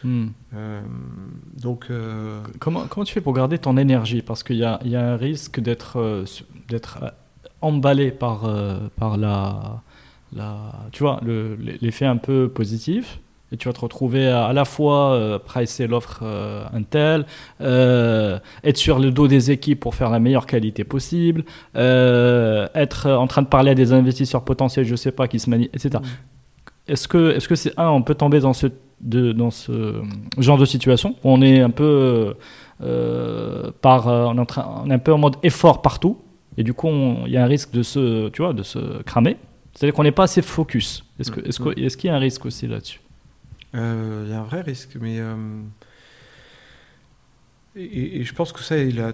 [0.03, 0.27] Hmm.
[0.53, 0.81] Euh,
[1.61, 4.21] donc, euh, Comment, comment tu fais pour garder ton énergie?
[4.21, 6.25] Parce qu'il y a, il y a un risque d'être euh,
[6.67, 6.99] d'être
[7.61, 9.81] emballé par, euh, par la,
[10.35, 10.55] la,
[10.91, 13.19] tu vois, le- l'effet un peu positif.
[13.51, 17.25] Et tu vas te retrouver à, à la fois euh, pricer l'offre euh, Intel,
[17.61, 21.43] euh, être sur le dos des équipes pour faire la meilleure qualité possible,
[21.75, 25.51] euh, être en train de parler à des investisseurs potentiels, je sais pas, qui se
[25.51, 26.01] manient, etc.
[26.87, 28.67] Est-ce que, est-ce que c'est un, on peut tomber dans ce,
[29.01, 30.01] de, dans ce
[30.39, 32.33] genre de situation où on est un peu
[32.81, 36.17] euh, par, euh, on est, en train, on est un peu en mode effort partout
[36.57, 36.89] et du coup
[37.25, 39.37] il y a un risque de se, tu vois, de se cramer?
[39.73, 41.03] C'est-à-dire qu'on n'est pas assez focus.
[41.19, 42.99] Est-ce que, est-ce que- est-ce qu'il y a un risque aussi là-dessus?
[43.75, 44.97] Euh, il y a un vrai risque.
[45.01, 45.35] Mais, euh,
[47.75, 49.13] et, et je pense que ça, il a.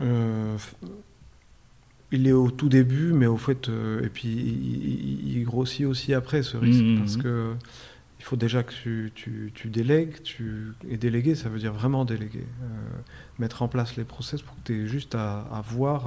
[0.00, 0.56] euh,
[2.12, 6.56] il est au tout début, mais au fait, et puis il, grossit aussi après ce
[6.56, 6.98] risque, Mhm.
[6.98, 7.54] parce que
[8.20, 12.04] il faut déjà que tu, tu- tu délègues, tu, et déléguer, ça veut dire vraiment
[12.04, 12.44] déléguer,
[13.38, 16.06] mettre en place les process pour que tu aies juste à, à voir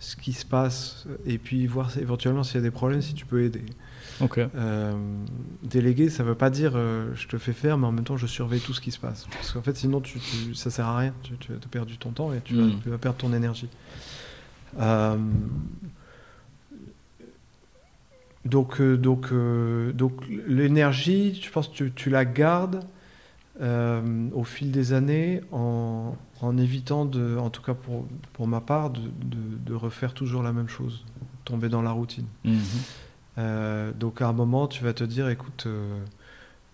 [0.00, 3.26] ce qui se passe, et puis voir éventuellement s'il y a des problèmes, si tu
[3.26, 3.62] peux aider.
[4.54, 4.92] Euh,
[5.62, 8.26] déléguer, ça veut pas dire euh, je te fais faire, mais en même temps je
[8.26, 9.26] surveille tout ce qui se passe.
[9.32, 11.14] Parce qu'en fait, sinon, tu, tu- ça sert à rien.
[11.22, 12.80] Tu, tu as perdu ton temps et tu, vas, Mm.
[12.82, 13.68] tu vas perdre ton énergie.
[14.78, 15.16] Euh,
[18.44, 19.32] donc, donc,
[19.94, 20.12] donc
[20.46, 22.80] l'énergie, je pense que tu, la gardes
[23.60, 28.90] au fil des années en, en évitant, de, en tout cas pour, pour ma part,
[28.90, 31.04] de, de- de refaire toujours la même chose,
[31.44, 32.26] tomber dans la routine.
[32.44, 32.60] Mhm.
[33.38, 35.98] Euh, donc à un moment, tu vas te dire, écoute, euh,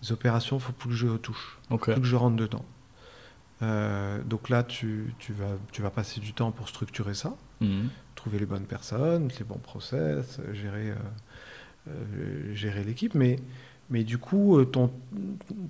[0.01, 1.59] les opérations, faut plus que je touche,
[1.93, 2.65] plus que je rentre dedans.
[3.61, 7.89] Euh, donc là, tu, tu vas, tu vas passer du temps pour structurer ça, Mhm.
[8.15, 10.93] trouver les bonnes personnes, les bons process, gérer,
[12.53, 13.15] gérer l'équipe.
[13.15, 13.37] Mais,
[13.89, 14.91] mais du coup, ton,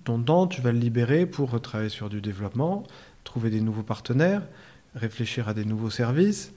[0.04, 2.84] ton temps, tu vas le libérer pour travailler sur du développement,
[3.28, 4.42] trouver des nouveaux partenaires,
[4.96, 6.52] réfléchir à des nouveaux services.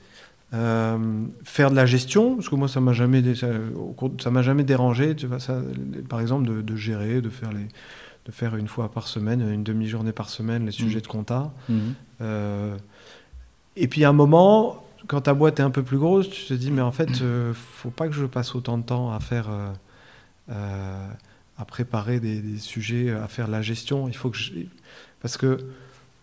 [0.53, 0.99] euh,
[1.45, 5.27] faire de la gestion, parce que moi ça m'a jamais, ça, m'a jamais dérangé, tu
[5.29, 5.61] vois, ça,
[6.09, 7.69] par exemple de, de gérer, de faire les,
[8.27, 11.03] de faire une fois par semaine, une demi-journée par semaine les sujets Mhm.
[11.03, 11.53] de compta.
[11.69, 11.95] Mhm.
[12.23, 12.77] Euh,
[13.77, 16.55] et puis à un moment, quand ta boîte est un peu plus grosse, tu te
[16.55, 19.49] dis mais en fait, euh, faut pas que je passe autant de temps à faire,
[20.51, 21.09] euh,
[21.59, 24.09] à préparer des, des sujets, à faire de la gestion.
[24.09, 24.51] Il faut que je...
[25.23, 25.59] parce que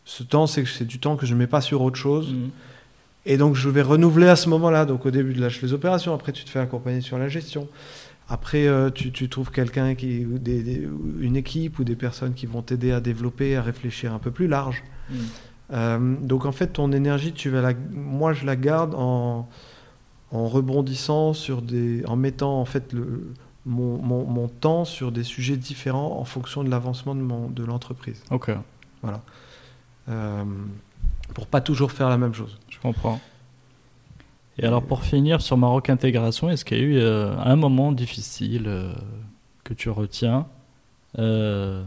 [0.10, 2.32] ce temps, c'est c'est du temps que je mets pas sur autre chose.
[2.34, 2.50] Mhm.
[3.26, 4.86] Et donc, je vais renouveler à ce moment-là.
[4.86, 6.14] Donc, au début, tu lâches les opérations.
[6.14, 7.68] Après, tu te fais accompagner sur la gestion.
[8.30, 11.96] Après, euh, tu, tu trouves quelqu'un qui, ou des- des- ou une équipe ou des
[11.98, 14.82] personnes qui vont t'aider à développer, à réfléchir un peu plus large.
[15.10, 15.18] Mhm.
[15.74, 19.48] Euh, donc, en fait, ton énergie, tu vas la, moi, je la garde en,
[20.32, 23.34] en rebondissant sur des, en mettant en fait le,
[23.66, 27.64] mon, mon, mon temps sur des sujets différents en fonction de l'avancement de, mon, de
[27.66, 28.22] l'entreprise.
[28.32, 28.52] Ok,
[29.02, 29.22] Voilà.
[30.10, 30.44] Euh,
[31.34, 32.58] pour pas toujours faire la même chose.
[32.70, 33.20] je comprends.
[34.60, 37.92] Et alors pour finir sur Maroc Intégration, est-ce qu'il y a eu euh, un moment
[37.92, 38.92] difficile euh,
[39.64, 40.48] que tu retiens
[41.20, 41.84] euh,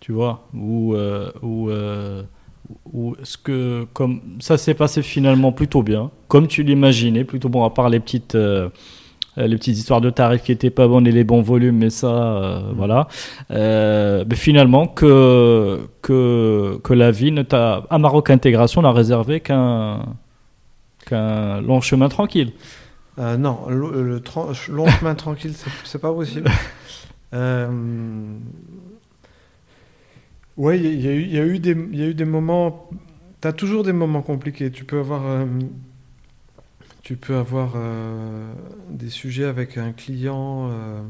[0.00, 0.96] Tu vois Ou
[1.42, 1.70] ou,
[2.92, 7.62] ou est-ce que comme ça s'est passé finalement plutôt bien, comme tu l'imaginais, plutôt bon
[7.62, 8.36] à part les petites
[9.36, 12.06] les petites histoires de tarifs qui étaient pas bonnes et les bons volumes, mais ça,
[12.06, 13.08] euh, voilà.
[13.50, 19.40] Euh, mais finalement, que, que, que la vie ne t'a, à Maroc Intégration n'a réservé
[19.40, 20.00] qu'un
[21.06, 22.52] qu'un long chemin tranquille.
[23.18, 24.22] Euh, non, le,
[24.68, 26.50] long chemin tranquille, c'est, c'est pas possible.
[27.32, 27.68] Euh,
[30.56, 32.88] ouais, il y, y y a eu des, il y a eu des moments.
[33.40, 34.70] T'as toujours des moments compliqués.
[34.70, 35.44] Tu peux avoir, euh,
[37.04, 38.52] tu peux avoir euh,
[38.90, 40.68] des sujets avec un client.
[40.70, 41.00] euh,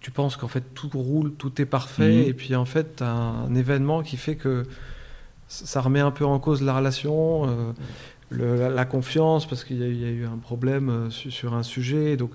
[0.00, 2.28] tu penses qu'en fait tout roule, tout est parfait, Mhm.
[2.28, 4.64] et puis en fait t'as un événement qui fait que
[5.48, 7.48] ça remet un peu en cause la relation.
[7.48, 7.72] euh,
[8.30, 10.88] le- la, la confiance parce qu'il y, a eu- il y a eu un problème
[10.88, 12.30] euh, su- sur un sujet donc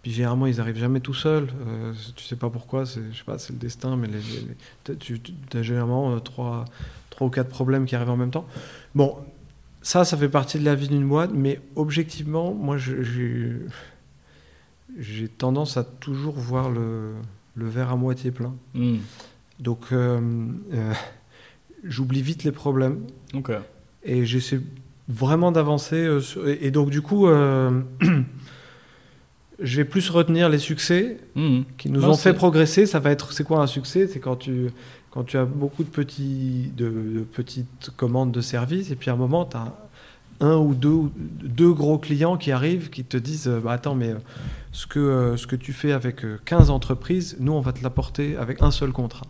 [0.00, 3.24] puis généralement ils arrivent jamais tout seuls euh, tu sais pas pourquoi c'est je sais
[3.24, 5.20] pas c'est le destin mais les, tu
[5.52, 6.64] as généralement euh, trois
[7.10, 8.46] trois ou quatre problèmes qui arrivent en même temps
[8.94, 9.16] bon
[9.90, 12.76] ça ça fait partie de la vie d'une boîte mais objectivement moi
[14.98, 17.12] j'ai tendance à toujours voir le,
[17.54, 18.96] le verre à moitié plein Hmm.
[19.60, 20.20] donc euh,
[20.74, 20.92] euh,
[21.84, 22.98] j'oublie vite les problèmes
[24.04, 24.60] et j'essaie
[25.08, 25.96] vraiment d'avancer.
[25.96, 27.26] euh, et, et donc, du coup,
[29.60, 31.60] je vais plus retenir les succès Hmm.
[31.78, 32.86] qui nous Non, ont fait progresser.
[32.86, 34.06] Ça va être, c'est quoi un succès?
[34.08, 34.68] C'est quand tu,
[35.16, 39.14] quand tu as beaucoup de, petits, de, de petites commandes de services, et puis à
[39.14, 39.72] un moment, tu as
[40.40, 44.10] un ou deux, deux gros clients qui arrivent, qui te disent euh, bah, Attends, mais
[44.10, 44.16] euh,
[44.72, 47.82] ce que, euh, ce que tu fais avec euh, 15 entreprises, nous, on va te
[47.82, 49.26] l'apporter avec un seul contrat.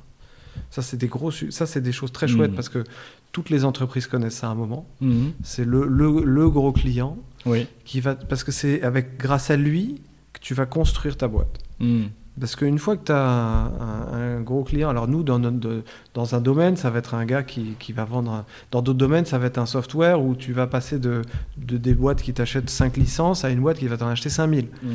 [0.71, 2.57] Ça, c'est des, gros, ça, c'est des choses très chouettes Mhm.
[2.57, 2.83] parce que
[3.31, 4.89] toutes les entreprises connaissent ça à un moment.
[5.01, 5.29] Hmm.
[5.45, 7.69] C'est le, le, le gros client Oui.
[7.85, 8.17] qui va.
[8.17, 10.01] Parce que c'est avec, grâce à lui
[10.33, 11.59] que tu vas construire ta boîte.
[11.79, 12.07] Hmm.
[12.39, 15.57] Parce qu'une fois que tu as un, un- un gros client, alors nous, dans, notre-
[15.59, 15.83] de-
[16.13, 18.31] dans un domaine, ça va être un gars qui, qui va vendre.
[18.31, 21.23] un- dans d'autres domaines, ça va être un software où tu vas passer de,
[21.57, 24.69] de des boîtes qui t'achètent 5 licences à une boîte qui va t'en acheter 5000.
[24.83, 24.89] Hmm.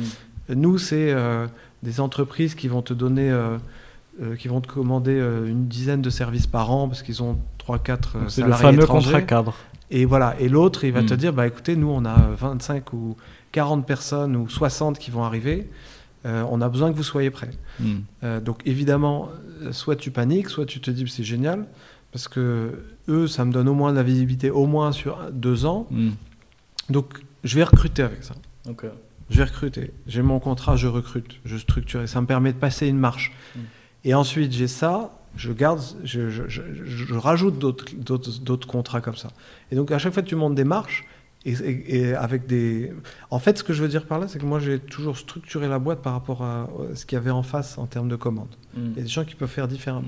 [0.54, 1.46] Nous, c'est euh,
[1.82, 3.30] des entreprises qui vont te donner.
[3.30, 3.56] euh,
[4.22, 7.38] euh, qui vont te commander euh, une dizaine de services par an parce qu'ils ont
[7.66, 9.04] 3-4 Donc, C'est le salariés fameux étrangers.
[9.06, 9.54] contrat cadre.
[9.90, 10.36] Et voilà.
[10.38, 11.06] Et l'autre, il va Mm.
[11.06, 13.16] te dire, bah écoutez, nous, on a euh, 25 ou
[13.52, 15.70] 40 personnes ou 60 qui vont arriver.
[16.24, 17.50] Euh, on a besoin que vous soyez prêts.
[17.80, 18.00] Hmm.
[18.22, 19.28] Euh, donc évidemment,
[19.72, 21.66] soit tu paniques, soit tu te dis, c'est génial,
[22.12, 25.64] parce que eux, ça me donne au moins de la visibilité, au moins sur deux
[25.66, 25.86] ans.
[25.90, 26.10] Hmm.
[26.90, 28.34] Donc je vais recruter avec ça.
[29.30, 29.92] Je vais recruter.
[30.06, 32.02] J'ai mon contrat, je recrute, je structure.
[32.02, 33.32] Et ça me permet de passer une marche.
[33.56, 33.60] Mm.
[34.04, 39.16] Et ensuite, j'ai ça, je garde, je, je- je- je- je rajoute d'autres- contrats comme
[39.16, 39.28] ça.
[39.70, 41.06] Et donc, à chaque fois, tu montes des marches.
[41.44, 42.92] Et, et- et avec des.
[43.30, 45.68] En fait, ce que je veux dire par là, c'est que moi, j'ai toujours structuré
[45.68, 48.54] la boîte par rapport à ce qu'il y avait en face en termes de commandes.
[48.76, 48.90] Hmm.
[48.92, 50.06] Il y a des gens qui peuvent faire différemment.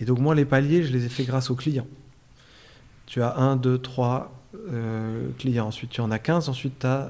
[0.00, 1.86] Et donc, moi, les paliers, je les ai fait grâce aux clients.
[3.06, 4.32] Tu as un, deux, trois
[4.72, 5.68] euh, clients.
[5.68, 6.48] Ensuite, tu en as 15.
[6.48, 7.08] Ensuite, tu as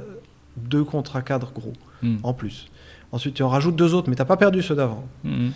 [0.56, 1.72] deux contrats cadres gros
[2.02, 2.16] Hmm.
[2.22, 2.66] en plus.
[3.12, 5.08] Ensuite, tu en rajoutes deux autres, mais tu n'as pas perdu ceux d'avant.
[5.24, 5.48] Hmm.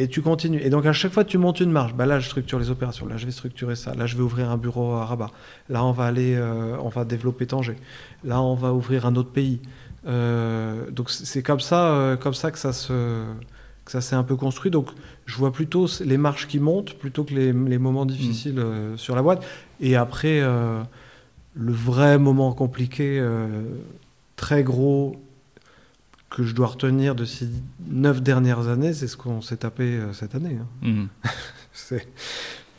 [0.00, 0.60] Et tu continues.
[0.62, 1.92] Et donc, à chaque fois, tu montes une marge.
[1.92, 3.04] Bah, là, je structure les opérations.
[3.06, 3.94] Là, je vais structurer ça.
[3.94, 5.32] Là, je vais ouvrir un bureau à Rabat.
[5.68, 7.74] Là, on va aller, euh, on va développer Tanger.
[8.22, 9.60] Là, on va ouvrir un autre pays.
[10.06, 13.24] Euh, donc, c'est comme ça, euh, comme ça que ça se,
[13.84, 14.70] que ça s'est un peu construit.
[14.70, 14.90] Donc,
[15.26, 19.16] je vois plutôt les marches qui montent plutôt que les, les moments difficiles euh, sur
[19.16, 19.44] la boîte.
[19.80, 23.24] Et après, le vrai moment compliqué,
[24.36, 25.16] très gros,
[26.30, 27.46] que je dois retenir de ces
[27.90, 30.58] neuf dernières années, c'est ce qu'on s'est tapé euh, cette année.
[30.60, 30.86] hein.
[30.86, 31.06] Hmm.
[31.72, 32.06] C'est,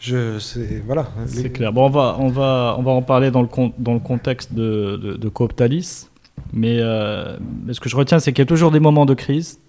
[0.02, 1.08] je, c'est, voilà.
[1.26, 1.72] C'est Les- clair.
[1.74, 4.54] Bon, on va, on va, on va en parler dans le, con- dans le contexte
[4.54, 6.08] de, de, de Cooptalis.
[6.54, 9.14] Mais, euh, mais ce que je retiens, c'est qu'il y a toujours des moments de
[9.14, 9.60] crise.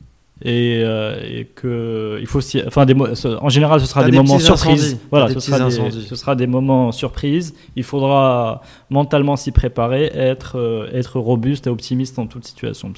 [0.42, 4.16] Et, euh, et que il faut enfin des ce- en général ce sera des, des
[4.16, 6.06] moments surprises voilà ce sera des, incendies.
[6.08, 11.70] ce sera des moments surprises il faudra mentalement s'y préparer être euh, être robuste et
[11.70, 12.90] optimiste en toute situation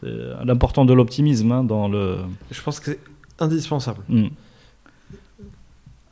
[0.00, 2.18] c'est l'important de l'optimisme hein, dans le
[2.50, 2.98] Je pense que c'est
[3.42, 4.02] indispensable.
[4.08, 4.28] Hmm.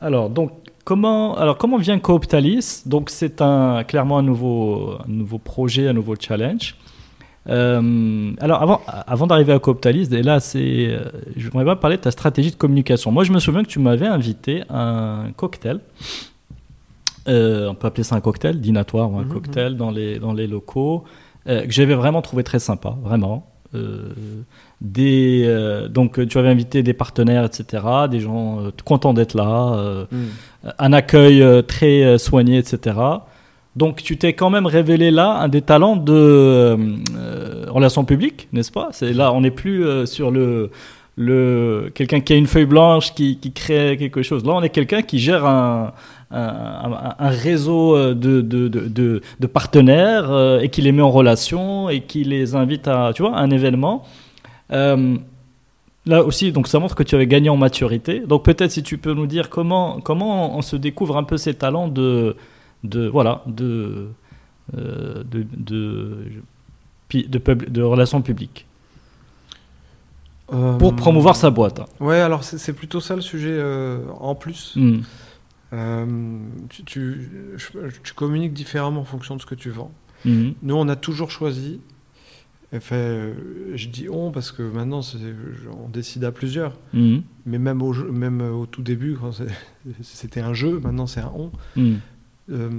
[0.01, 0.51] Alors, donc,
[0.83, 2.83] comment, alors, comment vient Cooptalis?
[2.85, 6.75] Donc, c'est un, clairement un nouveau, un nouveau projet, un nouveau challenge.
[7.47, 11.97] Euh, alors, avant, avant d'arriver à Cooptalis, et là, c'est, euh, je voudrais pas parler
[11.97, 13.11] de ta stratégie de communication.
[13.11, 15.79] Moi, je me souviens que tu m'avais invité à un cocktail
[17.27, 20.31] euh, on peut appeler ça un cocktail, dînatoire ou un Mhm, cocktail dans, les, dans
[20.33, 21.05] les locaux,
[21.47, 23.47] que j'avais vraiment trouvé très sympa, vraiment.
[23.75, 24.09] Euh,
[24.81, 29.73] des, euh, donc tu avais invité des partenaires, etc., des gens euh, contents d'être là,
[29.75, 30.05] euh,
[30.77, 32.97] un accueil euh, très euh, soigné, etc.
[33.75, 36.77] Donc tu t'es quand même révélé là un des talents de euh,
[37.17, 38.89] euh, relations publiques, n'est-ce pas?
[38.91, 40.71] C'est là, on n'est plus euh, sur le
[41.17, 44.45] le quelqu'un qui a une feuille blanche qui, qui crée quelque chose.
[44.45, 45.93] Là, on est quelqu'un qui gère un
[46.31, 48.67] un, réseau euh, de, de,
[49.39, 53.21] de, partenaires euh, et qui les met en relation et qui les invite à tu
[53.21, 54.03] vois un événement.
[54.71, 55.17] Euh,
[56.07, 58.19] Là aussi, donc ça montre que tu avais gagné en maturité.
[58.19, 61.55] Donc peut-être si tu peux nous dire comment comment on se découvre un peu ces
[61.55, 62.35] talents de
[62.83, 64.09] de voilà de
[64.77, 66.17] euh, de, de
[67.11, 68.67] de, pub- de relations publiques
[70.53, 71.81] Euh, pour promouvoir sa boîte.
[71.99, 74.73] Ouais, alors c'est plutôt ça le sujet euh, en plus.
[74.75, 74.99] Hmm.
[75.73, 76.05] Euh,
[76.69, 79.91] tu, tu- communiques différemment en fonction de ce que tu vends.
[80.23, 80.53] Mhm.
[80.61, 81.81] Nous, on a toujours choisi.
[82.73, 83.33] Enfin, euh,
[83.75, 85.01] je dis on parce que maintenant,
[85.83, 86.77] on décide à plusieurs.
[86.93, 87.23] Mhm.
[87.45, 89.31] Mais même au, jeu- même au tout début, quand
[90.01, 91.51] c'était un jeu, maintenant c'est un on.
[91.75, 91.99] Mhm.
[92.51, 92.69] Euh,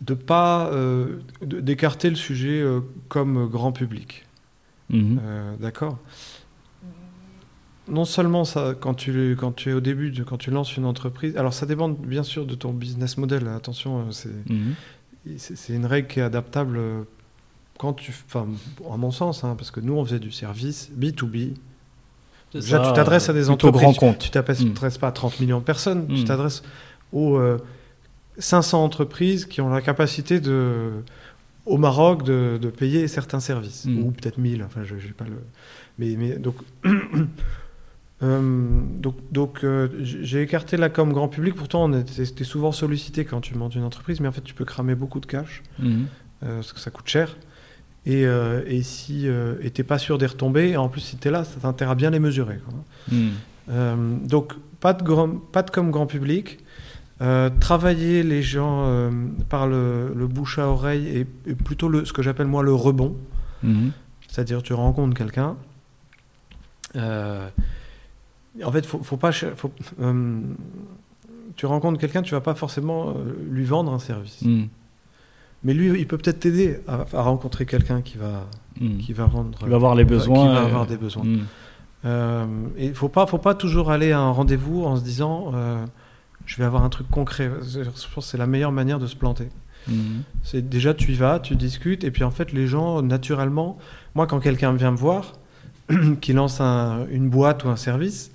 [0.00, 2.62] de pas euh, d'écarter le sujet
[3.08, 4.26] comme grand public.
[4.90, 5.18] Mhm.
[5.60, 5.98] D'accord?
[7.88, 10.86] Non seulement ça, quand tu, quand tu es au début, de- quand tu lances une
[10.86, 13.46] entreprise, alors ça dépend bien sûr de ton business model.
[13.48, 14.74] Attention, euh, c'est Mhm.
[15.36, 17.02] c'est une règle qui est adaptable euh,
[17.78, 18.46] quand tu, enfin,
[18.86, 21.54] en mon sens, hein, parce que nous on faisait du service B2B.
[22.52, 23.82] C'est Déjà, ça, tu t'adresses à des plutôt entreprises.
[23.82, 24.18] grand compte.
[24.20, 24.68] Tu t'adresses Mm.
[24.74, 26.24] t'adresses pas à 30 millions de personnes, tu Mm.
[26.24, 26.62] t'adresses
[27.12, 27.58] aux euh,
[28.38, 30.90] 500 entreprises qui ont la capacité de,
[31.66, 35.36] au Maroc de, de payer certains services, ou peut-être 1000, enfin je pas le...
[35.98, 36.56] Mais, mais donc...
[38.22, 42.72] euh, donc, donc euh, j'ai écarté la com grand public, pourtant on était, c'était souvent
[42.72, 45.62] sollicité quand tu montes une entreprise, mais en fait tu peux cramer beaucoup de cash,
[45.78, 46.06] Mhm.
[46.44, 47.36] euh, parce que ça coûte cher.
[48.06, 48.24] Et,
[48.66, 51.42] et si et t'es pas sûr des retombées, et en plus si tu es là,
[51.44, 52.58] ça t'intéresse à bien les mesurer.
[52.58, 52.74] quoi.
[53.10, 54.26] Mhm.
[54.26, 56.58] Donc, pas de, grand, pas de com grand public.
[57.60, 59.10] Travailler les gens
[59.48, 62.74] par le, le bouche à oreille et, et plutôt le, ce que j'appelle moi le
[62.74, 63.16] rebond.
[63.62, 63.92] Mhm.
[64.28, 65.56] C'est-à-dire, tu rencontres quelqu'un.
[68.60, 69.32] Euh, en fait, faut, faut pas.
[69.32, 69.70] Faut,
[70.00, 70.40] euh,
[71.56, 73.12] tu rencontres quelqu'un, tu vas pas forcément euh,
[73.50, 74.42] lui vendre un service.
[74.42, 74.68] Mhm.
[75.62, 78.46] Mais lui, il peut peut-être t'aider à, à rencontrer quelqu'un qui va,
[78.80, 78.98] Mhm.
[78.98, 79.58] qui va rendre.
[79.62, 80.48] Il va avoir les besoins.
[80.48, 81.24] Qui va avoir des besoins.
[81.24, 81.40] Mhm.
[82.06, 85.84] Euh, et faut pas, faut pas toujours aller à un rendez-vous en se disant, euh,
[86.44, 87.50] je vais avoir un truc concret.
[87.62, 89.48] Je pense que c'est la meilleure manière de se planter.
[89.88, 90.22] Mhm.
[90.42, 93.78] C'est déjà tu y vas, tu discutes, et puis en fait les gens naturellement,
[94.14, 95.32] moi quand quelqu'un vient me voir,
[96.20, 98.32] qui lance un- une boîte ou un service,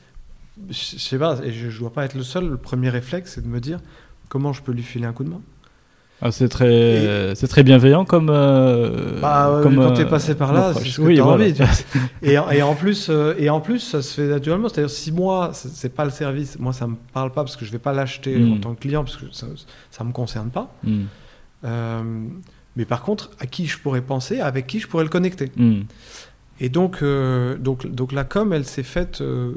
[0.70, 2.48] je, sais pas, et je, je dois pas être le seul.
[2.50, 3.80] Le premier réflexe c'est de me dire
[4.28, 5.42] comment je peux lui filer un coup de main.
[6.22, 8.30] Ah, c'est très, c'est très bienveillant comme.
[8.30, 11.46] euh, Bah, comme, quand euh, t'es passé par là, c'est ce que Oui, t'as voilà.
[11.46, 11.54] envie.
[11.54, 11.64] tu
[12.22, 14.68] et, en- et en plus, euh, et en plus, ça se fait naturellement.
[14.68, 17.72] C'est-à-dire, si moi, c'est pas le service, moi, ça me parle pas parce que je
[17.72, 18.52] vais pas l'acheter Mm.
[18.52, 19.48] en tant que client parce que ça,
[19.92, 20.76] ça me concerne pas.
[20.84, 21.06] Mhm.
[21.64, 22.02] Euh,
[22.76, 25.52] mais par contre, à qui je pourrais penser, avec qui je pourrais le connecter.
[25.56, 25.86] Mhm.
[26.60, 29.54] Et donc, euh, donc, donc la com, elle s'est faite euh,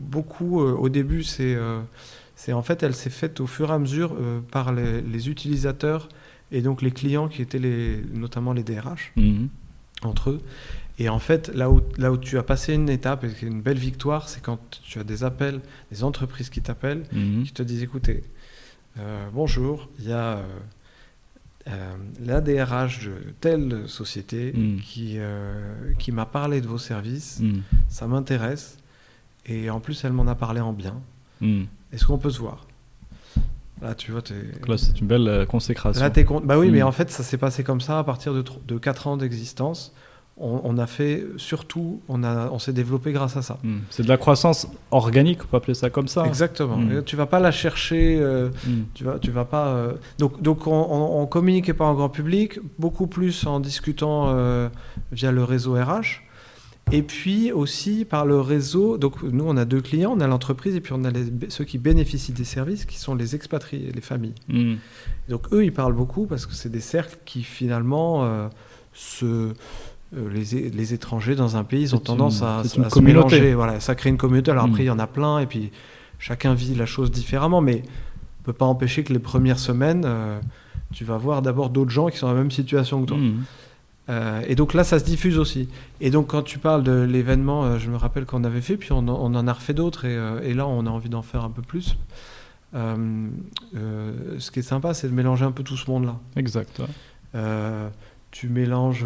[0.00, 0.62] beaucoup.
[0.62, 1.56] euh, au début, c'est,
[2.36, 4.16] c'est en fait, elle s'est faite au fur et à mesure
[4.50, 6.08] par les, les utilisateurs
[6.50, 9.48] et donc les clients qui étaient les, notamment les DRH Mhm.
[10.02, 10.40] entre eux.
[11.00, 13.78] Et en fait, là où, là où tu as passé une étape et une belle
[13.78, 15.60] victoire, c'est quand tu as des appels,
[15.92, 17.44] des entreprises qui t'appellent, Mhm.
[17.44, 18.24] qui te disent écoutez,
[19.32, 20.40] bonjour, il y a
[21.68, 24.80] euh, la DRH de telle société Mm.
[24.80, 27.62] qui, euh, qui m'a parlé de vos services, Mhm.
[27.88, 28.78] ça m'intéresse,
[29.46, 30.94] et en plus elle m'en a parlé en bien.
[31.40, 31.66] Mhm.
[31.92, 32.66] Est-ce qu'on peut se voir?
[33.80, 34.22] Là, tu vois,
[34.66, 36.02] Là, c'est une belle euh, consécration.
[36.02, 36.86] Là, con- Bah oui, mais Mm.
[36.86, 39.94] en fait, ça s'est passé comme ça à partir de, de 4 ans d'existence.
[40.40, 43.58] On, on a fait, surtout, on, a, on s'est développé grâce à ça.
[43.64, 43.80] Mhm.
[43.90, 46.24] C'est de la croissance organique, on peut appeler ça comme ça.
[46.26, 46.76] Exactement.
[46.76, 46.98] Mm.
[46.98, 48.84] Et Tu vas pas la chercher, euh, Mhm.
[48.94, 49.66] tu vas, tu vas pas.
[49.68, 50.72] euh, Donc, donc on,
[51.20, 54.68] on communiquait pas en grand public, beaucoup plus en discutant euh,
[55.12, 56.22] via le réseau RH.
[56.90, 58.96] Et puis aussi par le réseau.
[58.96, 61.64] Donc nous, on a deux clients, on a l'entreprise et puis on a les- ceux
[61.64, 64.34] qui bénéficient des services, qui sont les expatriés, les familles.
[64.48, 64.78] Mhm.
[65.28, 68.48] Donc eux, ils parlent beaucoup parce que c'est des cercles qui finalement
[68.94, 69.52] se
[70.12, 72.46] les, é- les étrangers dans un pays, ils ont tendance une-
[72.84, 73.54] à, se mélanger.
[73.54, 74.50] Voilà, ça crée une communauté.
[74.50, 74.70] Alors Mm.
[74.70, 75.70] après, il y en a plein et puis
[76.18, 77.82] chacun vit la chose différemment, mais
[78.40, 80.38] on peut pas empêcher que les premières semaines, euh,
[80.94, 83.16] tu vas voir d'abord d'autres gens qui sont dans la même situation que toi.
[83.18, 83.42] Mhm.
[84.10, 85.68] Euh, et donc là, ça se diffuse aussi.
[86.00, 88.92] Et donc quand tu parles de l'événement, euh, je me rappelle qu'on avait fait, puis
[88.92, 91.20] on, en- on en a refait d'autres, et, euh, et là, on a envie d'en
[91.20, 91.94] faire un peu plus.
[92.74, 96.16] ce qui est sympa, c'est de mélanger un peu tout ce monde-là.
[96.36, 96.80] Exact.
[98.30, 99.04] tu mélanges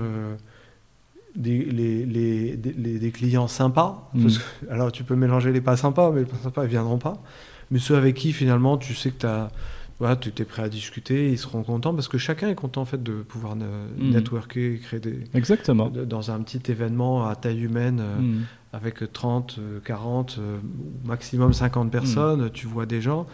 [1.34, 4.10] des, les, les, des, clients sympas.
[4.14, 4.28] Mm.
[4.70, 7.22] alors, tu peux mélanger les pas sympas, mais les pas sympas, ils viendront pas.
[7.70, 9.50] Mais ceux avec qui, finalement, tu sais que tu as.
[9.98, 12.84] Voilà, tu es prêt à discuter, ils seront contents parce que chacun est content en
[12.84, 13.62] fait de pouvoir mm.
[14.00, 15.24] networker, créer des.
[15.32, 15.90] Exactement.
[15.90, 18.44] dans un petit événement à taille humaine euh, mm.
[18.72, 20.59] avec 30, 40, euh,
[21.04, 23.26] maximum 50 personnes, tu vois des gens,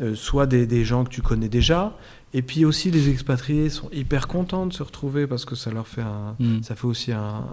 [0.00, 1.96] euh, soit des, des, gens que tu connais déjà,
[2.32, 5.88] et puis aussi, les expatriés sont hyper contents de se retrouver parce que ça leur
[5.88, 6.62] fait un, mm.
[6.62, 7.44] ça fait aussi un,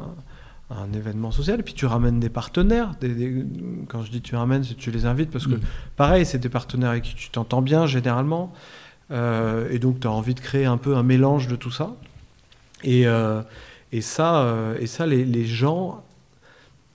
[0.70, 1.60] un, événement social.
[1.60, 2.92] Et puis tu ramènes des partenaires.
[3.02, 3.44] Des,
[3.88, 5.62] quand je dis tu ramènes, c'est tu les invites parce que, mm.
[5.96, 8.54] pareil, c'est des partenaires avec qui tu t'entends bien généralement.
[9.10, 11.96] Euh, et donc, tu as envie de créer un peu un mélange de tout ça.
[12.84, 13.42] Et, euh,
[13.92, 16.04] et ça, euh, et ça les, les gens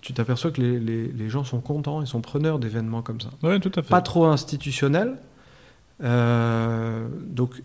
[0.02, 3.28] tu t'aperçois que les, les, les, gens sont contents, ils sont preneurs d'événements comme ça.
[3.44, 3.88] Oui, tout à fait.
[3.88, 5.16] Pas trop institutionnels,
[6.02, 7.62] euh, donc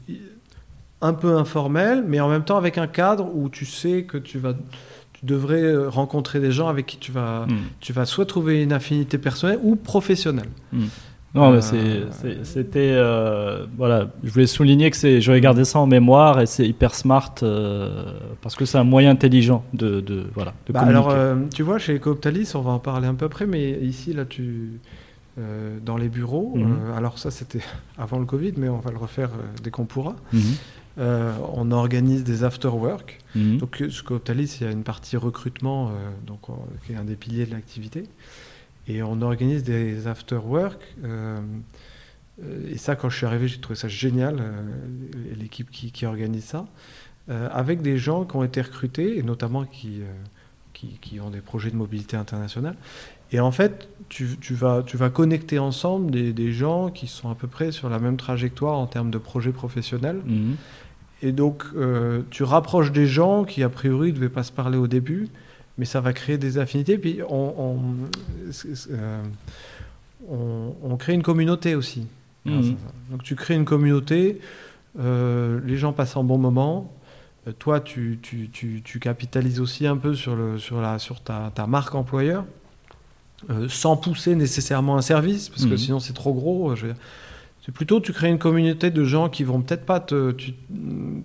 [1.01, 4.39] un peu informel, mais en même temps avec un cadre où tu sais que tu
[4.39, 4.53] vas
[5.13, 7.57] tu devrais rencontrer des gens avec qui tu vas, hmm.
[7.79, 10.49] tu vas soit trouver une affinité personnelle ou professionnelle.
[10.71, 10.85] Hmm.
[11.33, 12.05] Non, mais euh,
[12.43, 12.91] c'était.
[12.91, 16.93] Euh, voilà, je voulais souligner que je vais garder ça en mémoire et c'est hyper
[16.95, 17.33] smart
[18.41, 21.13] parce que c'est un moyen intelligent de, de voilà, de bah, Alors,
[21.53, 24.79] tu vois, chez Cooptalis, on va en parler un peu après, mais ici, là, tu
[25.37, 26.53] euh, dans les bureaux.
[26.55, 26.77] Mhm.
[26.81, 27.61] Euh, alors ça, c'était
[27.97, 30.15] avant le Covid, mais on va le refaire euh, dès qu'on pourra.
[30.33, 30.41] Mhm.
[31.53, 33.19] on organise des after-work.
[33.35, 33.57] Mhm.
[33.57, 35.91] Donc, ce qu'Optalis, il y a une partie recrutement,
[36.25, 36.39] donc,
[36.83, 38.05] qui est un des piliers de l'activité.
[38.87, 40.81] Et on organise des after-work.
[42.71, 44.41] et ça, quand je suis arrivé, j'ai trouvé ça génial,
[45.35, 46.65] l'équipe qui, qui, organise ça,
[47.29, 50.01] avec des gens qui ont été recrutés, et notamment qui,
[50.73, 52.75] qui, qui, ont des projets de mobilité internationale,
[53.31, 57.47] et en fait, tu, vas, tu vas connecter ensemble des, gens qui sont à peu
[57.47, 60.21] près sur la même trajectoire en termes de projets professionnels.
[60.25, 60.55] Mhm.
[61.23, 64.77] Et donc, euh, tu rapproches des gens qui, a priori, ne devaient pas se parler
[64.77, 65.27] au début,
[65.77, 66.97] mais ça va créer des affinités.
[66.97, 67.83] Puis, on,
[68.91, 69.21] euh,
[70.29, 72.07] on, crée une communauté aussi.
[72.45, 72.75] Mhm.
[73.11, 74.39] Donc, tu crées une communauté,
[74.99, 76.93] euh, les gens passent un bon moment.
[77.59, 81.65] Toi, tu, tu, tu, capitalises aussi un peu sur, le, sur, la, sur ta, ta
[81.65, 82.45] marque employeur.
[83.51, 85.77] Euh, sans pousser nécessairement un service, parce que mhm.
[85.77, 86.73] sinon c'est trop gros.
[86.75, 90.35] C'est plutôt tu crées une communauté de gens qui vont peut-être pas te,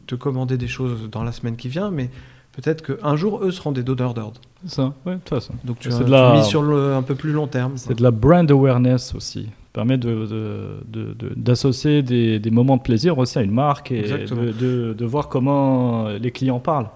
[0.06, 2.10] te, commander des choses dans la semaine qui vient, mais
[2.52, 4.42] peut-être qu'un jour eux seront des donneurs d'ordre.
[4.66, 5.54] Ça, oui, de toute façon.
[5.64, 6.34] Donc tu, as, la...
[6.34, 7.72] mis sur le, un peu plus long terme.
[7.76, 9.48] C'est de la brand awareness aussi.
[9.72, 15.04] permet d'associer de, de, des, des, moments de plaisir aussi à une marque et de,
[15.06, 16.90] voir comment les clients parlent.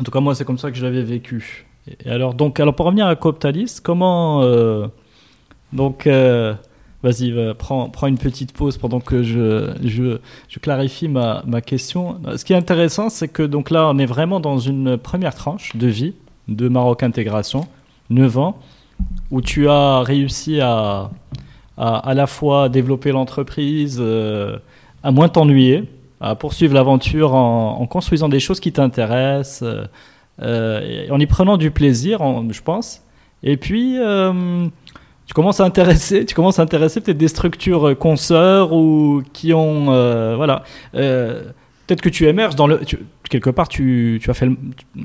[0.00, 1.65] En tout cas, moi, c'est comme ça que je l'avais vécu.
[2.06, 4.42] Alors, donc, alors pour revenir à Cooptalis, comment.
[4.42, 4.88] Euh,
[5.72, 6.54] donc, euh,
[7.02, 10.18] vas-y, prends, prends, une petite pause pendant que je, je,
[10.48, 12.20] je clarifie ma, ma, question.
[12.36, 15.76] Ce qui est intéressant, c'est que donc là, on est vraiment dans une première tranche
[15.76, 16.14] de vie
[16.48, 17.66] de Maroc Intégration,
[18.10, 18.58] 9 ans,
[19.30, 21.10] où tu as réussi à
[21.76, 24.58] à, à la fois développer l'entreprise, euh,
[25.02, 25.84] à moins t'ennuyer,
[26.20, 29.84] à poursuivre l'aventure en, construisant des choses qui t'intéressent euh,
[30.40, 33.02] en y prenant du plaisir, je pense.
[33.42, 34.66] Et puis, euh,
[35.26, 39.52] tu commences à intéresser, tu commences à intéresser peut-être des structures euh, consoeurs ou qui
[39.52, 39.86] ont,
[40.36, 40.62] voilà.
[40.92, 42.80] peut-être que tu émerges dans le,
[43.28, 44.48] quelque part, tu, tu as fait,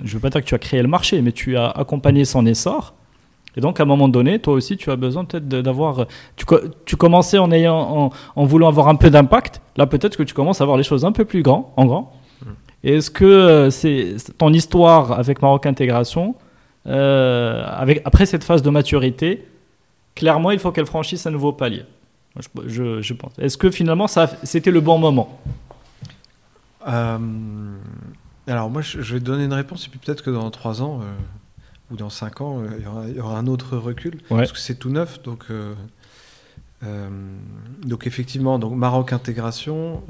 [0.04, 2.46] je veux pas dire que tu as créé le marché, mais tu as accompagné son
[2.46, 2.94] essor.
[3.58, 6.08] Et donc, à un moment donné, toi aussi, tu as besoin peut-être d'avoir.
[6.38, 9.62] Tu, commençais en, ayant, en, voulant avoir un peu d'impact.
[9.76, 12.14] Là, peut-être que tu commences à voir les choses un peu plus grand, en grand.
[12.84, 16.36] Est-ce que euh, c'est ton histoire avec Maroc Intégration,
[16.88, 19.46] euh, avec, après cette phase de maturité,
[20.16, 21.86] clairement, il faut qu'elle franchisse un nouveau palier
[22.66, 23.34] je, je, pense.
[23.40, 25.42] Est-ce que finalement, c'était le bon moment?
[26.88, 27.18] Euh,
[28.48, 31.02] Alors, moi, je, vais te donner une réponse, et puis peut-être que dans trois ans
[31.92, 35.22] ou dans cinq ans, il y, aura, un autre recul, parce que c'est tout neuf.
[35.24, 35.48] Donc,
[37.84, 40.02] donc effectivement, donc Maroc Intégration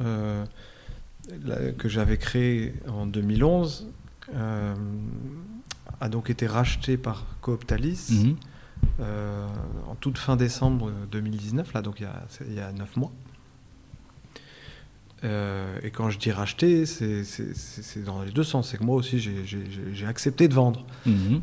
[1.77, 3.87] que j'avais créé en 2011
[4.35, 4.75] euh,
[5.99, 8.35] a donc été racheté par Cooptalis mhm.
[9.01, 9.47] euh,
[9.87, 13.11] en toute fin décembre 2019, là, donc il y a, il y a 9 mois.
[15.23, 18.69] Euh, et quand je dis racheter, c'est dans les deux sens.
[18.69, 20.85] C'est que moi aussi, j'ai accepté de vendre.
[21.05, 21.41] Mhm.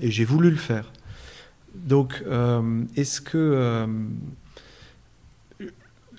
[0.00, 0.90] et j'ai voulu le faire.
[1.74, 2.24] Donc,
[2.96, 3.86] est-ce que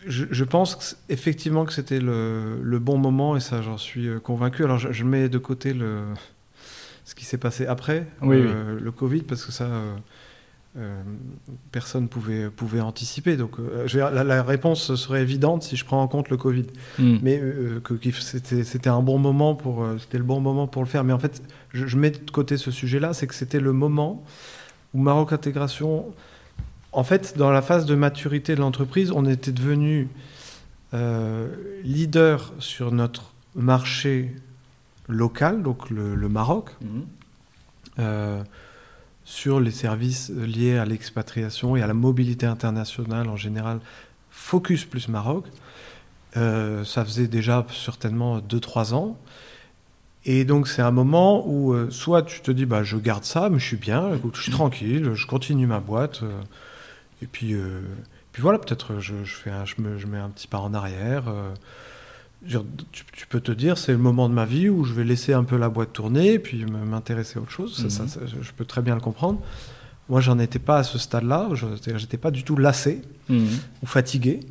[0.08, 4.64] je, pense effectivement que c'était le, bon moment et ça, j'en suis euh, convaincu.
[4.64, 6.04] Alors, je, mets de côté le,
[7.06, 9.68] ce qui s'est passé après euh, le Covid parce que ça,
[11.72, 13.38] personne pouvait pouvait anticiper.
[13.38, 13.58] Donc
[13.94, 16.66] la, la, réponse serait évidente si je prends en compte le Covid.
[17.00, 17.18] Mm.
[17.22, 17.42] Mais
[17.84, 21.04] que, c'était c'était un bon moment pour c'était le bon moment pour le faire.
[21.04, 21.44] Mais en fait,
[21.74, 24.24] je, je mets de côté ce sujet-là, c'est que c'était le moment
[24.94, 26.14] où Maroc Intégration
[26.94, 30.08] en fait, dans la phase de maturité de l'entreprise, on était devenu
[30.94, 31.48] euh,
[31.84, 34.36] leader sur notre marché
[35.08, 37.06] local, donc le, Maroc, Mhm.
[38.00, 38.44] euh,
[39.26, 43.80] sur les services liés à l'expatriation et à la mobilité internationale en général,
[44.30, 45.46] focus plus Maroc.
[46.36, 49.18] Euh, ça faisait déjà certainement 2-3 ans.
[50.26, 53.50] Et donc c'est un moment où euh, soit tu te dis bah je garde ça,
[53.50, 56.22] mais je suis bien, je suis tranquille, je continue ma boîte.
[57.24, 57.82] Euh, et puis, euh,
[58.32, 60.74] puis voilà, peut-être je, je fais un- je, me, je mets un petit pas en
[60.74, 61.24] arrière.
[61.28, 61.54] euh,
[62.92, 65.34] tu, tu peux te dire c'est le moment de ma vie où je vais laisser
[65.34, 67.88] un peu la boîte tourner et puis m'intéresser à autre chose.
[67.90, 68.10] Ça, Mhm.
[68.10, 69.40] ça, je peux très bien le comprendre.
[70.10, 71.50] Moi, j'en étais pas à ce stade-là.
[71.54, 73.48] Je n'étais pas du tout lassé Mhm.
[73.82, 74.42] ou fatigué.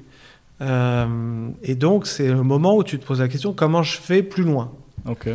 [0.63, 4.23] Euh, et donc, c'est le moment où tu te poses la question comment je fais
[4.23, 4.73] plus loin?
[5.07, 5.29] Ok.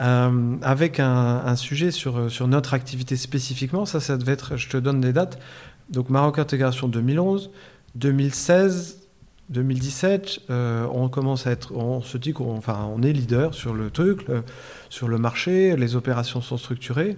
[0.00, 3.84] euh, avec un, un sujet sur, sur notre activité spécifiquement.
[3.84, 5.38] Ça, ça devait être, je te donne des dates.
[5.90, 7.50] Donc, Maroc Intégration 2011,
[7.94, 8.98] 2016,
[9.50, 13.74] 2017, euh, on commence à être, on se dit qu'on enfin, on est leader sur
[13.74, 14.42] le truc, le-
[14.88, 17.16] sur le marché, les opérations sont structurées.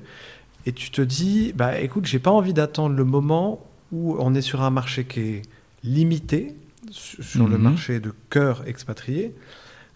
[0.67, 3.61] Et tu te dis, bah écoute, j'ai pas envie d'attendre le moment
[3.93, 5.43] où on est sur un marché qui est
[5.85, 6.57] limité,
[6.91, 7.63] su- sur le Mhm.
[7.63, 9.35] marché de cœur expatrié.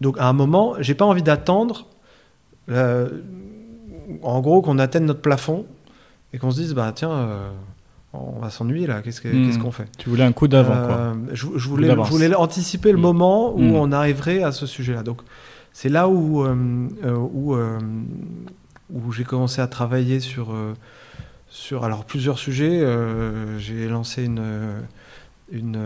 [0.01, 1.86] Donc à un moment, j'ai pas envie d'attendre,
[2.69, 3.09] euh,
[4.23, 5.66] en gros, qu'on atteigne notre plafond
[6.32, 7.51] et qu'on se dise, bah tiens, euh,
[8.36, 9.86] on va s'ennuyer là, qu'est-ce que- qu'est-ce qu'on fait?
[9.99, 12.09] Tu voulais un coup d'avant, euh, je, je voulais, d'avance.
[12.09, 13.03] je voulais anticiper le Mm.
[13.03, 13.74] moment où Mm.
[13.77, 15.03] on arriverait à ce sujet-là.
[15.03, 15.20] Donc,
[15.73, 16.55] c'est là où, euh,
[17.05, 17.78] euh, où, euh,
[18.93, 20.55] où j'ai commencé à travailler sur,
[21.49, 22.82] sur alors, plusieurs sujets.
[23.59, 24.43] J'ai lancé une,
[25.53, 25.78] une,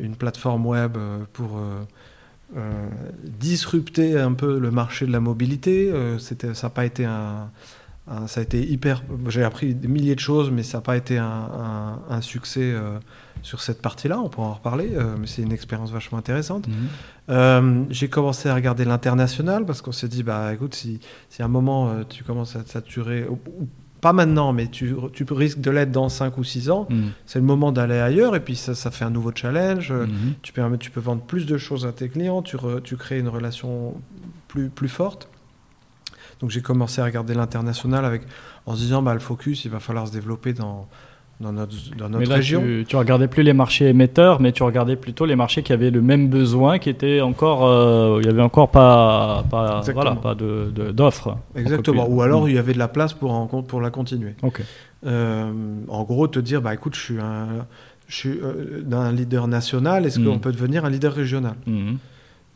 [0.00, 0.96] une plateforme web
[1.32, 1.58] pour
[3.24, 5.92] disrupter un peu le marché de la mobilité.
[6.18, 7.50] C'était, ça n'a pas été un-
[8.26, 9.02] ça a été hyper.
[9.28, 12.60] J'ai appris des milliers de choses, mais ça n'a pas été un, un- un succès
[12.72, 12.98] euh,
[13.42, 14.20] sur cette partie-là.
[14.20, 16.66] On pourra en reparler, euh, mais c'est une expérience vachement intéressante.
[16.68, 16.74] Mhm.
[17.30, 21.00] Euh, j'ai commencé à regarder l'international parce qu'on s'est dit, bah écoute, si,
[21.30, 23.68] si à un moment tu commences à te saturer, ou, ou
[24.00, 27.10] pas maintenant, mais tu, tu risques de l'être dans 5 ou 6 ans, Mhm.
[27.24, 29.92] c'est le moment d'aller ailleurs et puis ça, ça fait un nouveau challenge.
[29.92, 30.34] Mhm.
[30.42, 33.20] tu, peux, tu peux vendre plus de choses à tes clients, tu, re- tu crées
[33.20, 33.94] une relation
[34.48, 35.28] plus, plus forte.
[36.42, 38.22] Donc j'ai commencé à regarder l'international avec
[38.66, 40.86] en se disant bah, le focus il va falloir se développer dans,
[41.40, 42.60] dans notre, dans notre Mais là, région.
[42.60, 45.90] tu, tu regardais plus les marchés émetteurs, mais tu regardais plutôt les marchés qui avaient
[45.90, 50.34] le même besoin, qui étaient encore, euh, il y avait encore pas, pas, voilà, pas
[50.34, 51.36] de, d'offres.
[51.56, 52.06] Exactement.
[52.08, 52.52] Ou alors plus.
[52.52, 54.34] il y avait de la place pour, en, pour la continuer.
[54.42, 54.62] Ok.
[55.06, 55.50] Euh,
[55.88, 57.66] en gros, te dire bah écoute, je suis un,
[58.06, 60.24] je suis euh, un leader national, est-ce Mm.
[60.26, 61.54] qu'on peut devenir un leader régional?
[61.66, 61.98] Mhm.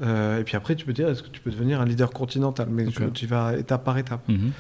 [0.02, 2.68] Euh, Et puis après, tu peux dire est-ce que tu peux devenir un leader continental?
[2.70, 4.26] Mais tu, vas étape par étape.
[4.28, 4.52] Mhm.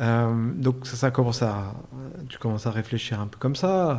[0.00, 1.74] Euh, donc ça, ça commence à,
[2.28, 3.90] tu commences à réfléchir un peu comme ça,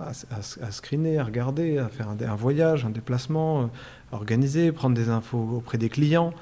[0.00, 3.66] à, à- à screener, à regarder, à faire un, un voyage, un déplacement, euh,
[4.12, 6.32] à organiser, prendre des infos auprès des clients.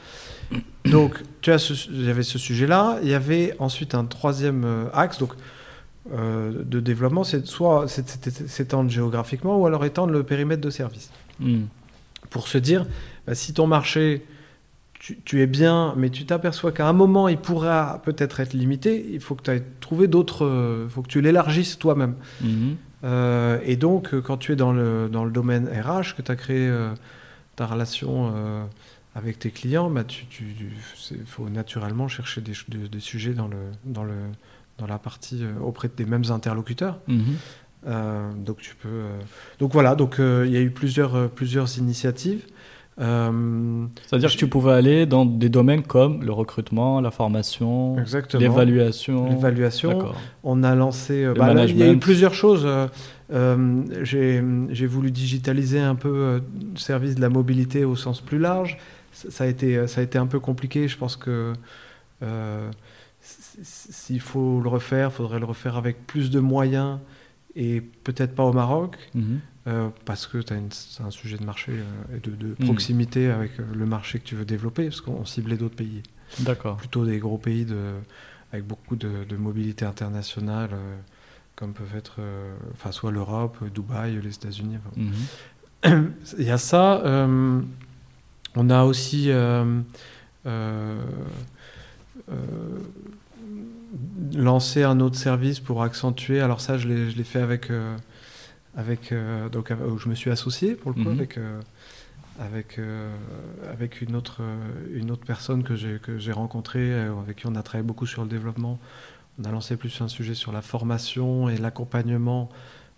[0.85, 2.99] Donc tu as il y avait ce sujet-là.
[3.03, 5.33] Il y avait ensuite un troisième euh, axe donc,
[6.13, 11.11] euh, de développement, c'est soit s'étendre géographiquement ou alors étendre le périmètre de service.
[11.41, 11.67] Mhm.
[12.31, 12.87] Pour se dire,
[13.27, 14.25] bah, si ton marché
[14.95, 19.05] tu, tu es bien, mais tu t'aperçois qu'à un moment, il pourra peut-être être limité,
[19.13, 20.85] il faut que tu ailles trouver d'autres.
[20.85, 22.15] Il faut que tu l'élargisses toi-même.
[22.41, 22.77] Mhm.
[23.05, 26.31] Euh, et donc, euh, quand tu es dans le, dans le domaine RH, que tu
[26.31, 26.91] as créé euh,
[27.57, 28.65] ta relation euh,
[29.17, 30.45] avec tes clients, bah, tu, tu,
[31.11, 34.15] il faut naturellement chercher des, ch- des- des sujets dans, le, dans, le,
[34.79, 37.01] dans la partie euh, auprès des mêmes interlocuteurs.
[37.09, 37.23] Mhm.
[37.89, 38.87] Euh, donc tu peux.
[38.89, 39.19] euh,
[39.59, 39.97] Donc voilà.
[39.97, 42.45] Donc euh, il y a eu plusieurs euh, plusieurs initiatives.
[43.01, 47.97] Euh, C'est-à-dire que tu pouvais aller dans des domaines comme le recrutement, la formation,
[48.39, 49.29] l'évaluation.
[49.31, 50.13] L'évaluation.
[50.45, 51.25] On a lancé.
[51.25, 52.67] euh, bah, là, il y a eu plusieurs choses.
[53.33, 56.43] euh, J'ai voulu digitaliser un peu
[56.75, 58.77] le service de la mobilité au sens plus large.
[59.13, 60.87] Ça, ça a été ça a été un peu compliqué.
[60.89, 61.53] Je pense que
[63.63, 66.99] s'il faut le refaire, il faudrait le refaire avec plus de moyens
[67.55, 68.97] et peut-être pas au Maroc.
[69.15, 69.41] Mhm.
[69.69, 72.65] Euh, parce que tu as c'est un sujet de marché euh, et de, de Mm.
[72.65, 76.03] proximité avec euh, le marché que tu veux développer, parce qu'on ciblait d'autres pays,
[76.41, 76.77] D'accord.
[76.79, 77.93] plutôt des gros pays de,
[78.53, 80.97] avec beaucoup de, de mobilité internationale, euh,
[81.55, 82.19] comme peuvent être
[82.73, 84.79] enfin, soit l'Europe, Dubaï, les États-Unis.
[84.85, 85.01] enfin.
[85.91, 86.13] Mhm.
[86.39, 87.01] Il y a ça.
[88.57, 89.31] on a aussi
[94.35, 96.41] lancé un autre service pour accentuer.
[96.41, 97.71] Alors ça, je l'ai fait avec,
[98.77, 99.13] avec
[99.53, 101.19] donc où je me suis associé pour le coup Mhm.
[101.19, 101.39] avec
[102.41, 102.79] avec
[103.71, 104.41] avec une autre
[104.95, 108.07] une autre personne que j'ai que j'ai rencontrée euh, avec qui on a travaillé beaucoup
[108.07, 108.79] sur le développement.
[109.41, 112.49] On a lancé plus un sujet sur la formation et l'accompagnement,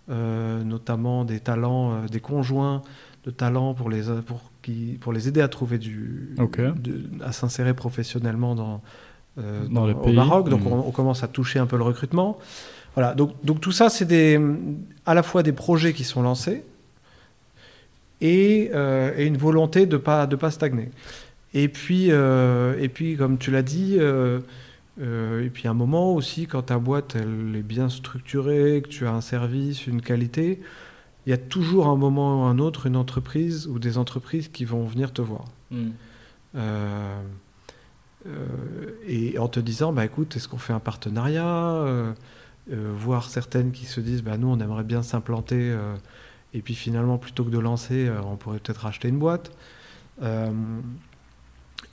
[0.09, 2.81] euh, notamment des talents, euh, des conjoints
[3.25, 6.29] de talents pour les pour qui pour les aider à trouver du
[6.77, 8.81] de- à s'insérer professionnellement dans
[9.37, 10.15] euh, Dans le au pays.
[10.15, 10.47] Maroc.
[10.49, 10.67] Donc Mhm.
[10.73, 12.37] on, on commence à toucher un peu le recrutement.
[12.95, 13.13] Voilà.
[13.13, 14.39] Donc donc tout ça c'est
[15.05, 16.63] à la fois des projets qui sont lancés
[18.21, 20.89] et, euh, et une volonté de pas de pas stagner.
[21.53, 23.97] Et puis euh, et puis comme tu l'as dit.
[25.01, 29.05] euh, et puis un moment aussi, quand ta boîte elle est bien structurée, que tu
[29.05, 30.61] as un service, une qualité,
[31.25, 34.63] il y a toujours un moment ou un autre une entreprise ou des entreprises qui
[34.63, 35.45] vont venir te voir.
[35.71, 35.87] Mm.
[36.55, 37.21] Euh,
[38.27, 38.45] euh,
[39.07, 41.85] et en te disant, bah écoute, est-ce qu'on fait un partenariat
[42.71, 45.95] euh, euh, Voir certaines qui se disent, bah nous on aimerait bien s'implanter, euh,
[46.53, 49.51] et puis finalement plutôt que de lancer, euh, on pourrait peut-être acheter une boîte.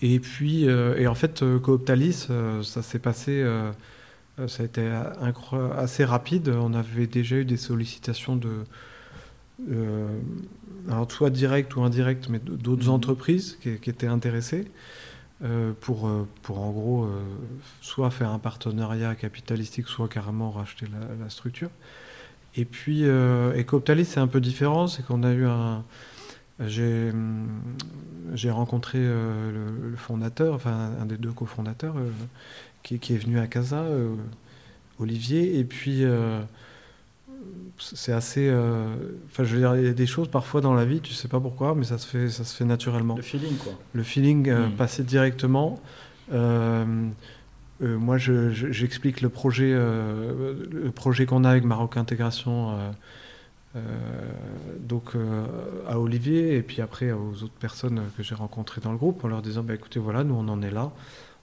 [0.01, 2.29] Et puis, et en fait, Cooptalis,
[2.63, 3.45] ça s'est passé,
[4.49, 4.91] ça a été
[5.77, 6.49] assez rapide.
[6.49, 8.65] On avait déjà eu des sollicitations de,
[9.71, 10.09] euh,
[10.89, 12.95] alors soit direct ou indirect, mais d'autres Mhm.
[12.95, 14.67] entreprises qui, qui étaient intéressées
[15.45, 17.21] euh, pour, euh, pour en gros euh,
[17.81, 20.87] soit faire un partenariat capitalistique, soit carrément racheter
[21.21, 21.71] la, structure.
[22.55, 23.53] Et puis, euh,
[24.05, 25.85] c'est un peu différent, c'est qu'on a eu un.
[26.61, 27.11] J'ai
[28.51, 31.97] rencontré le, fondateur, enfin un des deux cofondateurs,
[32.85, 33.85] qui, est venu à Casa,
[35.01, 36.05] Olivier, et puis
[37.79, 38.49] c'est assez.
[38.49, 38.95] euh,
[39.27, 41.29] Enfin, je veux dire, il y a des choses parfois dans la vie, tu sais
[41.29, 43.17] pas pourquoi, mais ça se fait, ça se fait naturellement.
[43.17, 43.73] Le feeling, quoi.
[43.93, 44.73] Le feeling euh, Mm.
[44.73, 45.81] passait directement.
[46.33, 46.85] Euh,
[47.83, 52.79] euh, moi, je- je- j'explique le projet, le projet qu'on a avec Maroc Intégration,
[54.81, 55.13] donc
[55.89, 59.29] à Olivier et puis après aux autres personnes que j'ai rencontrées dans le groupe, en
[59.29, 60.93] leur disant, bah, écoutez, voilà, nous on en est là,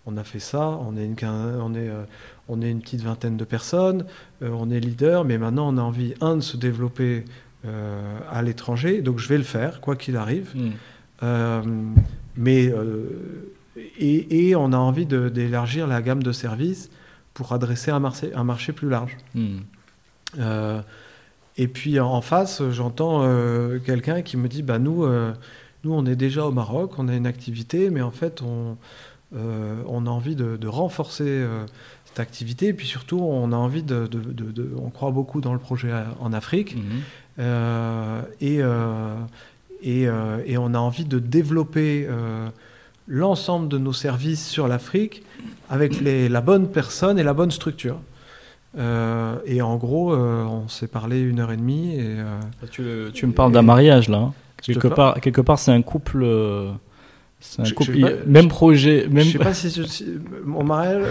[0.09, 2.03] on a fait ça, on est une, quin- on est, euh,
[2.47, 4.05] on est une petite vingtaine de personnes,
[4.41, 7.25] euh, on est leader, mais maintenant on a envie un de se développer
[7.65, 10.49] euh, à l'étranger, donc je vais le faire quoi qu'il arrive.
[10.55, 10.69] Mm.
[11.21, 11.61] Euh,
[12.37, 13.51] mais euh,
[13.99, 16.89] et, et on a envie d'élargir la gamme de services
[17.33, 19.15] pour adresser un marché, un marché plus large.
[19.35, 19.57] Mm.
[20.39, 20.81] Euh,
[21.57, 23.27] et puis en face, j'entends
[23.85, 25.05] quelqu'un qui me dit bah nous,
[25.83, 28.77] nous on est déjà au Maroc, on a une activité, mais en fait on,
[29.35, 31.65] euh, on a envie de, de renforcer euh,
[32.05, 32.67] cette activité.
[32.67, 35.59] Et puis surtout, on a envie de, de- de- de- on croit beaucoup dans le
[35.59, 36.75] projet en Afrique.
[36.75, 36.83] Mhm.
[37.39, 38.59] Euh, et,
[39.83, 40.07] et,
[40.45, 42.07] et on a envie de développer
[43.07, 45.23] l'ensemble de nos services sur l'Afrique
[45.69, 47.97] avec les- la bonne personne et la bonne structure.
[48.77, 51.95] Et en gros, on s'est parlé une heure et demie.
[51.99, 52.17] Et,
[52.71, 52.83] Tu,
[53.13, 54.17] tu me parles d'un mariage, là.
[54.17, 54.33] hein.
[54.61, 56.25] Quelque part, quelque part c'est un couple.
[57.41, 57.91] C'est un Je- couple.
[57.91, 59.07] je sais pas- il- même projet.
[59.09, 59.23] Même...
[59.23, 60.05] Je sais pas si, si-
[60.45, 61.03] mon mariage,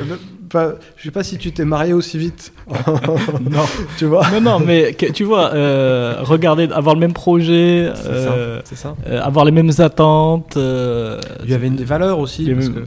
[0.51, 2.53] pas- je sais pas si tu t'es marié aussi vite.
[3.51, 3.65] non.
[3.99, 4.31] tu vois?
[4.33, 8.95] non, non, mais tu vois, euh, regarder, avoir le même projet, euh, ça.
[9.07, 10.57] Euh, avoir les mêmes attentes.
[10.59, 12.87] euh, Il y avait une des valeurs aussi, y parce avait- que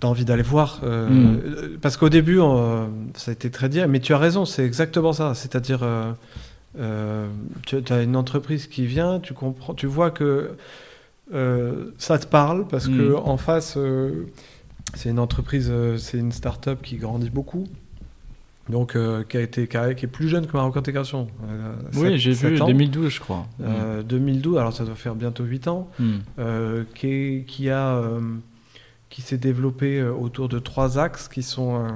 [0.00, 0.80] tu as envie d'aller voir.
[0.84, 1.40] euh, Mm.
[1.82, 5.12] Parce qu'au début, on- ça a été très dit, mais tu as raison, c'est exactement
[5.12, 5.34] ça.
[5.34, 5.80] C'est-à-dire,
[7.66, 10.50] tu as une entreprise qui vient, tu, comprends, tu vois que
[11.98, 12.96] ça te parle, parce Mm.
[12.96, 14.26] que en face, euh,
[14.94, 17.66] c'est une entreprise, euh, c'est une start-up qui grandit beaucoup.
[18.70, 21.28] Donc, euh, qui, a été, qui, est plus jeune que Maroc Intégration.
[21.50, 22.66] Euh, Oui, j'ai vu ans.
[22.66, 23.46] 2012, je crois.
[23.62, 26.04] Euh, 2012, alors ça doit faire bientôt 8 ans Mm.
[26.38, 28.20] euh, qui, est- qui a euh,
[29.08, 31.88] qui s'est développé euh, autour de trois axes qui sont euh,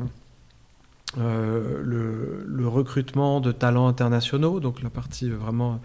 [1.18, 5.78] euh, le, le recrutement de talents internationaux, donc la partie vraiment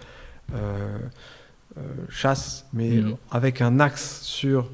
[0.53, 0.97] euh, euh,
[2.09, 3.15] chasse, mais Mhm.
[3.31, 4.69] avec un axe sur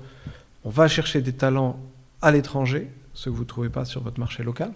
[0.66, 1.78] on va chercher des talents
[2.22, 4.72] à l'étranger, ceux que vous ne trouvez pas sur votre marché local.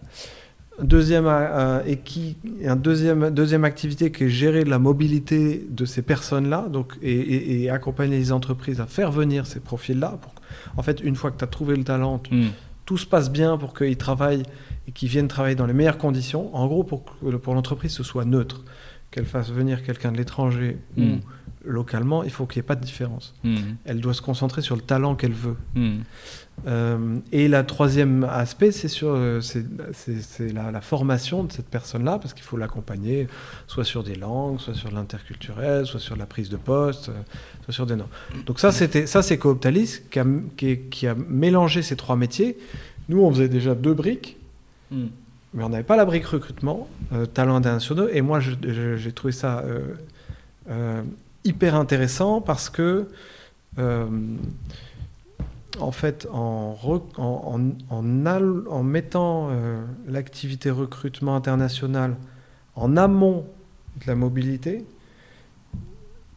[0.82, 6.04] Deuxième, euh, et qui, un deuxième, deuxième activité qui est gérer la mobilité de ces
[6.04, 10.20] personnes-là donc, et, et- et accompagner les entreprises à faire venir ces profils-là.
[10.22, 10.34] pour-
[10.76, 12.48] En fait, une fois que tu as trouvé le talent, tu- Mm.
[12.86, 14.44] tout se passe bien pour qu'ils travaillent
[14.88, 16.56] et qu'ils viennent travailler dans les meilleures conditions.
[16.56, 18.64] En gros, pour que pour l'entreprise, ce soit neutre.
[19.10, 21.04] Qu'elle fasse venir quelqu'un de l'étranger Mm.
[21.04, 21.18] ou
[21.68, 23.34] localement, il faut qu'il n'y ait pas de différence.
[23.44, 23.56] Mm.
[23.86, 25.56] Elle doit se concentrer sur le talent qu'elle veut.
[25.76, 25.98] Mm.
[26.68, 32.18] Euh, et la troisième aspect, c'est sur euh, c'est la, la formation de cette personne-là,
[32.20, 33.28] parce qu'il faut l'accompagner,
[33.68, 37.14] soit sur des langues, soit sur l'interculturel, soit sur la prise de poste, euh,
[37.66, 38.10] soit sur des noms.
[38.46, 40.26] Donc ça, c'était ça, c'est Cooptalis qui a,
[40.90, 42.58] qui, a mélangé ces trois métiers.
[43.10, 44.38] Nous, on faisait déjà deux briques,
[44.92, 45.06] Mm.
[45.54, 48.08] mais on n'avait pas la brique recrutement, euh, talents internationaux.
[48.12, 49.64] Et moi, j'ai trouvé ça
[50.70, 51.04] euh,
[51.48, 53.08] hyper intéressant parce que,
[53.80, 54.06] euh,
[55.80, 56.78] en fait, en,
[57.18, 62.16] en, en- mettant euh, l'activité recrutement international
[62.76, 63.46] en amont
[64.02, 64.84] de la mobilité,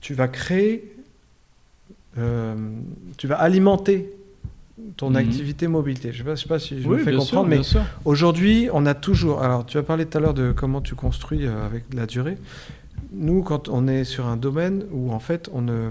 [0.00, 0.94] tu vas créer,
[2.18, 2.54] euh,
[3.16, 4.12] tu vas alimenter
[4.96, 5.16] ton Mhm.
[5.16, 6.12] activité mobilité.
[6.12, 7.90] Je ne sais, pas- je sais pas si je Oui, me fais comprendre, sûr, mais.
[8.06, 9.42] Aujourd'hui, on a toujours.
[9.42, 12.38] Alors, tu as parlé tout à l'heure de comment tu construis avec la durée.
[13.12, 15.90] Nous, quand on est sur un domaine où, en fait, on ne,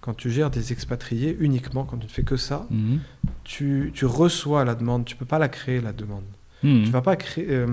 [0.00, 2.98] quand tu gères des expatriés uniquement, quand tu ne fais que ça, Mhm.
[3.44, 5.04] tu, tu reçois la demande.
[5.04, 6.24] Tu peux pas la créer, la demande.
[6.62, 6.84] Mhm.
[6.84, 7.46] Tu vas pas créer.
[7.50, 7.66] euh,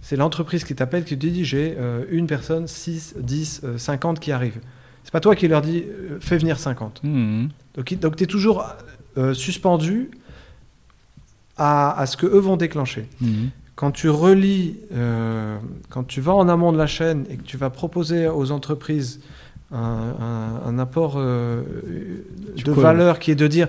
[0.00, 4.18] c'est l'entreprise qui t'appelle, qui te dit j'ai euh, une personne, 6, 10, euh, 50
[4.20, 4.60] qui arrivent.
[5.04, 7.02] C'est pas toi qui leur dis euh, fais venir 50.
[7.04, 7.50] Mhm.
[7.74, 8.64] Donc, donc tu es toujours
[9.34, 10.10] suspendu
[11.58, 13.06] à, à ce que eux vont déclencher.
[13.80, 15.56] Quand tu relis, euh,
[15.88, 19.20] quand tu vas en amont de la chaîne et que tu vas proposer aux entreprises
[19.72, 19.78] un,
[20.20, 21.62] un- un apport euh,
[22.62, 23.68] de valeur qui est de dire.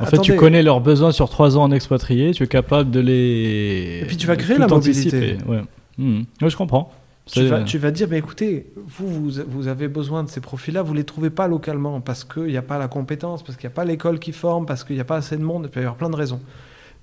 [0.00, 3.00] En fait, tu connais leurs besoins sur trois ans en expatrié, tu es capable de
[3.00, 4.00] les.
[4.02, 4.66] Et puis tu vas créer la
[5.10, 5.36] mobilité.
[5.46, 5.60] Ouais.
[5.98, 6.24] Mhm.
[6.40, 6.90] Ouais, je comprends.
[7.26, 10.80] Tu vas, tu vas dire, mais écoutez, vous, vous, vous avez besoin de ces profils-là,
[10.82, 13.68] vous ne les trouvez pas localement parce qu'il n'y a pas la compétence, parce qu'il
[13.68, 15.70] n'y a pas l'école qui forme, parce qu'il n'y a pas assez de monde, il
[15.70, 16.40] peut y avoir plein de raisons.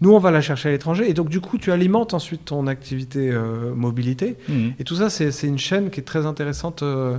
[0.01, 2.67] Nous, on va la chercher à l'étranger, et donc du coup, tu alimentes ensuite ton
[2.67, 4.37] activité euh, mobilité.
[4.47, 4.73] Mhm.
[4.79, 7.17] Et tout ça, c'est une chaîne qui est très intéressante euh,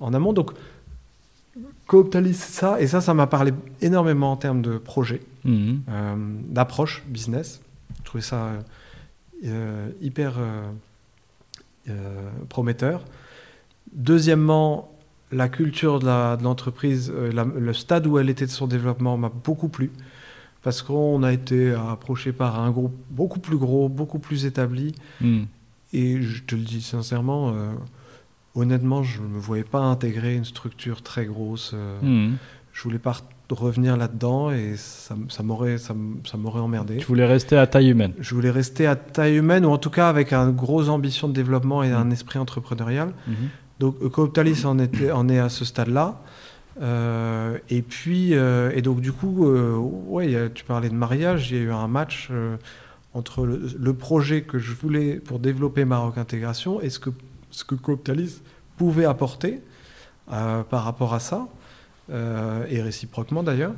[0.00, 0.32] en amont.
[0.34, 0.50] Donc,
[1.86, 5.80] Cooptalis, c'est ça, et ça, ça m'a parlé énormément en termes de projet, Mhm.
[5.88, 6.14] euh,
[6.48, 7.62] d'approche business.
[8.00, 8.50] Je trouvais ça
[10.02, 10.34] hyper
[12.48, 13.04] prometteur.
[13.92, 14.90] Deuxièmement,
[15.32, 19.90] la culture de l'entreprise, le stade où elle était de son développement m'a beaucoup plu.
[20.68, 24.94] Parce qu'on a été approché par un groupe beaucoup plus gros, beaucoup plus établi.
[25.22, 25.46] Mhm.
[25.94, 27.72] Et je te le dis sincèrement, euh,
[28.54, 31.70] honnêtement, je ne me voyais pas intégrer une structure très grosse.
[31.72, 32.36] euh, Mhm.
[32.74, 35.94] Je voulais pas re- revenir là-dedans et ça, m'aurait ça,
[36.36, 36.98] m'aurait emmerdé.
[36.98, 38.12] Tu voulais rester à taille humaine.
[38.18, 41.32] Je voulais rester à taille humaine ou en tout cas avec une grosse ambition de
[41.32, 41.94] développement et Mm.
[41.94, 43.14] un esprit entrepreneurial.
[43.26, 43.34] Mhm.
[43.80, 46.20] Donc Cooptalis en, était, en est à ce stade-là.
[46.80, 51.56] Euh, et puis, euh, et donc du coup, euh, ouais, tu parlais de mariage, il
[51.56, 52.56] y a eu un match euh,
[53.14, 57.10] entre le, le projet que je voulais pour développer Maroc Intégration et ce que,
[57.50, 58.40] ce que Cooptalis
[58.76, 59.60] pouvait apporter
[60.26, 61.48] par rapport à ça,
[62.12, 63.72] et réciproquement d'ailleurs.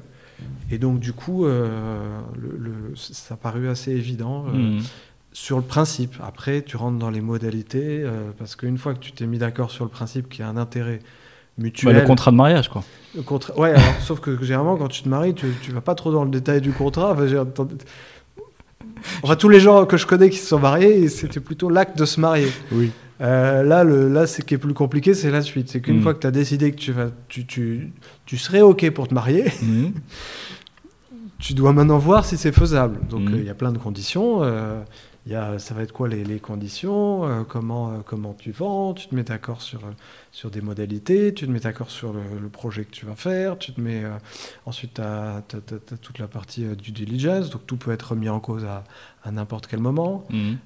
[0.71, 4.45] Et donc du coup, le- le- ça a paru assez évident.
[4.45, 4.83] Mhm.
[5.33, 6.17] sur le principe.
[6.25, 8.05] Après, tu rentres dans les modalités,
[8.37, 10.57] parce qu'une fois que tu t'es mis d'accord sur le principe qu'il y a un
[10.57, 10.99] intérêt
[11.59, 12.83] Bah, le contrat de mariage, quoi.
[13.15, 13.23] le
[13.61, 16.25] Ouais, alors, sauf que généralement, quand tu te maries, tu, tu vas pas trop dans
[16.25, 17.15] le détail du contrat.
[19.23, 22.05] Enfin, tous les gens que je connais qui se sont mariés, c'était plutôt l'acte de
[22.05, 22.49] se marier.
[22.73, 22.91] Oui.
[23.23, 25.69] Euh, là, le, là, ce qui est plus compliqué, c'est la suite.
[25.71, 26.03] C'est qu'une Mm.
[26.03, 27.93] fois que tu as décidé que tu, vas, tu, tu,
[28.27, 29.93] tu serais OK pour te marier, Mhm.
[31.39, 32.99] tu dois maintenant voir si c'est faisable.
[33.09, 34.43] Donc, euh, il y a plein de conditions.
[34.43, 34.81] euh,
[35.31, 38.51] il y a, ça va être quoi les, les conditions euh, comment, euh, comment tu
[38.51, 39.93] vends Tu te mets d'accord sur, euh,
[40.33, 43.57] sur des modalités Tu te mets d'accord sur le, le projet que tu vas faire
[43.57, 44.11] Tu te mets, euh,
[44.67, 45.45] ensuite, tu as,
[46.03, 47.51] toute la partie du diligence.
[47.51, 48.83] Donc, tout peut être mis en cause à,
[49.23, 50.27] à n'importe quel moment.
[50.31, 50.59] Mhm.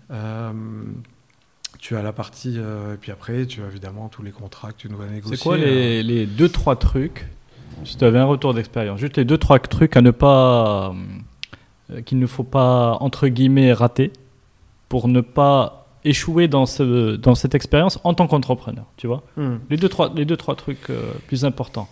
[1.79, 2.57] Tu as la partie...
[2.57, 5.37] et puis après, tu as évidemment tous les contrats que tu dois négocier.
[5.37, 7.27] C'est quoi les, les deux, trois trucs,
[7.85, 10.95] si tu avais un retour d'expérience, juste les deux, trois trucs à ne pas.
[12.07, 14.11] qu'il ne faut pas, entre guillemets, rater?
[14.95, 19.57] Pour ne pas échouer dans, ce, dans cette expérience en tant qu'entrepreneur, tu vois hmm.
[19.69, 21.89] les deux, trois, les deux, trois trucs euh, plus importants.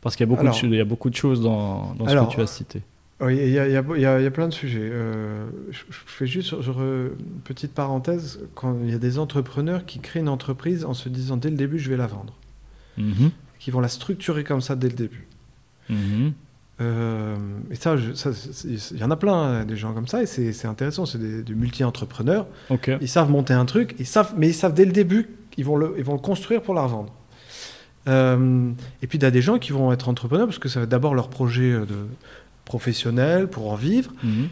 [0.00, 1.94] Parce qu'il y, a beaucoup de Alors- cho- il y a beaucoup de choses dans,
[1.94, 2.82] dans ce que tu as cité.
[3.20, 4.90] Oui, il y, y y y a plein de sujets.
[4.90, 7.10] Euh, je, je fais juste sur, sur, une
[7.44, 8.40] petite parenthèse.
[8.56, 11.56] Quand il y a des entrepreneurs qui créent une entreprise en se disant dès le
[11.56, 12.34] début, je vais la vendre,
[12.96, 13.30] Mhm.
[13.60, 15.28] qui vont la structurer comme ça dès le début.
[15.90, 16.32] Mhm.
[16.80, 17.36] Euh,
[17.70, 21.06] et ça, il y en a plein, hein, des gens comme ça, et c'est intéressant.
[21.06, 22.46] C'est des, des multi-entrepreneurs.
[23.00, 25.76] Ils savent monter un truc, ils savent, mais ils savent dès le début qu'ils vont
[25.76, 27.12] le, ils vont le construire pour la revendre.
[28.06, 28.70] Euh,
[29.02, 30.84] et puis, il y a des gens qui vont être entrepreneurs parce que ça va
[30.84, 32.06] être d'abord leur projet euh, de
[32.64, 34.12] professionnel pour en vivre.
[34.22, 34.48] Mhm.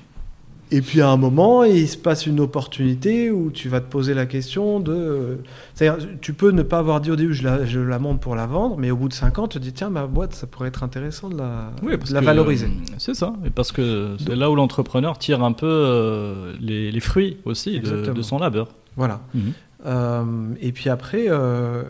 [0.72, 4.14] Et puis à un moment, il se passe une opportunité où tu vas te poser
[4.14, 5.38] la question de.
[5.74, 8.34] C'est-à-dire, tu peux ne pas avoir dit au début je la, je la monte pour
[8.34, 10.48] la vendre, mais au bout de 5 ans, tu te dis tiens, ma boîte, ça
[10.48, 12.66] pourrait être intéressant de la, Oui, parce de la que, valoriser.
[12.66, 16.90] euh, C'est ça, et parce que c'est là où l'entrepreneur tire un peu euh, les,
[16.90, 18.66] les fruits aussi de, son labeur.
[18.96, 19.20] Voilà.
[19.34, 19.52] Mhm.
[19.86, 20.24] Euh,
[20.60, 21.84] et puis après, euh,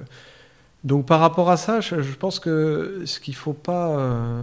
[0.84, 3.98] donc par rapport à ça, je, je pense que ce qu'il faut pas.
[3.98, 4.42] euh,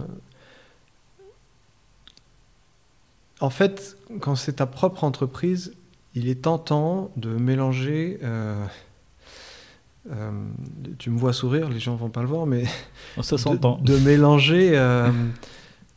[3.40, 5.74] En fait, quand c'est ta propre entreprise,
[6.14, 8.18] il est tentant de mélanger.
[8.22, 8.64] euh,
[10.12, 10.30] euh,
[10.98, 12.64] tu me vois sourire, les gens vont pas le voir, mais
[13.82, 15.10] de, mélanger euh,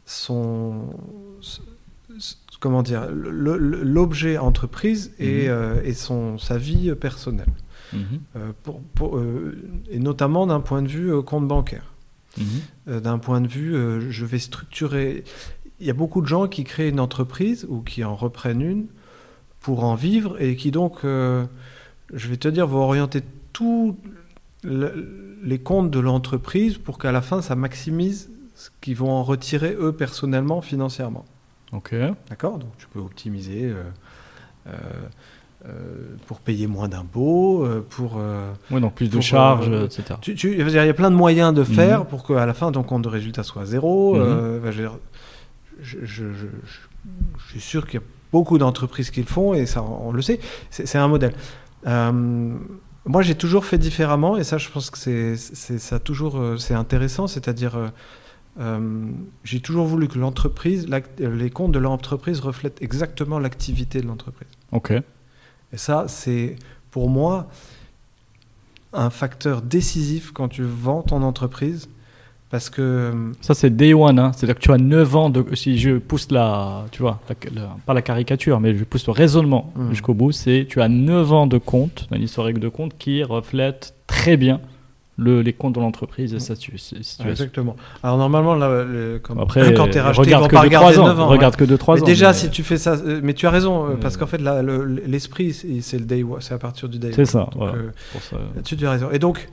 [0.06, 0.90] son,
[2.60, 5.50] comment dire, l'objet entreprise et, Mhm.
[5.50, 7.52] euh, et son sa vie personnelle,
[7.94, 8.00] Mhm.
[8.36, 9.58] Euh, pour, pour, euh,
[9.92, 11.94] et notamment d'un point de vue compte bancaire.
[12.38, 13.02] Mhm.
[13.02, 13.74] D'un point de vue,
[14.12, 15.24] je vais structurer.
[15.80, 18.88] Il y a beaucoup de gens qui créent une entreprise ou qui en reprennent une
[19.60, 21.46] pour en vivre et qui donc, euh,
[22.14, 23.22] je vais te dire, vont orienter
[23.54, 23.96] tous
[24.64, 29.24] le- les comptes de l'entreprise pour qu'à la fin, ça maximise ce qu'ils vont en
[29.24, 31.26] retirer eux personnellement, financièrement.
[31.74, 31.94] Ok.
[32.30, 32.58] D'accord?
[32.58, 33.84] Donc tu peux optimiser euh,
[34.68, 34.72] euh,
[35.68, 35.72] euh,
[36.28, 38.16] pour payer moins d'impôts, euh, pour...
[38.18, 40.16] euh, Oui, donc plus de charges, etc.
[40.22, 42.06] tu- tu- il y a plein de moyens de faire Mhm.
[42.08, 44.16] pour qu'à la fin ton compte de résultat soit zéro.
[44.16, 44.60] Mhm.
[44.62, 44.98] ben, je, veux dire,
[45.82, 47.10] je- je- je- je-
[47.40, 50.22] je suis sûr qu'il y a beaucoup d'entreprises qui le font et ça, on le
[50.22, 50.40] sait.
[50.70, 51.34] C'est un modèle.
[51.86, 52.12] Euh,
[53.06, 56.38] moi, j'ai toujours fait différemment et ça, je pense que c'est c'est- ça a toujours
[56.38, 57.28] euh, c'est intéressant.
[57.28, 57.90] C'est-à-dire,
[58.60, 59.12] euh,
[59.44, 60.88] j'ai toujours voulu que l'entreprise,
[61.20, 64.50] les comptes de l'entreprise reflètent exactement l'activité de l'entreprise.
[64.72, 64.92] Ok.
[64.92, 66.56] Et ça, c'est
[66.92, 67.48] pour moi
[68.94, 71.88] un facteur décisif quand tu vends ton entreprise.
[72.50, 73.12] Parce que euh,
[73.42, 74.18] Ça, c'est day one.
[74.20, 74.32] Hein.
[74.34, 75.44] C'est-à-dire que tu as 9 ans de.
[75.54, 76.86] Si je pousse la.
[76.92, 79.90] Tu vois, la- la- pas la caricature, mais je pousse le raisonnement Mhm.
[79.90, 80.32] jusqu'au bout.
[80.32, 84.62] C'est tu as 9 ans de compte, un historique de compte qui reflète très bien
[85.20, 87.28] le, les comptes de l'entreprise et sa situ- situation.
[87.28, 87.76] exactement.
[88.04, 90.62] Alors normalement, là, le- comme- Après, quand tu es racheté, ils regarde vont que pas
[90.62, 91.08] de regarder 3 ans.
[91.08, 91.28] 9 ans.
[91.28, 91.66] regarde ouais.
[91.66, 92.06] que de 3 Mais ans.
[92.06, 94.40] déjà, mais si tu fais ça, euh, mais tu as raison, euh, parce qu'en fait,
[95.06, 97.26] l'esprit, c'est c'est le day one, c'est à partir du day C'est one.
[97.26, 97.74] ça, Donc, voilà.
[97.74, 97.92] euh,
[98.22, 98.38] ça.
[98.56, 99.10] Là-dessus, tu as raison.
[99.12, 99.50] Et donc,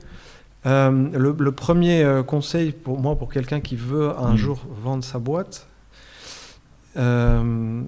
[0.65, 4.37] euh, le, le premier euh, conseil pour moi, pour quelqu'un qui veut un Mhm.
[4.37, 5.67] jour vendre sa boîte,
[6.97, 7.81] euh,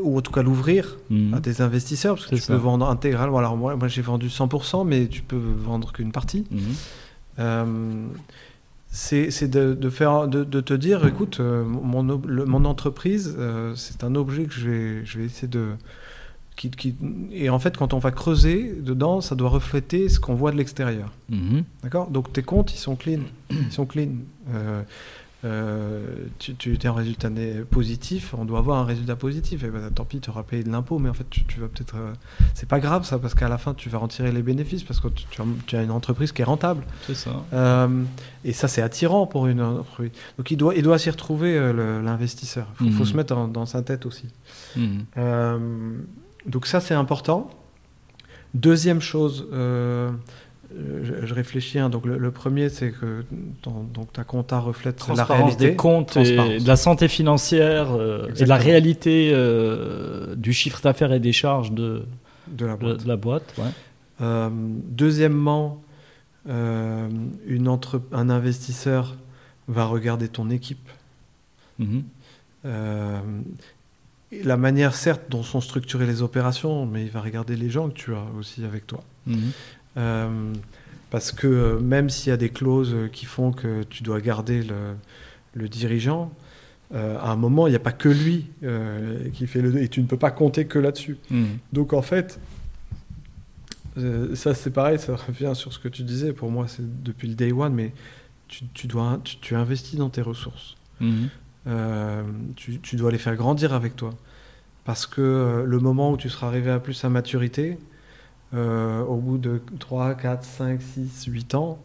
[0.00, 1.34] ou en tout cas l'ouvrir Mhm.
[1.34, 2.52] à des investisseurs, parce que tu ça.
[2.54, 3.38] peux vendre intégralement.
[3.38, 6.44] Alors moi, moi j'ai vendu 100%, mais tu peux vendre qu'une partie.
[7.38, 8.06] Euh,
[8.90, 13.36] c'est de, de faire, de, de te dire, écoute, mon, le- mon entreprise,
[13.74, 15.70] c'est un objet que je vais, je vais essayer de...
[16.56, 16.94] Qui, qui-
[17.32, 20.56] et en fait, quand on va creuser dedans, ça doit refléter ce qu'on voit de
[20.56, 21.10] l'extérieur.
[21.28, 21.64] Mhm.
[21.82, 22.08] D'accord?
[22.10, 23.20] Donc tes comptes, ils sont clean.
[23.50, 24.10] Ils sont clean.
[24.54, 24.82] Euh,
[25.44, 26.06] euh,
[26.38, 27.28] tu, tu es un résultat
[27.70, 29.62] positif, on doit avoir un résultat positif.
[29.64, 31.66] Et ben, tant pis, tu auras payé de l'impôt, mais en fait, tu, tu vas
[31.68, 31.96] peut-être.
[31.96, 32.12] euh,
[32.54, 35.00] c'est pas grave ça, parce qu'à la fin, tu vas en tirer les bénéfices, parce
[35.00, 35.24] que tu,
[35.66, 36.84] tu as, as une entreprise qui est rentable.
[37.06, 37.44] C'est ça.
[37.52, 38.04] Euh,
[38.44, 40.12] et ça, c'est attirant pour une entreprise.
[40.38, 41.58] Donc il doit, il doit s'y retrouver,
[42.02, 42.68] l'investisseur.
[42.80, 43.10] Il faut, faut Mhm.
[43.10, 44.28] se mettre dans, dans sa tête aussi.
[44.76, 45.04] Mhm.
[46.46, 47.50] Donc ça, c'est important.
[48.54, 50.10] Deuxième chose, euh,
[51.02, 51.78] je, je réfléchis.
[51.78, 51.88] hein.
[51.90, 53.24] donc le, le premier, c'est que
[53.62, 55.70] ton- donc ta compta reflète la réalité.
[55.70, 60.80] des comptes et de la santé financière euh, et de la réalité euh, du chiffre
[60.82, 62.04] d'affaires et des charges de,
[62.48, 63.02] de la boîte.
[63.02, 63.54] de la boîte.
[63.58, 64.50] ouais.
[64.90, 65.82] Deuxièmement,
[66.46, 69.16] une entre- un investisseur
[69.66, 70.88] va regarder ton équipe.
[71.78, 72.04] Mhm.
[74.42, 77.94] La manière, certes, dont sont structurées les opérations, mais il va regarder les gens que
[77.94, 79.02] tu as aussi avec toi.
[79.26, 79.38] Mhm.
[79.96, 80.52] Euh,
[81.10, 84.62] parce que euh, même s'il y a des clauses qui font que tu dois garder
[84.62, 84.94] le,
[85.54, 86.32] le dirigeant,
[86.94, 89.80] euh, à un moment, il n'y a pas que lui euh, qui fait le...
[89.80, 91.16] Et tu ne peux pas compter que là-dessus.
[91.30, 91.58] Mhm.
[91.72, 92.40] Donc en fait,
[94.34, 96.32] ça c'est pareil, ça revient sur ce que tu disais.
[96.32, 97.92] Pour moi, c'est depuis le day one, mais
[98.48, 100.74] tu, tu dois, tu, tu investis dans tes ressources.
[101.00, 101.28] Mhm.
[101.66, 102.22] Euh,
[102.56, 104.10] tu, tu dois les faire grandir avec toi.
[104.84, 107.78] Parce que euh, le moment où tu seras arrivé à plus à maturité,
[108.52, 111.78] euh, au bout de 3, 4, 5, 6, 8 ans,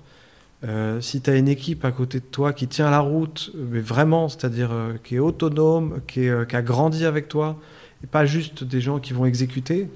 [0.66, 3.80] euh, si tu as une équipe à côté de toi qui tient la route, mais
[3.80, 7.58] vraiment, c'est-à-dire euh, qui est autonome, qui, est, euh, qui a grandi avec toi,
[8.04, 9.90] et pas juste des gens qui vont exécuter,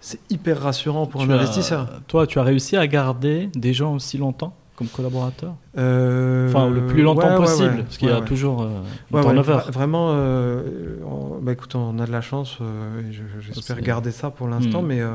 [0.00, 2.02] c'est hyper rassurant pour Tu un investisseur.
[2.08, 4.56] Toi, tu as réussi à garder des gens aussi longtemps?
[4.80, 8.62] Comme collaborateurs Euh, Enfin, le plus longtemps ouais, possible, ouais, parce qu'il y a toujours
[8.62, 8.80] euh,
[9.12, 9.52] un ouais, turnover.
[9.52, 14.10] vra- vraiment, euh, on, bah, écoute, on a de la chance, euh, je- j'espère garder
[14.10, 14.86] ça pour l'instant, Hmm.
[14.86, 15.14] mais euh,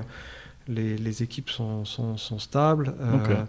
[0.68, 2.94] les, les équipes sont, sont, sont stables.
[3.02, 3.44] euh.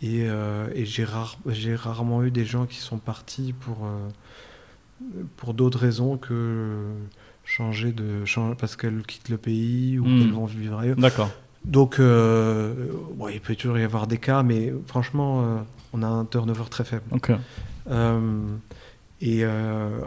[0.00, 4.08] Et, euh, et j'ai rare, j'ai rarement eu des gens qui sont partis pour, euh,
[5.36, 6.80] pour d'autres raisons que
[7.44, 10.18] changer de changer, parce qu'elles quittent le pays ou Hmm.
[10.18, 10.96] qu'elles vont vivre ailleurs.
[10.96, 11.30] D'accord.
[11.64, 12.74] Donc, euh,
[13.14, 15.58] bon, il peut toujours y avoir des cas, mais franchement, euh,
[15.92, 17.04] on a un turnover très faible.
[17.90, 18.40] Euh,
[19.20, 19.44] et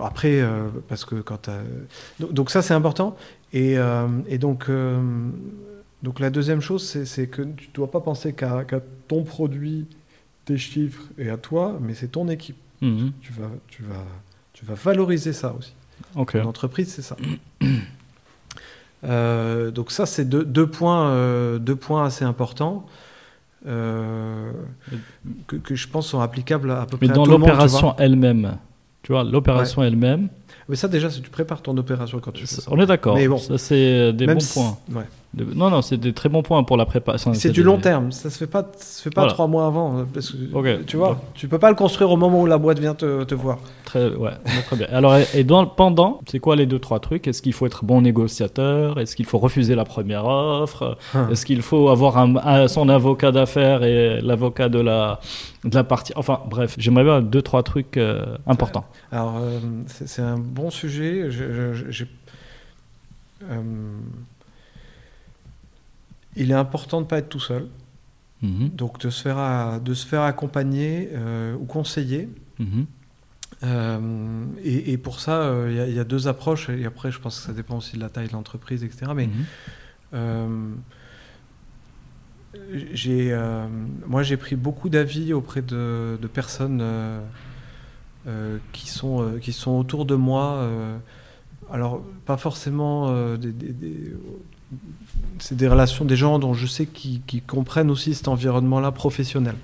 [0.04, 0.44] après,
[0.90, 1.50] parce que quand
[2.20, 3.16] donc, donc ça c'est important.
[3.54, 3.78] Et,
[4.28, 4.70] et donc,
[6.04, 8.66] donc la deuxième chose, c'est que tu ne dois pas penser qu'à
[9.08, 9.88] ton produit,
[10.44, 12.58] tes chiffres et à toi, mais c'est ton équipe.
[12.82, 13.14] Mhm.
[13.22, 14.04] Tu vas, tu vas,
[14.52, 15.74] tu vas valoriser ça aussi.
[16.16, 16.34] Ok.
[16.34, 17.16] Ton entreprise, c'est ça.
[19.06, 22.86] Euh, donc ça, c'est deux, deux points, euh, deux points assez importants
[23.68, 24.52] euh,
[25.48, 28.58] que, que je pense sont applicables à, à peu Mais près dans l'opération elle-même,
[29.04, 30.30] tu vois, l'opération elle-même,
[30.70, 32.72] Mais ça, déjà, c'est tu prépares ton opération quand tu fais ça.
[32.72, 33.18] on est d'accord.
[33.28, 33.38] Bon.
[33.38, 34.78] Ça, c'est des bons si- points.
[34.94, 35.06] ouais.
[35.36, 37.34] De- Non, non, c'est des très bons points pour la préparation.
[37.34, 38.12] C'est du des- long terme.
[38.14, 39.34] Ça se fait pas, se fait pas Voilà.
[39.34, 39.98] trois mois avant.
[40.00, 40.82] euh, Parce que.
[40.84, 43.36] Tu vois, tu peux pas le construire au moment où la boîte vient te, te
[43.36, 43.58] voir.
[43.84, 44.32] Très, ouais, ouais,
[44.66, 44.88] très bien.
[44.92, 47.28] Alors, et- dans pendant, c'est quoi les deux, trois trucs?
[47.28, 48.98] Est-ce qu'il faut être bon négociateur?
[49.00, 50.98] Est-ce qu'il faut refuser la première offre?
[51.14, 51.30] Hum.
[51.32, 55.20] Est-ce qu'il faut avoir un, un- son avocat d'affaires et l'avocat de la,
[55.66, 56.14] de la partie?
[56.16, 58.86] Enfin, bref, j'aimerais bien deux, trois trucs euh, importants.
[59.12, 61.30] Alors, euh, c'est un bon sujet.
[61.30, 62.08] Je- je- j'ai-
[63.52, 63.62] euh,
[66.36, 67.68] il est important de ne pas être tout seul.
[68.42, 72.30] Mhm, Donc, de se faire, à- de se faire accompagner euh, ou conseiller.
[72.60, 72.86] mhm,
[73.64, 76.70] Euh, et, et pour ça, euh, il y a- il y, a deux approches.
[76.70, 79.14] Et après, je pense que ça dépend aussi de la taille de l'entreprise, etc.
[79.16, 79.28] Mais
[80.14, 80.76] mhm.
[82.94, 83.38] J'ai,
[84.08, 86.82] moi, j'ai pris beaucoup d'avis auprès de, de personnes
[88.72, 90.68] qui, sont, qui sont autour de moi.
[91.72, 94.14] alors, pas forcément des, des- des-
[95.40, 99.56] c'est des relations, des gens dont je sais qui, qui comprennent aussi cet environnement-là professionnel.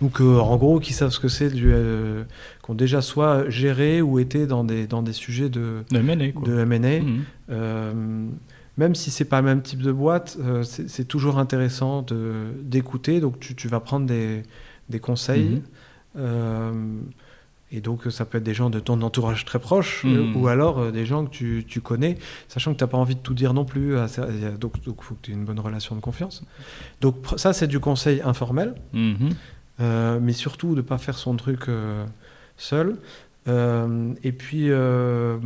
[0.00, 2.24] Donc, euh, en gros, qui savent ce que c'est, euh,
[2.64, 7.00] qui ont déjà soit géré ou été dans des, dans des sujets de, de M&A.
[7.00, 7.22] Mhm.
[7.50, 8.26] Euh,
[8.76, 12.04] même si c'est pas le même type de boîte, euh, c'est toujours intéressant
[12.62, 13.20] d'écouter.
[13.20, 14.42] Donc tu, tu vas prendre des,
[14.88, 15.60] des conseils.
[16.16, 17.02] Mhm.
[17.72, 20.36] Euh, et donc ça peut être des gens de ton entourage très proche euh, Mhm.
[20.36, 22.18] ou alors euh, des gens que tu, tu connais,
[22.48, 23.98] sachant que tu n'as pas envie de tout dire non plus.
[23.98, 24.06] à
[24.60, 26.44] donc il faut que tu aies une bonne relation de confiance.
[27.00, 28.74] Donc ça c'est du conseil informel.
[29.80, 32.06] Euh, mais surtout de ne pas faire son truc euh,
[32.56, 32.96] seul.
[33.48, 35.36] Euh, et puis, euh,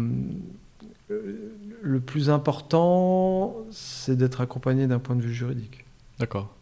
[1.10, 1.50] euh,
[1.80, 5.84] le plus important, c'est d'être accompagné d'un point de vue juridique.
[6.18, 6.54] D'accord.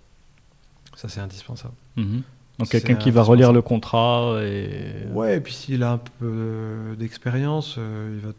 [0.94, 1.74] Ça, c'est indispensable.
[1.96, 2.22] Mhm.
[2.58, 4.68] Donc quelqu'un qui va relire le contrat et.
[5.12, 8.32] Ouais, et puis s'il a un peu d'expérience, euh, il, va...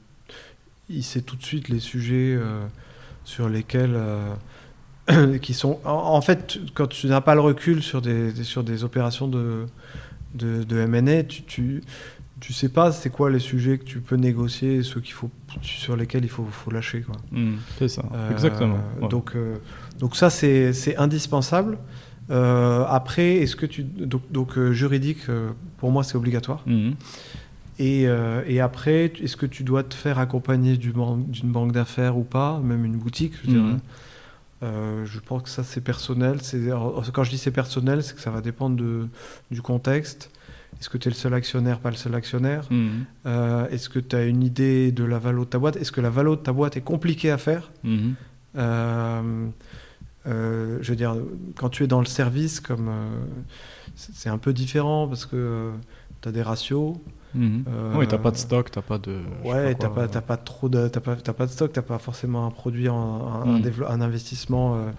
[0.90, 2.66] il sait tout de suite les sujets euh,
[3.26, 3.94] sur lesquels.
[3.96, 4.34] euh,
[5.42, 5.80] qui sont.
[5.86, 9.66] En, fait, quand tu n'as pas le recul sur des, sur des opérations de,
[10.34, 11.82] de, de M&A, tu, tu,
[12.40, 15.30] tu sais pas c'est quoi les sujets que tu peux négocier et ceux qu'il faut,
[15.62, 17.02] sur lesquels il faut, faut lâcher.
[17.02, 17.16] Quoi.
[17.32, 18.04] Mhm, C'est ça.
[18.14, 18.80] Euh, Exactement.
[19.02, 19.08] Ouais.
[19.08, 19.56] Donc, euh,
[20.00, 21.78] donc ça, c'est c'est indispensable.
[22.30, 23.84] Euh, après, est-ce que tu.
[23.84, 26.62] Donc, donc euh, juridique, euh, pour moi, c'est obligatoire.
[26.66, 26.96] Mhm.
[27.80, 28.08] Et,
[28.48, 32.60] et après, est-ce que tu dois te faire accompagner du d'une banque d'affaires ou pas,
[32.60, 33.52] même une boutique je.
[33.52, 33.80] Mhm.
[35.06, 36.40] Je pense que ça c'est personnel.
[36.66, 39.08] Alors, Quand je dis c'est personnel, c'est que ça va dépendre de,
[39.52, 40.32] du contexte.
[40.80, 42.64] Est-ce que tu es le seul actionnaire, pas le seul actionnaire?
[42.72, 43.06] Mhm.
[43.70, 45.76] Est-ce que tu as une idée de la valo de ta boîte?
[45.76, 47.70] Est-ce que la valo de ta boîte est compliquée à faire?
[50.28, 51.16] Euh, euh, je veux dire,
[51.56, 53.20] quand tu es dans le service, comme euh,
[53.96, 55.72] c'est un peu différent parce que
[56.22, 56.96] tu as des ratios.
[57.36, 57.64] Mhm.
[57.68, 59.20] Euh, Oui, t'as pas de stock, t'as pas de.
[59.44, 61.82] Ouais, pas t'as pas, t'as pas trop de, t'as pas, t'as pas de stock, t'as
[61.82, 64.90] pas forcément un produit, un, un investissement euh,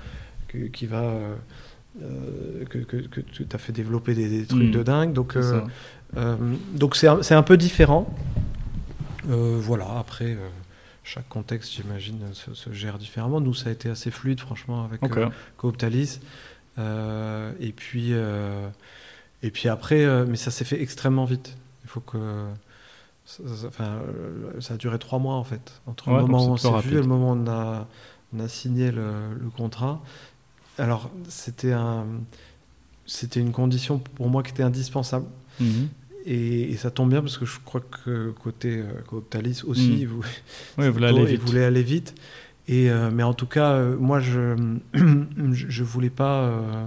[0.48, 1.34] que- qui va, euh,
[2.02, 4.72] euh, que, que, que tu as fait développer des, des trucs Mm.
[4.72, 5.12] de dingue.
[5.12, 5.60] Donc, euh,
[6.16, 6.36] euh,
[6.74, 8.08] donc c'est un, c'est un peu différent.
[9.30, 9.86] Euh, voilà.
[9.98, 10.48] Après, euh,
[11.08, 13.40] chaque contexte, j'imagine, se, se gère différemment.
[13.40, 15.16] Nous, ça a été assez fluide, franchement, avec Ok.
[15.16, 16.20] euh, Cooptalis.
[16.78, 18.68] Euh, et puis, euh,
[19.42, 21.56] et puis après, euh, mais ça s'est fait extrêmement vite.
[21.84, 22.18] Il faut que
[23.24, 24.00] ça, ça- enfin,
[24.60, 26.92] ça a duré trois mois en fait entre Ouais, le moment où on s'est vu
[26.98, 27.88] et le moment où on a,
[28.34, 30.00] on a signé le, le contrat.
[30.76, 32.04] Alors c'était un,
[33.06, 35.26] c'était une condition pour moi qui était indispensable.
[35.60, 35.88] Mhm.
[36.30, 40.20] Et, et ça tombe bien parce que je crois que côté euh, Cooptalis aussi, Mm.
[40.78, 41.40] Oui, vous voulez aller vite.
[41.42, 42.14] voulait aller vite.
[42.68, 44.54] Et, euh, mais en tout cas, euh, moi, je
[44.94, 46.42] je voulais pas.
[46.42, 46.86] euh,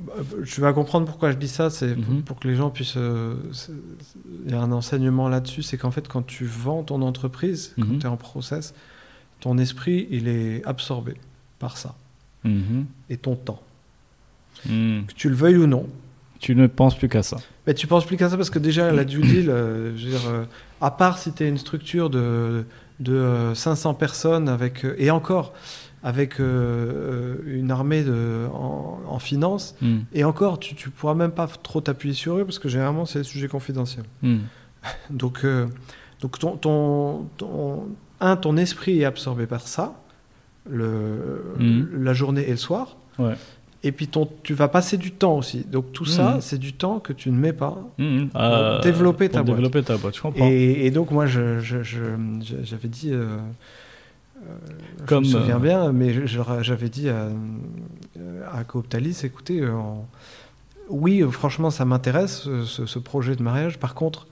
[0.00, 0.12] bah,
[0.42, 1.70] Je vais comprendre pourquoi je dis ça.
[1.70, 2.22] C'est pour- Mhm.
[2.22, 2.96] pour que les gens puissent.
[2.98, 7.86] Il y a un enseignement là-dessus, c'est qu'en fait, quand tu vends ton entreprise, quand
[7.86, 7.98] Mhm.
[8.00, 8.74] tu es en process,
[9.40, 11.14] ton esprit, il est absorbé
[11.58, 11.94] par ça
[12.44, 12.84] Mhm.
[13.08, 13.62] et ton temps,
[14.66, 15.06] Mhm.
[15.06, 15.88] que tu le veuilles ou non.
[16.40, 17.36] Tu ne penses plus qu'à ça.
[17.66, 20.10] Mais tu penses plus qu'à ça parce que déjà, la due deal, euh, je veux
[20.10, 20.44] dire, euh,
[20.80, 22.64] à part si tu es une structure de,
[23.00, 25.52] de euh, 500 personnes avec, euh, et encore
[26.04, 30.04] avec euh, euh, une armée de, en, en finance, Mhm.
[30.12, 33.18] et encore, tu, tu pourras même pas trop t'appuyer sur eux parce que généralement, c'est
[33.18, 34.04] des sujets confidentiels.
[34.22, 34.40] Mhm.
[35.10, 35.66] Donc, euh,
[36.20, 37.88] donc ton, ton, ton-
[38.20, 40.00] un, ton esprit est absorbé par ça,
[40.70, 42.02] le, Mhm.
[42.04, 42.96] la journée et le soir.
[43.18, 43.34] Ouais.
[43.84, 45.64] Et puis ton, tu vas passer du temps aussi.
[45.64, 46.40] Donc tout ça, Mhm.
[46.40, 47.78] c'est du temps que tu ne mets pas.
[47.98, 48.28] Mhm.
[48.30, 49.56] Pour Euh, développer ta pour boîte.
[49.58, 50.46] développer ta boîte, je comprends.
[50.48, 53.36] Et, et donc moi, je, je- je- je- j'avais dit, euh,
[54.38, 54.40] euh,
[55.06, 57.28] Comme, je me souviens euh, bien, mais j'avais dit à,
[58.52, 60.06] à Cooptalis, écoutez, en-
[60.90, 63.78] oui, franchement, ça m'intéresse ce, projet de mariage.
[63.78, 64.26] Par contre,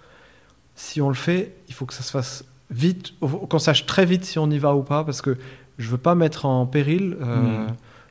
[0.75, 4.25] si on le fait, il faut que ça se fasse vite, qu'on sache très vite
[4.25, 5.37] si on y va ou pas, parce que
[5.79, 7.17] je veux pas mettre en péril.
[7.21, 7.67] Mhm.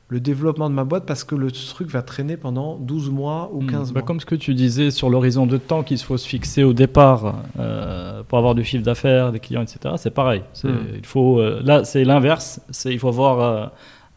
[0.08, 3.62] Le développement de ma boîte parce que le truc va traîner pendant 12 mois ou
[3.62, 3.66] Hmm.
[3.70, 4.06] 15 Bah, mois.
[4.06, 7.34] Comme ce que tu disais sur l'horizon de temps qu'il faut se fixer au départ
[7.58, 9.94] euh, pour avoir du chiffre d'affaires, des clients, etc.
[9.96, 10.42] C'est pareil.
[10.62, 10.68] Hmm.
[10.96, 12.60] Il faut, euh, là, c'est l'inverse.
[12.84, 13.66] Il faut avoir euh,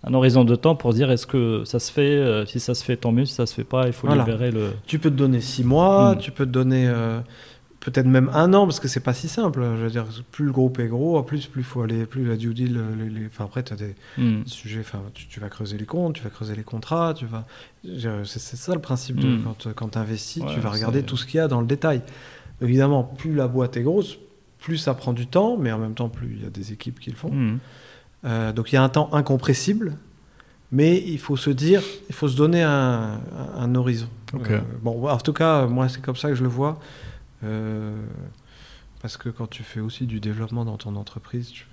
[0.03, 2.43] un horizon de temps pour dire est-ce que ça se fait.
[2.45, 3.25] si ça se fait, tant mieux.
[3.25, 4.23] Si ça se fait pas, il faut Voilà.
[4.23, 4.73] libérer le.
[4.85, 6.17] Tu peux te donner six mois, Mm.
[6.19, 6.87] tu peux te donner
[7.91, 9.61] peut-être même un an, parce que c'est pas si simple.
[9.61, 12.35] Je veux dire, plus le groupe est gros, en plus, plus faut aller, plus la
[12.37, 12.77] due deal.
[12.77, 14.41] euh, les- les- Enfin, après, tu as des Hmm.
[14.45, 14.79] sujets.
[14.81, 17.45] Enfin, tu, tu vas creuser les comptes, tu vas creuser les contrats, tu vas.
[18.25, 19.41] C'est ça le principe de Mm.
[19.43, 21.67] quand, quand tu investis, Ouais, tu vas regarder tout ce qu'il y a dans le
[21.67, 22.01] détail.
[22.61, 24.17] Évidemment, plus la boîte est grosse,
[24.59, 26.99] plus ça prend du temps, mais en même temps, plus il y a des équipes
[26.99, 27.31] qui le font.
[27.31, 27.57] Hmm.
[28.25, 29.95] Euh, donc il y a un temps incompressible,
[30.71, 33.19] mais il faut se dire, il faut se donner un,
[33.75, 34.07] horizon.
[34.35, 36.79] Euh, bon, en tout cas, moi c'est comme ça que je le vois.
[37.43, 37.95] Euh,
[39.01, 41.65] parce que quand tu fais aussi du développement dans ton entreprise, tu,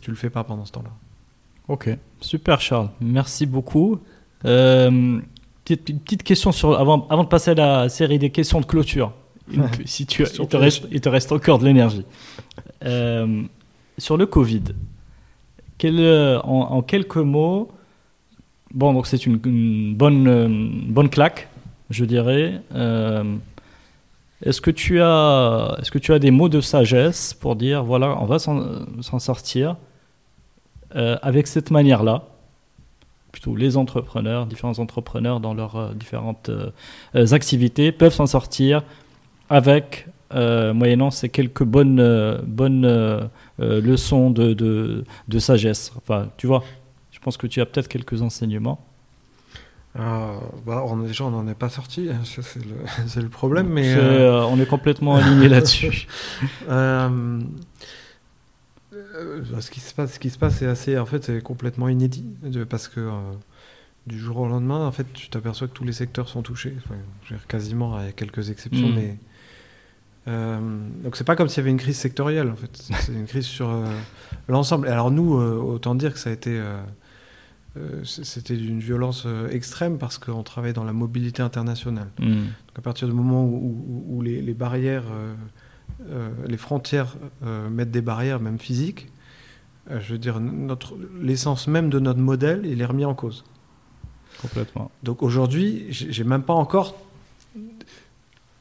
[0.00, 0.90] tu le fais pas pendant ce temps-là.
[1.68, 1.90] Ok,
[2.20, 3.98] super Charles, merci beaucoup.
[4.44, 5.20] Euh,
[5.64, 8.66] petite, une petite question sur, avant, avant de passer à la série des questions de
[8.66, 9.12] clôture.
[9.52, 12.04] Une- si tu, il, te reste, il te reste encore de l'énergie.
[12.84, 13.42] Euh,
[13.98, 14.62] sur le Covid,
[15.76, 17.70] quel, euh, en, en quelques mots,
[18.72, 21.48] bon, donc c'est une, une bonne, une bonne claque,
[21.90, 22.62] je dirais.
[22.74, 23.36] Euh,
[24.42, 28.16] est-ce que tu as, est-ce que tu as des mots de sagesse pour dire, voilà,
[28.20, 29.76] on va s'en sortir
[30.96, 32.24] euh, avec cette manière-là,
[33.32, 38.82] plutôt les entrepreneurs, différents entrepreneurs dans leurs euh, différentes euh, activités peuvent s'en sortir
[39.50, 45.90] avec, moyennant ces quelques bonnes, bonnes leçons de, de, de sagesse.
[45.96, 46.62] Enfin, tu vois,
[47.12, 48.78] je pense que tu as peut-être quelques enseignements.
[50.00, 50.34] Ah,
[50.64, 52.20] bah, on, déjà, on n'en est pas sorti, hein,
[53.06, 53.68] c'est le, problème.
[53.68, 53.98] Mais euh,
[54.42, 56.06] euh, on est complètement aligné là-dessus.
[56.68, 57.40] Euh,
[59.60, 62.24] ce qui se passe, ce qui se passe, c'est assez, en fait, c'est complètement inédit,
[62.42, 63.08] de- parce que
[64.06, 66.94] du jour au lendemain, en fait, tu t'aperçois que tous les secteurs sont touchés, Enfin,
[67.24, 68.94] je veux dire, quasiment, à quelques exceptions, Mm.
[68.94, 69.16] mais
[70.28, 70.58] euh,
[71.04, 72.70] donc c'est pas comme s'il y avait une crise sectorielle, en fait,
[73.00, 73.84] c'est une crise sur euh,
[74.48, 74.88] l'ensemble.
[74.88, 76.58] Alors nous, euh, autant dire que ça a été,
[78.04, 82.08] c'était d'une violence euh, extrême parce qu'on travaille dans la mobilité internationale.
[82.18, 82.44] Hmm.
[82.68, 85.34] Donc à partir du moment où, où- où les, les barrières, euh,
[86.10, 89.08] euh, les frontières euh, mettent des barrières, même physiques,
[89.90, 93.44] euh, je veux dire, notre, l'essence même de notre modèle, il est remis en cause.
[94.42, 94.90] Complètement.
[95.02, 96.94] Donc aujourd'hui, j'ai j'ai même pas encore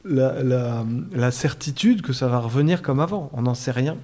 [0.06, 3.30] la, la- la certitude que ça va revenir comme avant.
[3.34, 3.98] On n'en sait rien.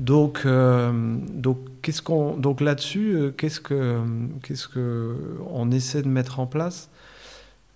[0.00, 3.98] Donc, euh, donc, qu'est-ce qu'on, donc là-dessus, euh, qu'est-ce que,
[4.42, 5.16] qu'est-ce que
[5.50, 6.88] on essaie de mettre en place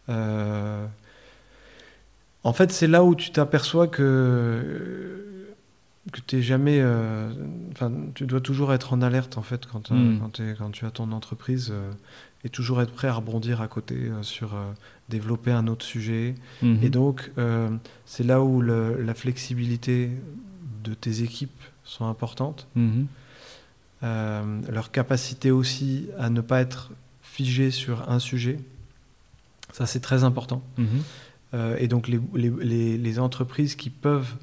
[0.09, 0.87] Euh,
[2.45, 5.19] En fait, c'est là où tu t'aperçois que
[6.11, 7.31] que t'es jamais, euh,
[7.71, 10.19] enfin, tu dois toujours être en alerte en fait quand, euh, Mm.
[10.59, 11.93] quand, tu as ton entreprise euh,
[12.43, 14.57] et toujours être prêt à rebondir à côté euh, sur
[15.09, 16.35] développer un autre sujet.
[16.61, 16.79] Mhm.
[16.83, 17.31] Et donc,
[18.07, 20.11] c'est là où le- la flexibilité
[20.83, 22.67] de tes équipes sont importantes.
[22.75, 23.07] Mhm.
[24.03, 26.91] Euh, leur capacité aussi à ne pas être
[27.23, 28.59] figé sur un sujet.
[29.73, 30.63] Ça, c'est très important.
[30.77, 30.87] Mhm.
[31.55, 34.35] Euh, et donc, les, les- les- les entreprises qui peuvent,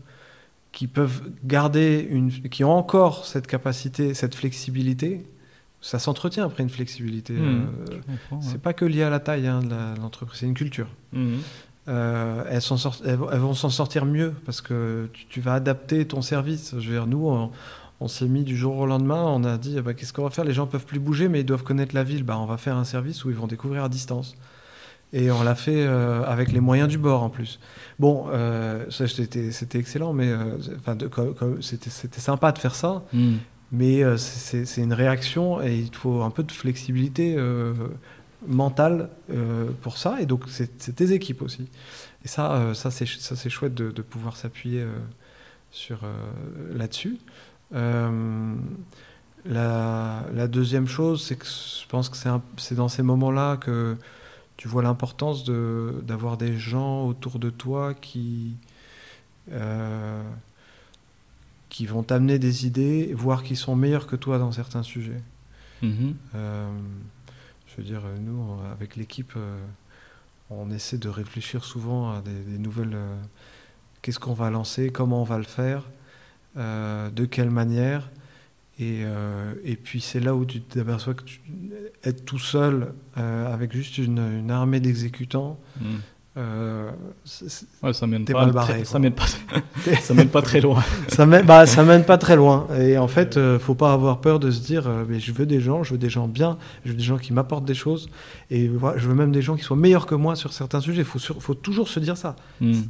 [0.71, 2.31] qui peuvent garder une.
[2.31, 5.25] qui ont encore cette capacité, cette flexibilité,
[5.81, 7.33] ça s'entretient après une flexibilité.
[7.33, 7.67] Mhm.
[7.89, 7.95] Euh,
[8.31, 8.37] ouais.
[8.41, 10.87] c'est pas que lié à la taille hein, de l'entreprise, c'est une culture.
[11.13, 11.39] Mhm.
[11.87, 12.59] Euh, elles,
[13.39, 16.75] vont- s'en sortir mieux parce que tu, tu vas adapter ton service.
[16.77, 17.51] Je veux dire, nous, on,
[17.99, 20.45] on s'est mis du jour au lendemain, on a dit bah, qu'est-ce qu'on va faire?
[20.45, 22.23] Les gens peuvent plus bouger, mais ils doivent connaître la ville.
[22.23, 24.35] Bah, on va faire un service où ils vont découvrir à distance.
[25.11, 27.59] Et on l'a fait euh, avec les moyens du bord en plus.
[27.97, 30.57] Bon, euh, ça, c'était excellent, mais euh,
[31.61, 33.03] c'était sympa de faire ça.
[33.13, 33.37] Mhm.
[33.71, 37.35] Mais c'est une réaction et il faut un peu de flexibilité
[38.47, 40.21] mentale euh, pour ça.
[40.21, 41.67] Et donc, c'est tes équipes aussi.
[42.23, 44.91] Et ça, euh, ça c'est chouette de, de pouvoir s'appuyer euh,
[45.71, 46.13] sur euh,
[46.77, 47.17] là-dessus.
[49.45, 52.17] La, la deuxième chose, c'est que je pense que
[52.57, 53.95] c'est dans ces moments-là que
[54.57, 58.55] tu vois l'importance de- d'avoir des gens autour de toi qui,
[61.69, 65.21] qui vont t'amener des idées, voire qui sont meilleurs que toi dans certains sujets.
[65.81, 66.15] Mhm.
[67.69, 69.33] Euh, Je veux dire, nous, avec l'équipe,
[70.49, 72.97] on essaie de réfléchir souvent à des, nouvelles.
[74.01, 75.83] Qu'est-ce qu'on va lancer Comment on va le faire
[76.55, 78.09] De quelle manière
[78.81, 79.03] et,
[79.65, 81.41] et, puis c'est là où tu t'aperçois que tu,
[82.05, 85.97] être tout seul avec juste une, armée d'exécutants, mm.
[86.37, 86.91] Euh,
[87.25, 89.25] ça mène pas, barré, ça mène pas,
[90.01, 90.83] ça mène pas très loin.
[91.07, 92.67] ça mène, bah, ça mène pas très loin.
[92.79, 95.45] Et en fait, euh, faut pas avoir peur de se dire, euh, mais je veux
[95.45, 98.09] des gens, je veux des gens bien, je veux des gens qui m'apportent des choses,
[98.51, 101.01] et je veux même des gens qui soient meilleurs que moi sur certains sujets.
[101.01, 102.83] Il faut, faut toujours se dire ça, hmm.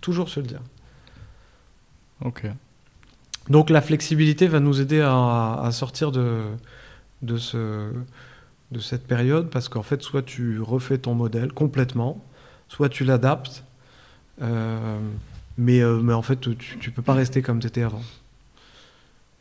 [0.00, 0.60] toujours se le dire.
[2.24, 2.44] Ok.
[3.48, 6.42] Donc la flexibilité va nous aider à, à sortir de,
[7.22, 7.92] de ce
[8.70, 12.24] de cette période parce qu'en fait, soit tu refais ton modèle complètement,
[12.70, 13.64] soit tu l'adaptes,
[14.40, 14.98] euh,
[15.58, 18.00] mais, euh, mais en fait, tu ne peux pas rester comme tu étais avant.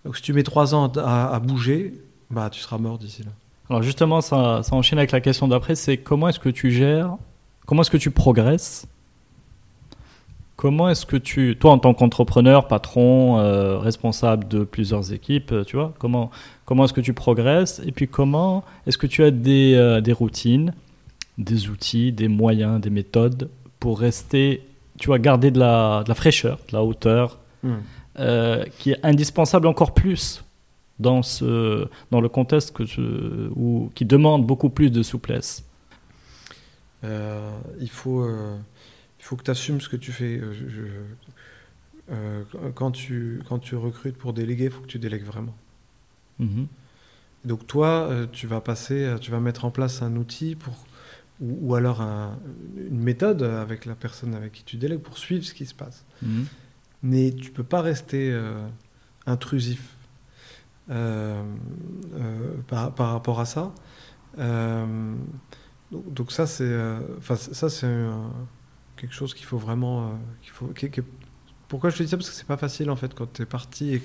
[0.04, 1.94] Donc si tu mets trois ans à, bouger,
[2.32, 3.32] bah, tu seras mort d'ici là.
[3.70, 7.16] Alors justement, ça, enchaîne avec la question d'après, c'est comment est-ce que tu gères,
[7.68, 8.88] comment est-ce que tu progresses?
[10.56, 15.78] Comment est-ce que tu, toi en tant qu'entrepreneur, patron, euh, responsable de plusieurs équipes, tu
[15.78, 16.32] vois, comment,
[16.66, 17.80] comment est-ce que tu progresses?
[17.86, 20.74] Et puis comment est-ce que tu as des, des routines?
[21.40, 23.50] Des outils, des moyens, des méthodes
[23.80, 24.62] pour rester,
[25.00, 27.76] tu vois, garder de la, de la fraîcheur, de la hauteur, hmm.
[28.20, 30.44] euh, qui est indispensable encore plus
[31.00, 32.84] dans, ce, dans le contexte que
[33.56, 35.64] où, qui demande beaucoup plus de souplesse
[37.06, 38.58] euh, il, faut, euh,
[39.20, 40.42] il faut que tu assumes ce que tu fais.
[42.76, 45.56] quand, tu, quand tu recrutes pour déléguer, il faut que tu délègues vraiment.
[46.40, 46.68] Mhm.
[47.46, 50.74] Donc toi, tu vas passer, tu vas mettre en place un outil pour
[51.42, 55.66] ou, alors une méthode avec la personne avec qui tu délègues pour suivre ce qui
[55.66, 56.06] se passe.
[56.22, 56.46] Mhm.
[57.02, 58.68] Mais tu peux pas rester euh,
[59.26, 59.96] intrusif
[60.90, 61.42] euh,
[62.16, 63.74] euh, par, par, rapport à ça.
[64.38, 66.78] Donc, donc, ça c'est,
[67.22, 67.88] ça c'est
[68.96, 70.72] quelque chose qu'il faut vraiment, qu'il faut.
[71.68, 72.18] pourquoi je te dis ça?
[72.18, 74.02] Parce que c'est pas facile en fait quand tu es parti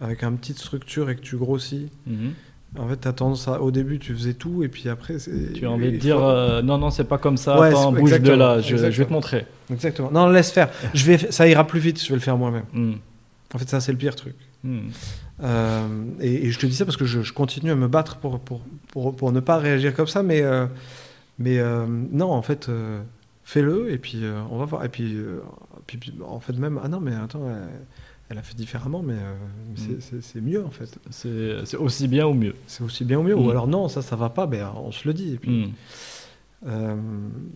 [0.00, 1.90] avec une petite structure et que tu grossis.
[2.06, 2.32] Mhm.
[2.78, 3.60] En fait, tu as tendance à.
[3.60, 5.16] Au début, tu faisais tout, et puis après.
[5.54, 8.32] Tu as envie de dire euh, non, non, c'est pas comme ça, attends, bouge de
[8.32, 9.46] là, je, vais te montrer.
[9.70, 10.10] Exactement.
[10.10, 10.70] Non, laisse faire.
[10.94, 12.64] Je vais, ça ira plus vite, je vais le faire moi-même.
[12.72, 12.94] Hmm.
[13.54, 14.34] En fait, ça, c'est le pire truc.
[14.64, 14.88] Hmm.
[15.42, 15.86] Euh,
[16.20, 19.14] et, je te dis ça parce que je, continue à me battre pour, pour, pour,
[19.14, 20.66] pour, ne pas réagir comme ça, mais, euh,
[21.38, 21.60] mais
[22.12, 22.70] non, en fait,
[23.44, 24.84] fais-le, et puis on va voir.
[24.84, 25.16] Et puis,
[25.86, 26.80] puis, en fait, même.
[26.82, 27.42] Ah non, mais attends
[28.28, 30.20] elle a fait différemment, mais, euh, mm.
[30.20, 30.98] c'est mieux en fait.
[31.10, 32.54] C'est aussi bien ou mieux?
[32.66, 33.36] C'est aussi bien ou mieux.
[33.36, 33.50] Ou mm.
[33.50, 35.34] alors non, ça, ça va pas, ben, on se le dit.
[35.34, 35.72] Et puis, mm.
[36.66, 36.96] euh,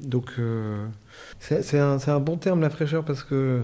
[0.03, 0.87] donc, euh,
[1.41, 3.63] c'est un, un, bon terme la fraîcheur parce que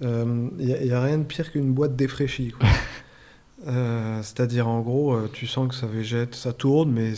[0.00, 2.52] il n'y a, rien de pire qu'une boîte défraîchie.
[3.66, 7.14] C'est-à-dire en gros, tu sens que ça végète, ça tourne, mais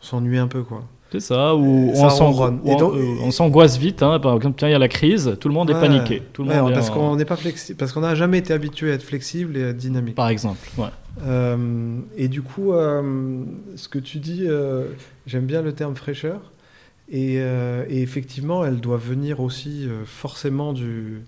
[0.00, 0.84] on s'ennuie un peu quoi.
[1.20, 4.02] C'est ça, ou on s'angoisse vite.
[4.02, 6.22] Hein, par exemple, il y a la crise, tout le monde est paniqué.
[6.32, 8.94] Tout le monde parce qu'on n'est pas flexible, parce qu'on n'a jamais été habitué à
[8.94, 10.14] être flexible et à être dynamique.
[10.14, 10.68] Par exemple.
[10.76, 10.88] Ouais.
[11.24, 13.44] Euh, et du coup, euh,
[13.76, 14.88] ce que tu dis, euh,
[15.26, 16.52] j'aime bien le terme fraîcheur.
[17.08, 21.22] Et, et, effectivement, elle doit venir aussi forcément du,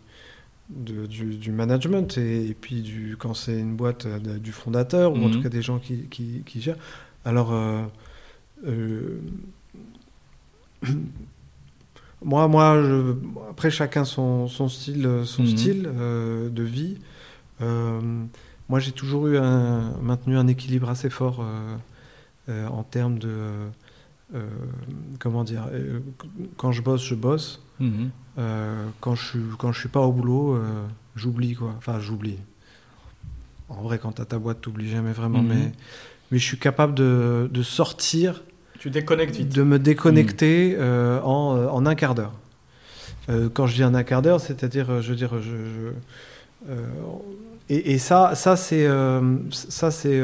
[0.68, 4.08] du, du, management et, puis du, quand c'est une boîte
[4.40, 5.30] du fondateur ou en mhm.
[5.30, 6.78] tout cas des gens qui, qui, qui gèrent.
[7.24, 7.52] Alors
[12.24, 12.82] moi, moi
[13.50, 15.48] après chacun son, son style, son mhm.
[15.48, 16.98] style euh, de vie.
[17.60, 18.00] Euh,
[18.68, 21.44] moi, j'ai toujours eu un, maintenu un équilibre assez fort
[22.48, 23.68] euh, en termes de
[25.18, 25.68] comment dire.
[26.56, 27.62] quand je bosse, je bosse.
[27.80, 28.10] Mhm.
[29.00, 30.60] quand je suis quand je suis pas au boulot,
[31.16, 31.74] j'oublie quoi.
[31.78, 32.38] Enfin, j'oublie.
[33.70, 35.42] En vrai, quand tu as ta boîte, t'oublies jamais vraiment.
[35.42, 35.48] Mhm.
[35.48, 35.72] Mais
[36.30, 38.42] mais je suis capable de, de sortir
[38.78, 39.54] tu déconnectes vite.
[39.54, 42.34] De me déconnecter euh, en, euh, en, un quart d'heure.
[43.28, 45.92] Euh, quand je dis en un quart d'heure, c'est-à-dire, je veux dire, je,
[47.68, 48.88] et, et, ça, ça c'est,
[49.52, 50.22] ça c'est,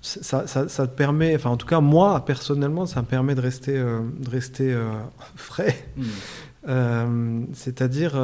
[0.00, 3.40] ça, ça, ça, te permet, enfin en tout cas moi personnellement, ça me permet de
[3.40, 4.74] rester, de rester
[5.36, 5.76] frais.
[6.66, 7.44] Hmm.
[7.52, 8.16] c'est-à-dire,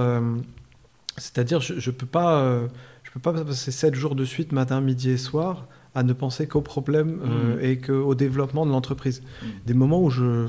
[1.19, 2.61] c'est-à-dire, je, je peux pas,
[3.03, 6.47] je peux pas passer 7 jours de suite, matin, midi et soir à ne penser
[6.47, 7.65] qu'au problème euh, mm.
[7.65, 9.23] et qu'au développement de l'entreprise.
[9.23, 9.47] Mm.
[9.67, 10.49] Des moments où je,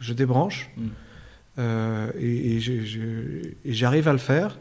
[0.00, 0.86] je débranche mm.
[1.58, 2.60] euh, et,
[3.64, 4.58] j'arrive à le faire.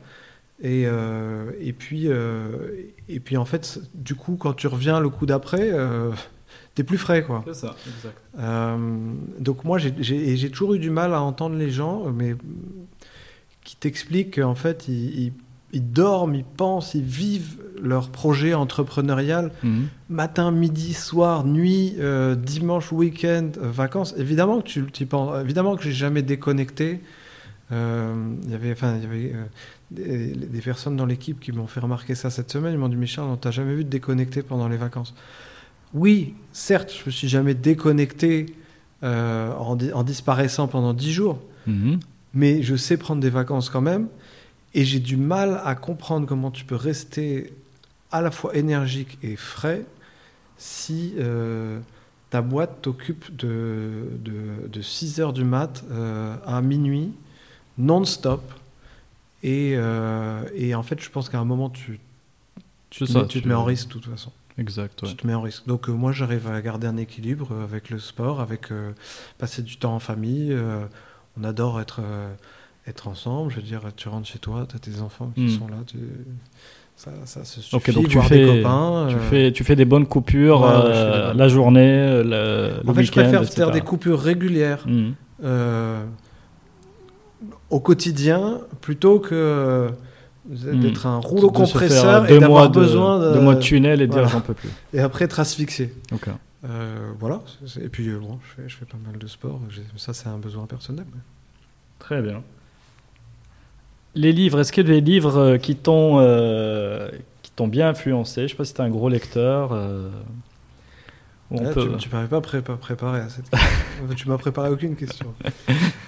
[0.61, 5.25] Et, euh, et, puis, et puis, en fait, du coup, quand tu reviens le coup
[5.25, 5.71] d'après,
[6.73, 7.23] t'es plus frais.
[7.23, 7.43] quoi.
[7.47, 8.17] C'est ça, exact.
[9.39, 12.35] donc, moi, j'ai toujours eu du mal à entendre les gens, mais
[13.63, 15.33] qui t'expliquent qu'en fait, ils, ils
[15.81, 19.87] dorment, ils pensent, ils vivent leur projet entrepreneurial Mhm.
[20.09, 24.13] matin, midi, soir, nuit, euh, dimanche, week-end, euh, vacances.
[24.17, 25.41] Évidemment que tu, tu penses.
[25.43, 27.01] Évidemment que j'ai jamais déconnecté.
[27.71, 28.13] Euh,
[28.45, 29.35] Il y avait, enfin, il y avait
[29.91, 32.73] des, des personnes dans l'équipe qui m'ont fait remarquer ça cette semaine.
[32.73, 35.13] Ils m'ont dit Michel, on t'a jamais vu te déconnecter pendant les vacances.
[35.93, 38.47] Oui, certes, je me suis jamais déconnecté
[39.03, 41.99] en disparaissant pendant dix jours, Mhm.
[42.33, 44.07] mais je sais prendre des vacances quand même.
[44.75, 47.53] Et j'ai du mal à comprendre comment tu peux rester
[48.11, 49.85] à la fois énergique et frais
[50.57, 51.79] si euh,
[52.29, 57.13] ta boîte t'occupe de, de, de 6 heures du mat euh, à minuit,
[57.77, 58.41] non-stop.
[59.43, 61.99] Et, euh, et en fait, je pense qu'à un moment, tu,
[62.89, 64.31] tu, te, ça, mets, tu te mets en risque de toute façon.
[64.57, 65.01] Exact.
[65.03, 65.09] ouais.
[65.09, 65.67] Tu te mets en risque.
[65.67, 68.93] Donc euh, moi, j'arrive à garder un équilibre avec le sport, avec euh,
[69.37, 70.51] passer du temps en famille.
[70.53, 70.85] euh,
[71.37, 72.01] on adore être,
[72.87, 73.51] être ensemble.
[73.51, 75.49] Je veux dire, tu rentres chez toi, tu as tes enfants qui Mm.
[75.59, 75.77] sont là.
[75.87, 75.97] tu-
[76.97, 77.75] ça, ça se suffit.
[77.75, 79.07] Ok, donc tu voir fais, des copains.
[79.09, 82.93] tu, euh, fais, tu fais des bonnes coupures Ouais, euh, la journée, le, le En
[82.93, 83.55] fait, je préfère etc.
[83.57, 85.13] faire des coupures régulières Mhm.
[85.43, 86.05] euh,
[87.69, 89.89] au quotidien plutôt que
[90.45, 94.07] d'être un rouleau De compresseur et d'avoir de, besoin de, deux mois de tunnel et
[94.07, 94.27] de Voilà.
[94.27, 94.69] dire j'en peux plus.
[94.93, 95.93] et après être asphyxié.
[96.13, 96.27] Ok.
[96.63, 97.41] Euh, voilà.
[97.81, 99.59] Et puis bon, je fais, je fais pas mal de sport.
[99.97, 101.05] Ça, c'est un besoin personnel.
[101.99, 102.41] Très bien.
[104.15, 107.09] Les livres, est-ce qu'il y a des livres euh, qui t'ont euh,
[107.41, 109.71] qui t'ont bien influencé Je sais pas si tu un gros lecteur.
[109.73, 110.09] euh,
[111.51, 111.89] où on Là, peut...
[111.97, 114.15] Tu, tu m'avais pas pré- pas préparé à cette question.
[114.15, 115.33] tu m'as préparé aucune question.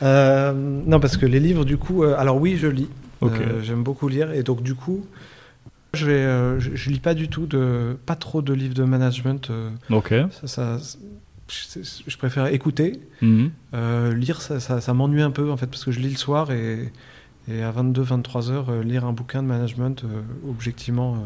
[0.01, 2.89] Euh, non, parce que les livres, du coup, alors oui, je lis.
[3.21, 3.33] Ok.
[3.39, 5.05] Euh, J'aime beaucoup lire et donc du coup,
[5.93, 9.51] je, je lis pas du tout de, pas trop de livres de management.
[9.89, 10.13] Ok.
[10.31, 10.77] ça, ça-
[11.49, 12.99] je, je préfère écouter.
[13.21, 13.51] Mhm.
[14.15, 16.51] Lire, ça, ça, ça m'ennuie un peu en fait parce que je lis le soir
[16.51, 16.91] et,
[17.49, 21.15] et à 22-23 heures, euh, lire un bouquin de management, euh, objectivement.
[21.15, 21.17] euh,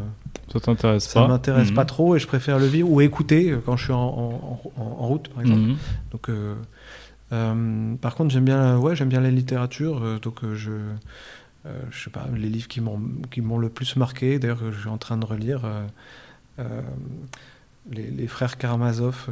[0.54, 1.76] Ça t'intéresse ça pas m'intéresse Mhm.
[1.76, 4.82] pas trop et je préfère le lire ou écouter quand je suis en, en- en-
[4.84, 5.62] en route, par exemple.
[5.62, 5.78] Mhm.
[6.12, 6.30] Donc,
[8.02, 10.20] par contre, j'aime bien, ouais, j'aime bien la littérature.
[10.22, 10.72] donc, je,
[11.66, 13.00] euh, je sais pas, les livres qui m'ont
[13.32, 14.40] qui m'ont le plus marqué.
[14.40, 15.62] D'ailleurs, je suis en train de relire.
[15.66, 15.84] euh,
[16.60, 16.82] euh,
[17.90, 19.28] les, les frères Karamazov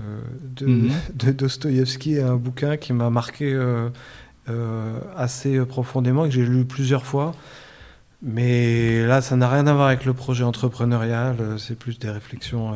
[0.55, 0.89] de, Mhm.
[1.13, 3.53] de Dostoïevski, un bouquin qui m'a marqué
[5.15, 7.33] assez profondément et que j'ai lu plusieurs fois.
[8.21, 11.37] Mais là, ça n'a rien à voir avec le projet entrepreneurial.
[11.39, 12.73] euh, C'est plus des réflexions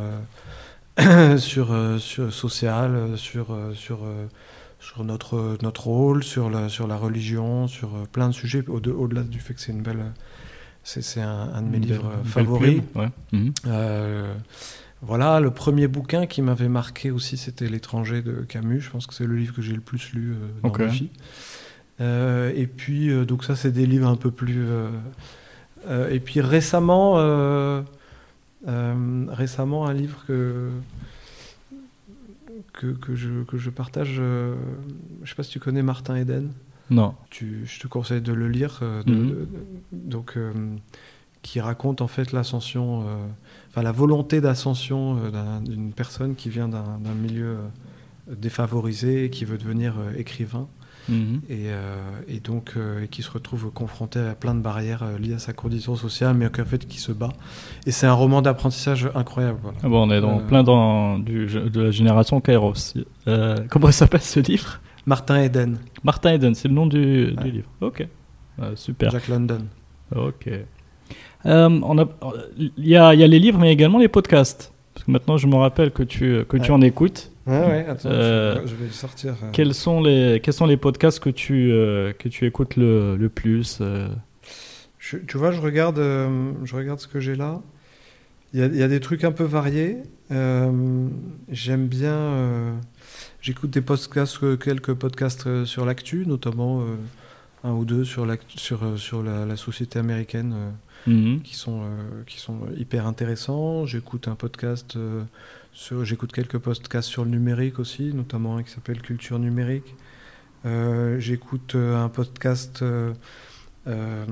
[1.00, 4.26] euh, sur, euh, sur social, euh, sur, euh, sur, euh,
[4.80, 8.80] sur notre, notre rôle, sur la, sur la religion, sur euh, plein de sujets, au-
[8.80, 10.04] au-delà du fait que c'est une belle.
[10.86, 12.82] C'est c'est un, un de mes Une livres belle- euh, une belle favoris.
[12.94, 13.10] plume, ouais.
[13.34, 13.54] Mhm.
[13.68, 14.34] Euh,
[15.02, 18.80] voilà, le premier bouquin qui m'avait marqué aussi, c'était L'étranger de Camus.
[18.82, 20.80] Je pense que c'est le livre que j'ai le plus lu euh, dans Ok.
[20.80, 21.10] ma vie.
[22.02, 24.65] Euh, et puis, euh, donc ça, c'est des livres un peu plus.
[24.68, 27.15] euh, et puis récemment,
[28.65, 30.70] récemment, un livre que
[32.74, 34.15] que, que je, que je partage.
[34.20, 34.56] euh,
[35.24, 36.52] je sais pas si tu connais Martin Eden.
[36.90, 37.14] Non.
[37.30, 38.80] Tu, je te conseille de le lire.
[38.82, 39.27] euh, de- Mhm.
[39.30, 39.48] de-
[39.92, 40.51] donc, euh,
[41.43, 43.06] qui raconte en fait l'ascension,
[43.69, 47.58] enfin la volonté d'ascension d'un- d'une personne qui vient d'un milieu
[48.32, 50.68] défavorisé et qui veut devenir écrivain
[51.09, 51.41] Mhm.
[51.49, 51.98] et, euh,
[52.30, 55.40] et donc euh, et qui se retrouve confronté à plein de barrières euh, liées à
[55.40, 57.30] sa condition sociale, mais qu'en fait qui se bat.
[57.85, 59.59] Et c'est un roman d'apprentissage incroyable.
[59.61, 59.77] voilà.
[59.83, 62.93] Ah bon, on est dans, Euh, plein dans du, de la génération Kairos.
[63.27, 64.80] Euh, comment s'appelle ce livre?
[65.06, 67.51] Martin Eden, Martin Eden, c'est le nom du, du Ouais.
[67.51, 67.67] livre.
[67.82, 68.07] Ok.
[68.61, 69.11] Euh, super.
[69.11, 69.65] Jack London.
[70.15, 70.48] Ok.
[71.45, 71.69] Euh,
[72.57, 74.73] y, il y a les livres, mais également les podcasts.
[74.94, 77.32] Parce que maintenant, je me rappelle que tu, que tu en écoutes.
[77.46, 79.34] Ouais, ouais, attends, Euh, je, vais le sortir.
[79.44, 79.50] euh.
[79.52, 83.30] Quels sont les, quels sont les podcasts que tu, euh, que tu écoutes le, le
[83.30, 84.08] plus euh?
[85.00, 87.62] Je- tu vois, je regarde, euh, je regarde ce que j'ai là.
[88.54, 89.98] Il y, a, il y a des trucs un peu variés.
[90.32, 91.08] Euh,
[91.50, 92.14] J'aime bien.
[92.14, 92.74] euh,
[93.42, 96.96] J'écoute des podcasts, euh, quelques podcasts euh, sur l'actu, notamment euh,
[97.66, 100.54] un ou deux sur, sur, euh, sur la, la société américaine
[101.07, 101.41] euh, Mhm.
[101.41, 103.85] qui, sont, euh, qui sont hyper intéressants.
[103.85, 104.95] J'écoute un podcast.
[104.95, 105.23] euh,
[105.73, 109.95] sur- J'écoute quelques podcasts sur le numérique aussi, notamment un qui s'appelle Culture numérique.
[110.65, 112.82] Euh, J'écoute euh, un podcast.
[112.83, 113.14] euh,
[113.88, 114.25] euh,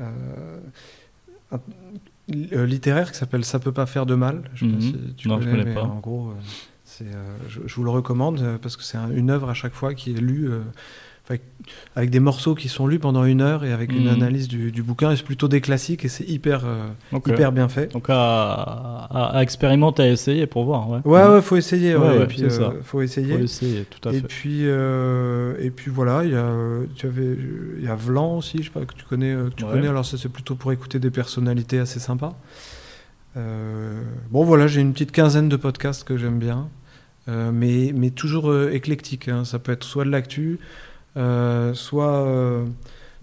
[0.00, 0.58] euh,
[1.52, 1.60] un-
[2.52, 4.50] euh, littéraire qui s'appelle Ça peut pas faire de mal.
[4.54, 4.80] Je sais pas Mhm.
[4.80, 5.82] si tu Non, je connais, connais mais pas.
[5.86, 6.34] en gros, euh,
[6.84, 9.54] c'est, euh, je, je vous le recommande euh, parce que c'est un- une œuvre à
[9.54, 10.50] chaque fois qui est lue.
[11.94, 14.12] Avec des morceaux qui sont lus pendant une heure et avec une Mhm.
[14.12, 15.12] analyse du, du bouquin.
[15.12, 16.88] Et c'est plutôt des classiques et c'est hyper, euh,
[17.26, 17.92] hyper bien fait.
[17.92, 18.16] Donc à,
[19.10, 20.90] à- à expérimenter, à essayer pour voir.
[20.90, 21.94] Ouais, Ouais, ouais, faut essayer.
[21.96, 22.62] Ouais, Ouais, ouais, et puis, c'est ça.
[22.62, 23.36] euh, faut essayer.
[23.36, 24.26] Faut essayer, tout à Et fait.
[24.26, 26.52] puis, euh, et puis voilà, il y a,
[26.96, 27.36] tu avais,
[27.78, 29.88] il y a Vlan aussi, je sais pas que tu connais, que tu connais.
[29.88, 32.36] Alors ça c'est plutôt pour écouter des personnalités assez sympas.
[33.36, 36.68] Euh, bon voilà, j'ai une petite quinzaine de podcasts que j'aime bien,
[37.28, 39.28] euh, mais mais toujours euh, éclectique.
[39.28, 39.44] hein.
[39.44, 40.58] Ça peut être soit de l'actu,
[41.14, 42.64] soit euh,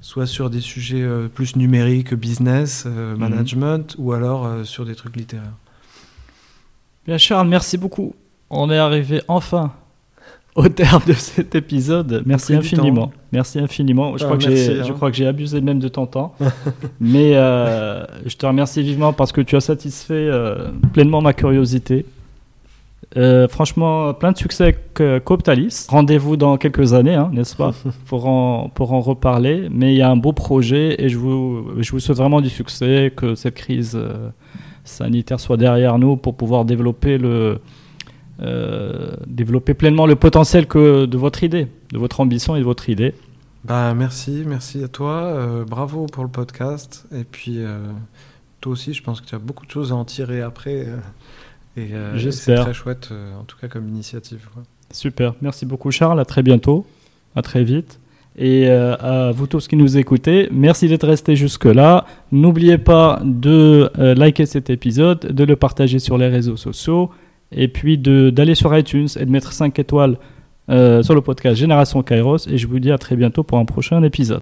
[0.01, 3.19] soit sur des sujets euh, plus numériques, business, euh, Mhm.
[3.19, 5.53] management, ou alors euh, sur des trucs littéraires.
[7.05, 8.15] Bien Charles, merci beaucoup.
[8.49, 9.71] On est arrivé enfin
[10.55, 12.23] au terme de cet épisode.
[12.25, 13.07] Merci infiniment.
[13.07, 13.13] temps.
[13.31, 14.17] Merci infiniment.
[14.17, 14.83] Je, Ah, crois, que merci, j'ai, hein.
[14.87, 16.35] je crois que j'ai abusé même de ton temps.
[16.99, 22.05] Mais euh, je te remercie vivement parce que tu as satisfait euh, pleinement ma curiosité.
[23.17, 25.87] Euh, franchement, plein de succès avec euh, Cooptalis.
[25.89, 27.73] Rendez-vous dans quelques années, hein, n'est-ce pas,
[28.05, 29.67] pour en, pour en reparler.
[29.71, 32.49] Mais il y a un beau projet et je vous, je vous souhaite vraiment du
[32.49, 34.29] succès, que cette crise euh,
[34.83, 37.59] sanitaire soit derrière nous pour pouvoir développer le,
[38.41, 42.89] euh, développer pleinement le potentiel que de votre idée, de votre ambition et de votre
[42.89, 43.13] idée.
[43.65, 45.23] Bah, merci, merci à toi.
[45.23, 47.05] euh, bravo pour le podcast.
[47.13, 47.79] Et puis, euh,
[48.61, 50.87] toi aussi, je pense que tu as beaucoup de choses à en tirer après.
[51.91, 54.47] Euh, et c'est très chouette, euh, en tout cas, comme initiative.
[54.53, 54.63] quoi.
[54.91, 56.85] Super, merci beaucoup Charles, à très bientôt,
[57.35, 57.99] à très vite.
[58.37, 62.05] Et euh, à vous tous qui nous écoutez, merci d'être restés jusque-là.
[62.31, 67.09] N'oubliez pas de euh, liker cet épisode, de le partager sur les réseaux sociaux,
[67.51, 70.17] et puis de- d'aller sur iTunes et de mettre 5 étoiles
[70.69, 72.47] euh, sur le podcast Génération Kairos.
[72.47, 74.41] Et je vous dis à très bientôt pour un prochain épisode.